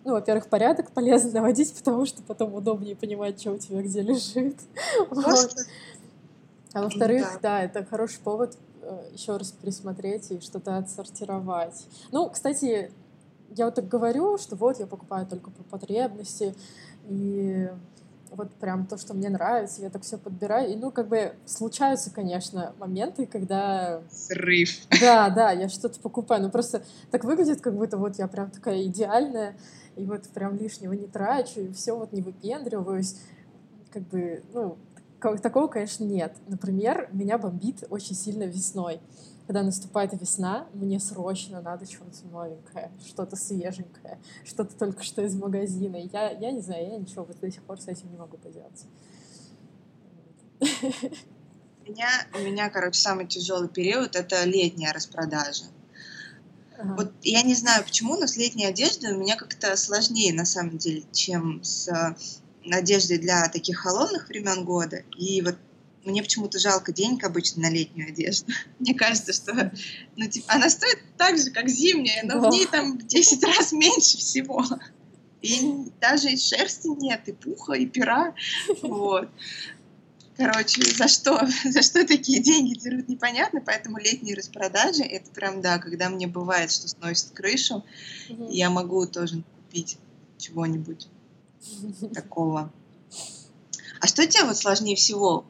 Ну, 0.05 0.13
во-первых, 0.13 0.49
порядок 0.49 0.91
полезно 0.91 1.33
наводить, 1.33 1.75
потому 1.79 2.07
что 2.07 2.23
потом 2.23 2.55
удобнее 2.55 2.97
понимать, 2.97 3.41
что 3.41 3.53
у 3.53 3.59
тебя 3.59 3.83
где 3.83 4.03
лежит. 4.03 4.57
Вот. 5.11 5.55
А 6.73 6.83
во-вторых, 6.83 7.25
да. 7.35 7.39
да, 7.41 7.63
это 7.63 7.85
хороший 7.85 8.19
повод 8.19 8.59
э, 8.83 9.11
еще 9.13 9.37
раз 9.37 9.53
присмотреть 9.53 10.33
и 10.33 10.41
что-то 10.41 10.77
отсортировать. 10.77 11.87
Ну, 12.11 12.29
кстати, 12.29 12.91
я 13.51 13.67
вот 13.67 13.75
так 13.75 13.89
говорю, 13.89 14.39
что 14.39 14.57
вот 14.57 14.79
я 14.81 14.87
покупаю 14.87 15.27
только 15.27 15.51
по 15.51 15.63
потребности, 15.65 16.55
и 17.09 17.69
вот 18.31 18.53
прям 18.55 18.87
то, 18.87 18.99
что 18.99 19.15
мне 19.15 19.29
нравится, 19.29 19.83
я 19.83 19.91
так 19.91 20.03
все 20.03 20.19
подбираю. 20.19 20.73
И, 20.73 20.77
ну, 20.77 20.91
как 20.91 21.09
бы 21.09 21.35
случаются, 21.47 22.11
конечно, 22.11 22.75
моменты, 22.79 23.27
когда... 23.27 24.03
Срыв. 24.11 24.71
Да, 25.01 25.31
да, 25.31 25.53
я 25.53 25.69
что-то 25.69 26.01
покупаю. 26.01 26.43
Ну, 26.43 26.51
просто 26.51 26.83
так 27.11 27.25
выглядит, 27.25 27.61
как 27.61 27.75
будто 27.75 27.97
вот 27.97 28.19
я 28.19 28.27
прям 28.29 28.51
такая 28.51 28.83
идеальная, 28.85 29.57
и 29.97 30.05
вот 30.05 30.23
прям 30.29 30.57
лишнего 30.57 30.93
не 30.93 31.07
трачу, 31.07 31.61
и 31.61 31.73
все 31.73 31.97
вот 31.97 32.13
не 32.13 32.23
выпендриваюсь. 32.23 33.17
Как 33.93 34.03
бы, 34.09 34.43
ну, 34.53 34.77
такого, 35.21 35.69
конечно, 35.69 36.05
нет. 36.05 36.35
Например, 36.49 37.09
меня 37.13 37.39
бомбит 37.39 37.85
очень 37.91 38.15
сильно 38.15 38.45
весной. 38.45 39.01
Когда 39.47 39.63
наступает 39.63 40.13
весна, 40.19 40.67
мне 40.73 40.99
срочно 40.99 41.61
надо 41.61 41.87
чего-то 41.87 42.27
новенькое, 42.33 42.91
что-то 43.07 43.37
свеженькое, 43.37 44.19
что-то 44.45 44.75
только 44.75 45.03
что 45.03 45.23
из 45.23 45.35
магазина. 45.35 45.97
Я, 45.97 46.31
я 46.31 46.51
не 46.51 46.61
знаю, 46.61 46.93
я 46.93 46.97
ничего 46.97 47.25
вот 47.25 47.39
до 47.41 47.51
сих 47.51 47.63
пор 47.63 47.81
с 47.81 47.89
этим 47.89 48.11
не 48.11 48.17
могу 48.17 48.39
поделать. 48.39 48.87
У 51.87 51.91
меня, 51.91 52.09
у 52.35 52.39
меня, 52.39 52.71
короче, 52.71 52.99
самый 52.99 53.27
тяжелый 53.27 53.69
период— 53.69 54.17
это 54.17 54.45
летняя 54.45 54.93
распродажа. 54.93 55.65
Ага. 56.79 56.95
Вот 56.97 57.13
я 57.23 57.43
не 57.43 57.55
знаю 57.55 57.85
почему, 57.85 58.17
но 58.17 58.27
с 58.27 58.37
летней 58.37 58.65
одеждой 58.65 59.13
у 59.13 59.19
меня 59.19 59.37
как-то 59.37 59.77
сложнее 59.77 60.33
на 60.33 60.47
самом 60.47 60.79
деле, 60.79 61.05
чем 61.13 61.63
с 61.63 61.89
э, 61.89 62.17
одеждой 62.71 63.19
для 63.19 63.49
таких 63.49 63.79
холодных 63.79 64.29
времен 64.29 64.65
года. 64.65 65.03
И 65.17 65.43
вот 65.43 65.57
мне 66.05 66.23
почему-то 66.23 66.59
жалко 66.59 66.93
денег 66.93 67.25
обычно 67.25 67.63
на 67.63 67.71
летнюю 67.71 68.09
одежду. 68.09 68.53
Мне 68.79 68.95
кажется, 68.95 69.33
что 69.33 69.73
ну, 70.17 70.29
типа, 70.29 70.53
она 70.53 70.71
стоит 70.71 70.99
так 71.17 71.39
же, 71.39 71.51
как 71.51 71.69
зимняя, 71.69 72.23
но 72.25 72.41
да. 72.41 72.49
в 72.49 72.53
ней 72.53 72.67
там 72.67 72.99
в 72.99 73.07
10 73.07 73.43
раз 73.57 73.73
меньше 73.73 74.19
всего. 74.19 74.65
И 75.43 75.91
даже 76.01 76.31
и 76.31 76.37
шерсти 76.37 76.89
нет, 76.89 77.29
и 77.29 77.33
пуха, 77.33 77.75
и 77.75 77.87
пера. 77.87 78.35
Вот. 78.83 79.29
Короче, 80.37 80.83
за 80.83 81.07
что, 81.09 81.47
за 81.65 81.83
что 81.83 82.07
такие 82.07 82.43
деньги 82.43 82.79
дерут, 82.79 83.09
непонятно, 83.09 83.61
поэтому 83.61 83.99
летние 83.99 84.35
распродажи, 84.35 85.03
это 85.03 85.31
прям, 85.31 85.61
да, 85.61 85.79
когда 85.79 86.09
мне 86.09 86.27
бывает, 86.27 86.73
что 86.73 86.89
сносит 86.89 87.31
крышу, 87.31 87.85
угу. 88.29 88.49
я 88.51 88.71
могу 88.71 89.07
тоже 89.07 89.43
купить 89.57 89.99
чего-нибудь 90.39 91.09
такого. 92.13 92.73
А 94.01 94.07
что 94.07 94.27
тебе 94.27 94.45
вот 94.45 94.57
сложнее 94.57 94.97
всего 94.97 95.47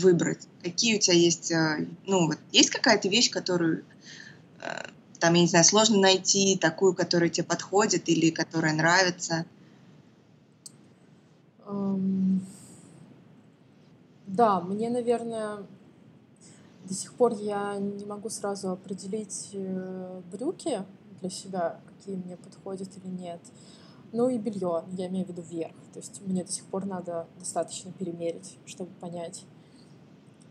выбрать? 0.00 0.46
Какие 0.62 0.96
у 0.96 1.00
тебя 1.00 1.16
есть, 1.16 1.50
э, 1.50 1.86
ну 2.06 2.26
вот, 2.26 2.38
есть 2.52 2.70
какая-то 2.70 3.08
вещь, 3.08 3.30
которую, 3.30 3.84
э, 4.62 4.88
там, 5.18 5.34
я 5.34 5.40
не 5.42 5.48
знаю, 5.48 5.64
сложно 5.64 5.98
найти, 5.98 6.58
такую, 6.60 6.94
которая 6.94 7.28
тебе 7.28 7.44
подходит 7.44 8.08
или 8.08 8.30
которая 8.30 8.74
нравится? 8.74 9.46
Um... 11.66 12.40
Да, 14.26 14.60
мне, 14.60 14.90
наверное, 14.90 15.64
до 16.84 16.94
сих 16.94 17.14
пор 17.14 17.34
я 17.34 17.76
не 17.76 18.04
могу 18.04 18.28
сразу 18.28 18.70
определить 18.70 19.50
э, 19.52 20.20
брюки 20.32 20.82
для 21.20 21.30
себя, 21.30 21.80
какие 21.86 22.16
мне 22.16 22.36
подходят 22.36 22.88
или 22.96 23.10
нет. 23.10 23.40
Ну 24.12 24.28
и 24.28 24.38
белье, 24.38 24.84
я 24.92 25.06
имею 25.08 25.26
в 25.26 25.30
виду 25.30 25.42
вверх. 25.42 25.74
То 25.92 26.00
есть 26.00 26.20
мне 26.26 26.44
до 26.44 26.52
сих 26.52 26.64
пор 26.64 26.86
надо 26.86 27.26
достаточно 27.38 27.92
перемерить, 27.92 28.58
чтобы 28.66 28.90
понять, 29.00 29.44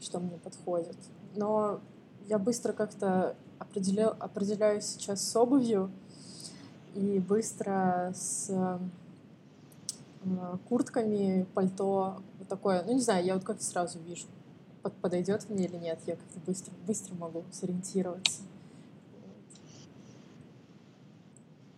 что 0.06 0.20
мне 0.20 0.38
подходит. 0.38 0.96
Но 1.36 1.82
я 2.28 2.40
быстро 2.40 2.72
как-то 2.72 3.36
определяю, 3.60 4.16
определяюсь 4.24 4.86
сейчас 4.86 5.22
с 5.22 5.36
обувью 5.36 5.92
и 6.94 7.20
быстро 7.20 8.14
с 8.16 8.80
Э, 10.26 10.58
куртками, 10.68 11.46
пальто, 11.54 12.18
вот 12.40 12.48
такое. 12.48 12.84
Ну, 12.84 12.94
не 12.94 13.02
знаю, 13.02 13.24
я 13.24 13.36
вот 13.36 13.44
как-то 13.44 13.64
сразу 13.64 14.00
вижу, 14.00 14.26
под, 14.82 14.94
подойдет 14.94 15.48
мне 15.50 15.66
или 15.66 15.78
нет. 15.78 16.00
Я 16.08 16.16
как-то 16.16 16.40
быстро, 16.46 16.74
быстро 16.88 17.16
могу 17.16 17.44
сориентироваться. 17.52 18.42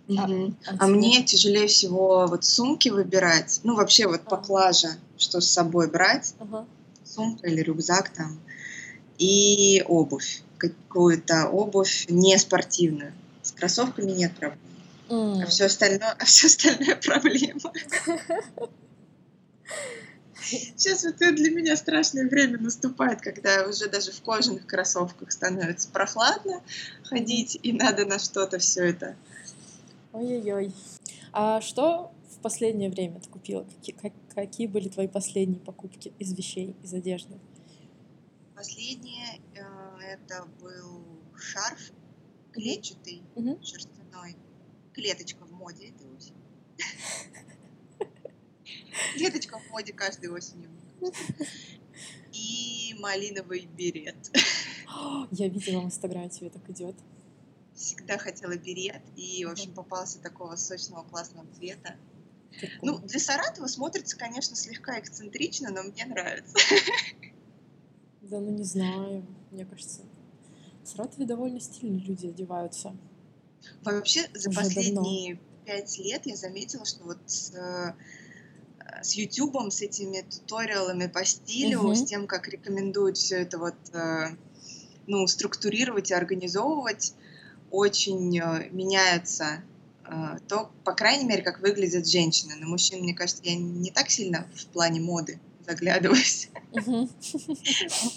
Mm-hmm. 0.08 0.56
А, 0.68 0.72
а, 0.72 0.86
а 0.86 0.88
мне 0.88 1.22
тяжелее 1.26 1.68
всего 1.68 2.28
вот 2.28 2.46
сумки 2.46 2.88
выбирать, 2.88 3.60
ну 3.64 3.76
вообще 3.76 4.08
вот 4.08 4.22
по 4.22 4.38
плаже, 4.38 4.88
что 5.18 5.42
с 5.42 5.50
собой 5.50 5.92
брать, 5.92 6.34
uh-huh. 6.40 6.66
Сумка 7.18 7.47
или 7.47 7.61
рюкзак 7.61 8.09
там, 8.09 8.39
и 9.18 9.84
обувь, 9.88 10.43
какую-то 10.59 11.47
обувь 11.47 12.05
не 12.09 12.38
спортивную. 12.38 13.11
С 13.41 13.51
кроссовками 13.51 14.11
нет 14.11 14.34
проблем. 14.36 14.59
Mm. 15.09 15.43
А 15.43 15.45
все 15.47 15.65
остальное, 15.65 16.15
а 16.20 16.26
все 16.26 16.47
остальное 16.47 16.95
проблема. 17.03 17.72
Сейчас 20.39 21.03
вот 21.03 21.15
это 21.15 21.34
для 21.34 21.49
меня 21.49 21.76
страшное 21.76 22.28
время 22.30 22.59
наступает, 22.59 23.22
когда 23.22 23.68
уже 23.68 23.89
даже 23.89 24.11
в 24.11 24.22
кожаных 24.22 24.65
кроссовках 24.68 25.32
становится 25.32 25.89
прохладно 25.89 26.61
ходить, 27.03 27.59
и 27.63 27.74
надо 27.74 28.05
на 28.05 28.20
что-то 28.20 28.59
все 28.59 28.89
это. 28.89 29.15
Ой-ой-ой. 30.13 30.72
А 31.34 31.61
что 31.61 32.11
в 32.38 32.42
последнее 32.42 32.90
время 32.90 33.20
ты 33.20 33.30
купила? 33.30 33.64
Какие, 33.64 33.96
как, 33.96 34.14
какие 34.34 34.68
были 34.68 34.90
твои 34.90 35.08
последние 35.08 35.60
покупки 35.60 36.14
из 36.20 36.34
вещей, 36.34 36.76
из 36.84 36.94
одежды? 36.94 37.40
Последнее 38.56 39.40
э, 39.56 39.62
это 40.02 40.48
был 40.62 41.04
шарф 41.36 41.92
клетчатый, 42.52 43.22
mm-hmm. 43.36 43.64
шерстяной 43.64 44.36
клеточка 44.94 45.46
в 45.46 45.52
моде 45.52 45.90
этой 45.90 46.08
осенью. 46.08 46.44
Клеточка 49.14 49.60
в 49.60 49.70
моде 49.70 49.94
каждой 49.94 50.30
осенью. 50.30 50.72
И 52.34 52.96
малиновый 53.00 53.68
берет. 53.78 54.16
Я 55.32 55.48
видела 55.48 55.82
в 55.82 55.86
Инстаграме, 55.86 56.30
тебе 56.30 56.50
так 56.50 56.68
идет. 56.70 56.96
Всегда 57.76 58.18
хотела 58.18 58.58
берет, 58.58 59.02
и, 59.16 59.46
в 59.46 59.50
общем, 59.50 59.72
попался 59.74 60.20
такого 60.20 60.56
сочного, 60.56 61.04
классного 61.04 61.46
цвета. 61.54 61.96
Ну, 62.82 62.99
для 62.99 63.20
Саратова 63.20 63.68
смотрится, 63.68 64.18
конечно, 64.18 64.55
слегка 64.55 64.99
эксцентрично, 64.99 65.70
но 65.70 65.84
мне 65.84 66.05
нравится. 66.05 66.55
Да, 68.22 68.39
ну 68.41 68.51
не 68.51 68.64
знаю, 68.64 69.26
мне 69.51 69.66
кажется. 69.66 70.01
В 70.84 70.88
Саратове 70.88 71.26
довольно 71.26 71.62
стильно 71.62 71.97
люди 71.97 72.28
одеваются. 72.28 72.95
Вообще 73.84 74.28
за 74.34 74.49
Уже 74.49 74.60
последние 74.60 75.39
пять 75.66 75.97
лет 75.97 76.26
я 76.26 76.36
заметила, 76.36 76.86
что 76.86 77.03
вот 77.03 77.18
с, 77.26 77.53
э, 77.53 77.93
с 79.01 79.14
YouTube, 79.14 79.72
с 79.72 79.82
этими 79.82 80.22
туториалами 80.22 81.08
по 81.08 81.24
стилю, 81.26 81.82
угу. 81.82 81.95
с 81.95 82.05
тем, 82.05 82.28
как 82.28 82.47
рекомендуют 82.47 83.18
все 83.18 83.41
это 83.41 83.58
вот 83.58 83.76
э, 83.93 84.36
ну, 85.08 85.28
структурировать 85.28 86.12
и 86.12 86.14
организовывать, 86.14 87.14
очень 87.72 88.39
э, 88.39 88.70
меняется 88.72 89.64
то, 90.47 90.72
по 90.84 90.93
крайней 90.93 91.26
мере, 91.26 91.43
как 91.43 91.60
выглядят 91.60 92.08
женщины. 92.08 92.55
На 92.55 92.68
мужчин, 92.68 93.01
мне 93.01 93.14
кажется, 93.14 93.43
я 93.43 93.55
не 93.55 93.91
так 93.91 94.10
сильно 94.10 94.47
в 94.55 94.68
плане 94.68 95.01
моды 95.01 95.39
заглядываюсь. 95.68 96.49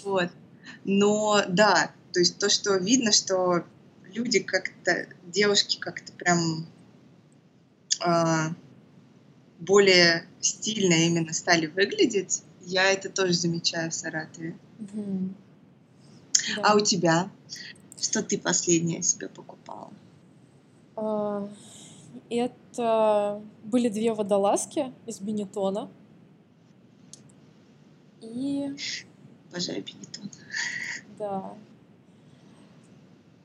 Вот. 0.03 0.29
Но 0.85 1.43
да, 1.47 1.91
то 2.13 2.19
есть 2.19 2.37
то, 2.37 2.49
что 2.49 2.75
видно, 2.77 3.11
что 3.11 3.65
люди 4.13 4.39
как-то, 4.39 5.07
девушки 5.25 5.77
как-то 5.79 6.11
прям 6.13 6.65
э, 8.05 8.49
более 9.59 10.25
стильно 10.39 10.93
именно 10.93 11.33
стали 11.33 11.67
выглядеть. 11.67 12.43
Я 12.61 12.91
это 12.91 13.09
тоже 13.09 13.33
замечаю 13.33 13.91
в 13.91 13.93
Саратове. 13.93 14.55
А 16.63 16.75
у 16.75 16.79
тебя? 16.79 17.29
Что 17.99 18.23
ты 18.23 18.37
последнее 18.37 19.03
себе 19.03 19.29
покупала? 19.29 19.91
Это 22.31 23.41
были 23.65 23.89
две 23.89 24.13
водолазки 24.13 24.93
из 25.05 25.19
Бенетона. 25.19 25.89
И... 28.21 28.73
Обожаю 29.49 29.83
пенитон. 29.83 30.29
Да. 31.19 31.53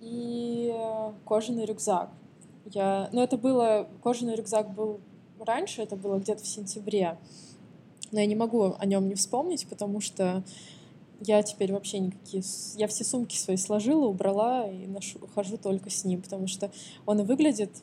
И 0.01 0.73
кожаный 1.25 1.65
рюкзак. 1.65 2.11
Я... 2.67 3.11
Ну, 3.13 3.21
это 3.23 3.37
было... 3.37 3.89
Кожаный 4.05 4.37
рюкзак 4.37 4.73
был 4.73 5.01
раньше, 5.41 5.83
это 5.83 5.97
было 5.97 6.21
где-то 6.21 6.45
в 6.45 6.47
сентябре. 6.47 7.19
Но 8.13 8.21
я 8.21 8.27
не 8.27 8.37
могу 8.37 8.77
о 8.79 8.87
нем 8.87 9.09
не 9.09 9.17
вспомнить, 9.17 9.67
потому 9.67 10.01
что 10.01 10.45
я 11.21 11.43
теперь 11.43 11.73
вообще 11.73 11.99
никакие... 11.99 12.45
Я 12.77 12.87
все 12.87 13.03
сумки 13.03 13.35
свои 13.37 13.57
сложила, 13.57 14.07
убрала 14.07 14.71
и 14.71 14.87
ношу, 14.87 15.19
хожу 15.35 15.57
только 15.57 15.91
с 15.91 16.05
ним, 16.05 16.23
потому 16.23 16.47
что 16.47 16.71
он 17.05 17.25
выглядит 17.25 17.83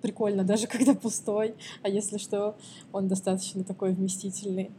прикольно, 0.00 0.44
даже 0.44 0.66
когда 0.66 0.94
пустой, 0.94 1.54
а 1.82 1.88
если 1.88 2.18
что, 2.18 2.56
он 2.92 3.08
достаточно 3.08 3.64
такой 3.64 3.92
вместительный. 3.92 4.70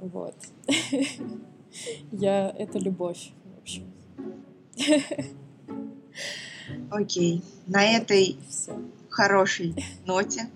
Вот. 0.00 0.34
Я... 2.12 2.54
Это 2.58 2.78
любовь, 2.78 3.30
в 3.44 3.58
общем. 3.60 3.84
Окей. 6.90 7.42
На 7.66 7.84
этой 7.84 8.38
Все. 8.48 8.80
хорошей 9.08 9.74
ноте 10.04 10.48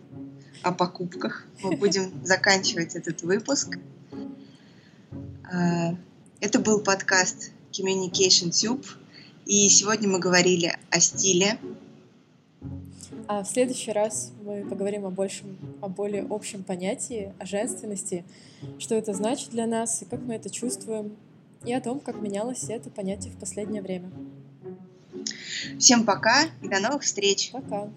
о 0.62 0.72
покупках 0.72 1.46
мы 1.62 1.76
будем 1.76 2.12
заканчивать 2.24 2.96
этот 2.96 3.22
выпуск. 3.22 3.78
А, 5.52 5.96
это 6.40 6.58
был 6.58 6.80
подкаст 6.80 7.52
Communication 7.72 8.50
Tube, 8.50 8.86
и 9.46 9.68
сегодня 9.68 10.08
мы 10.08 10.18
говорили 10.18 10.76
о 10.90 11.00
стиле. 11.00 11.58
А 13.26 13.42
в 13.42 13.48
следующий 13.48 13.92
раз 13.92 14.32
мы 14.44 14.64
поговорим 14.64 15.06
о, 15.06 15.10
большем, 15.10 15.56
о 15.80 15.88
более 15.88 16.26
общем 16.28 16.62
понятии, 16.62 17.32
о 17.38 17.46
женственности, 17.46 18.24
что 18.78 18.94
это 18.94 19.14
значит 19.14 19.50
для 19.50 19.66
нас 19.66 20.02
и 20.02 20.04
как 20.04 20.20
мы 20.20 20.34
это 20.34 20.50
чувствуем, 20.50 21.16
и 21.64 21.72
о 21.72 21.80
том, 21.80 22.00
как 22.00 22.20
менялось 22.20 22.64
это 22.68 22.90
понятие 22.90 23.32
в 23.32 23.36
последнее 23.36 23.82
время. 23.82 24.10
Всем 25.78 26.04
пока 26.04 26.44
и 26.62 26.68
до 26.68 26.80
новых 26.80 27.02
встреч. 27.02 27.50
Пока. 27.50 27.88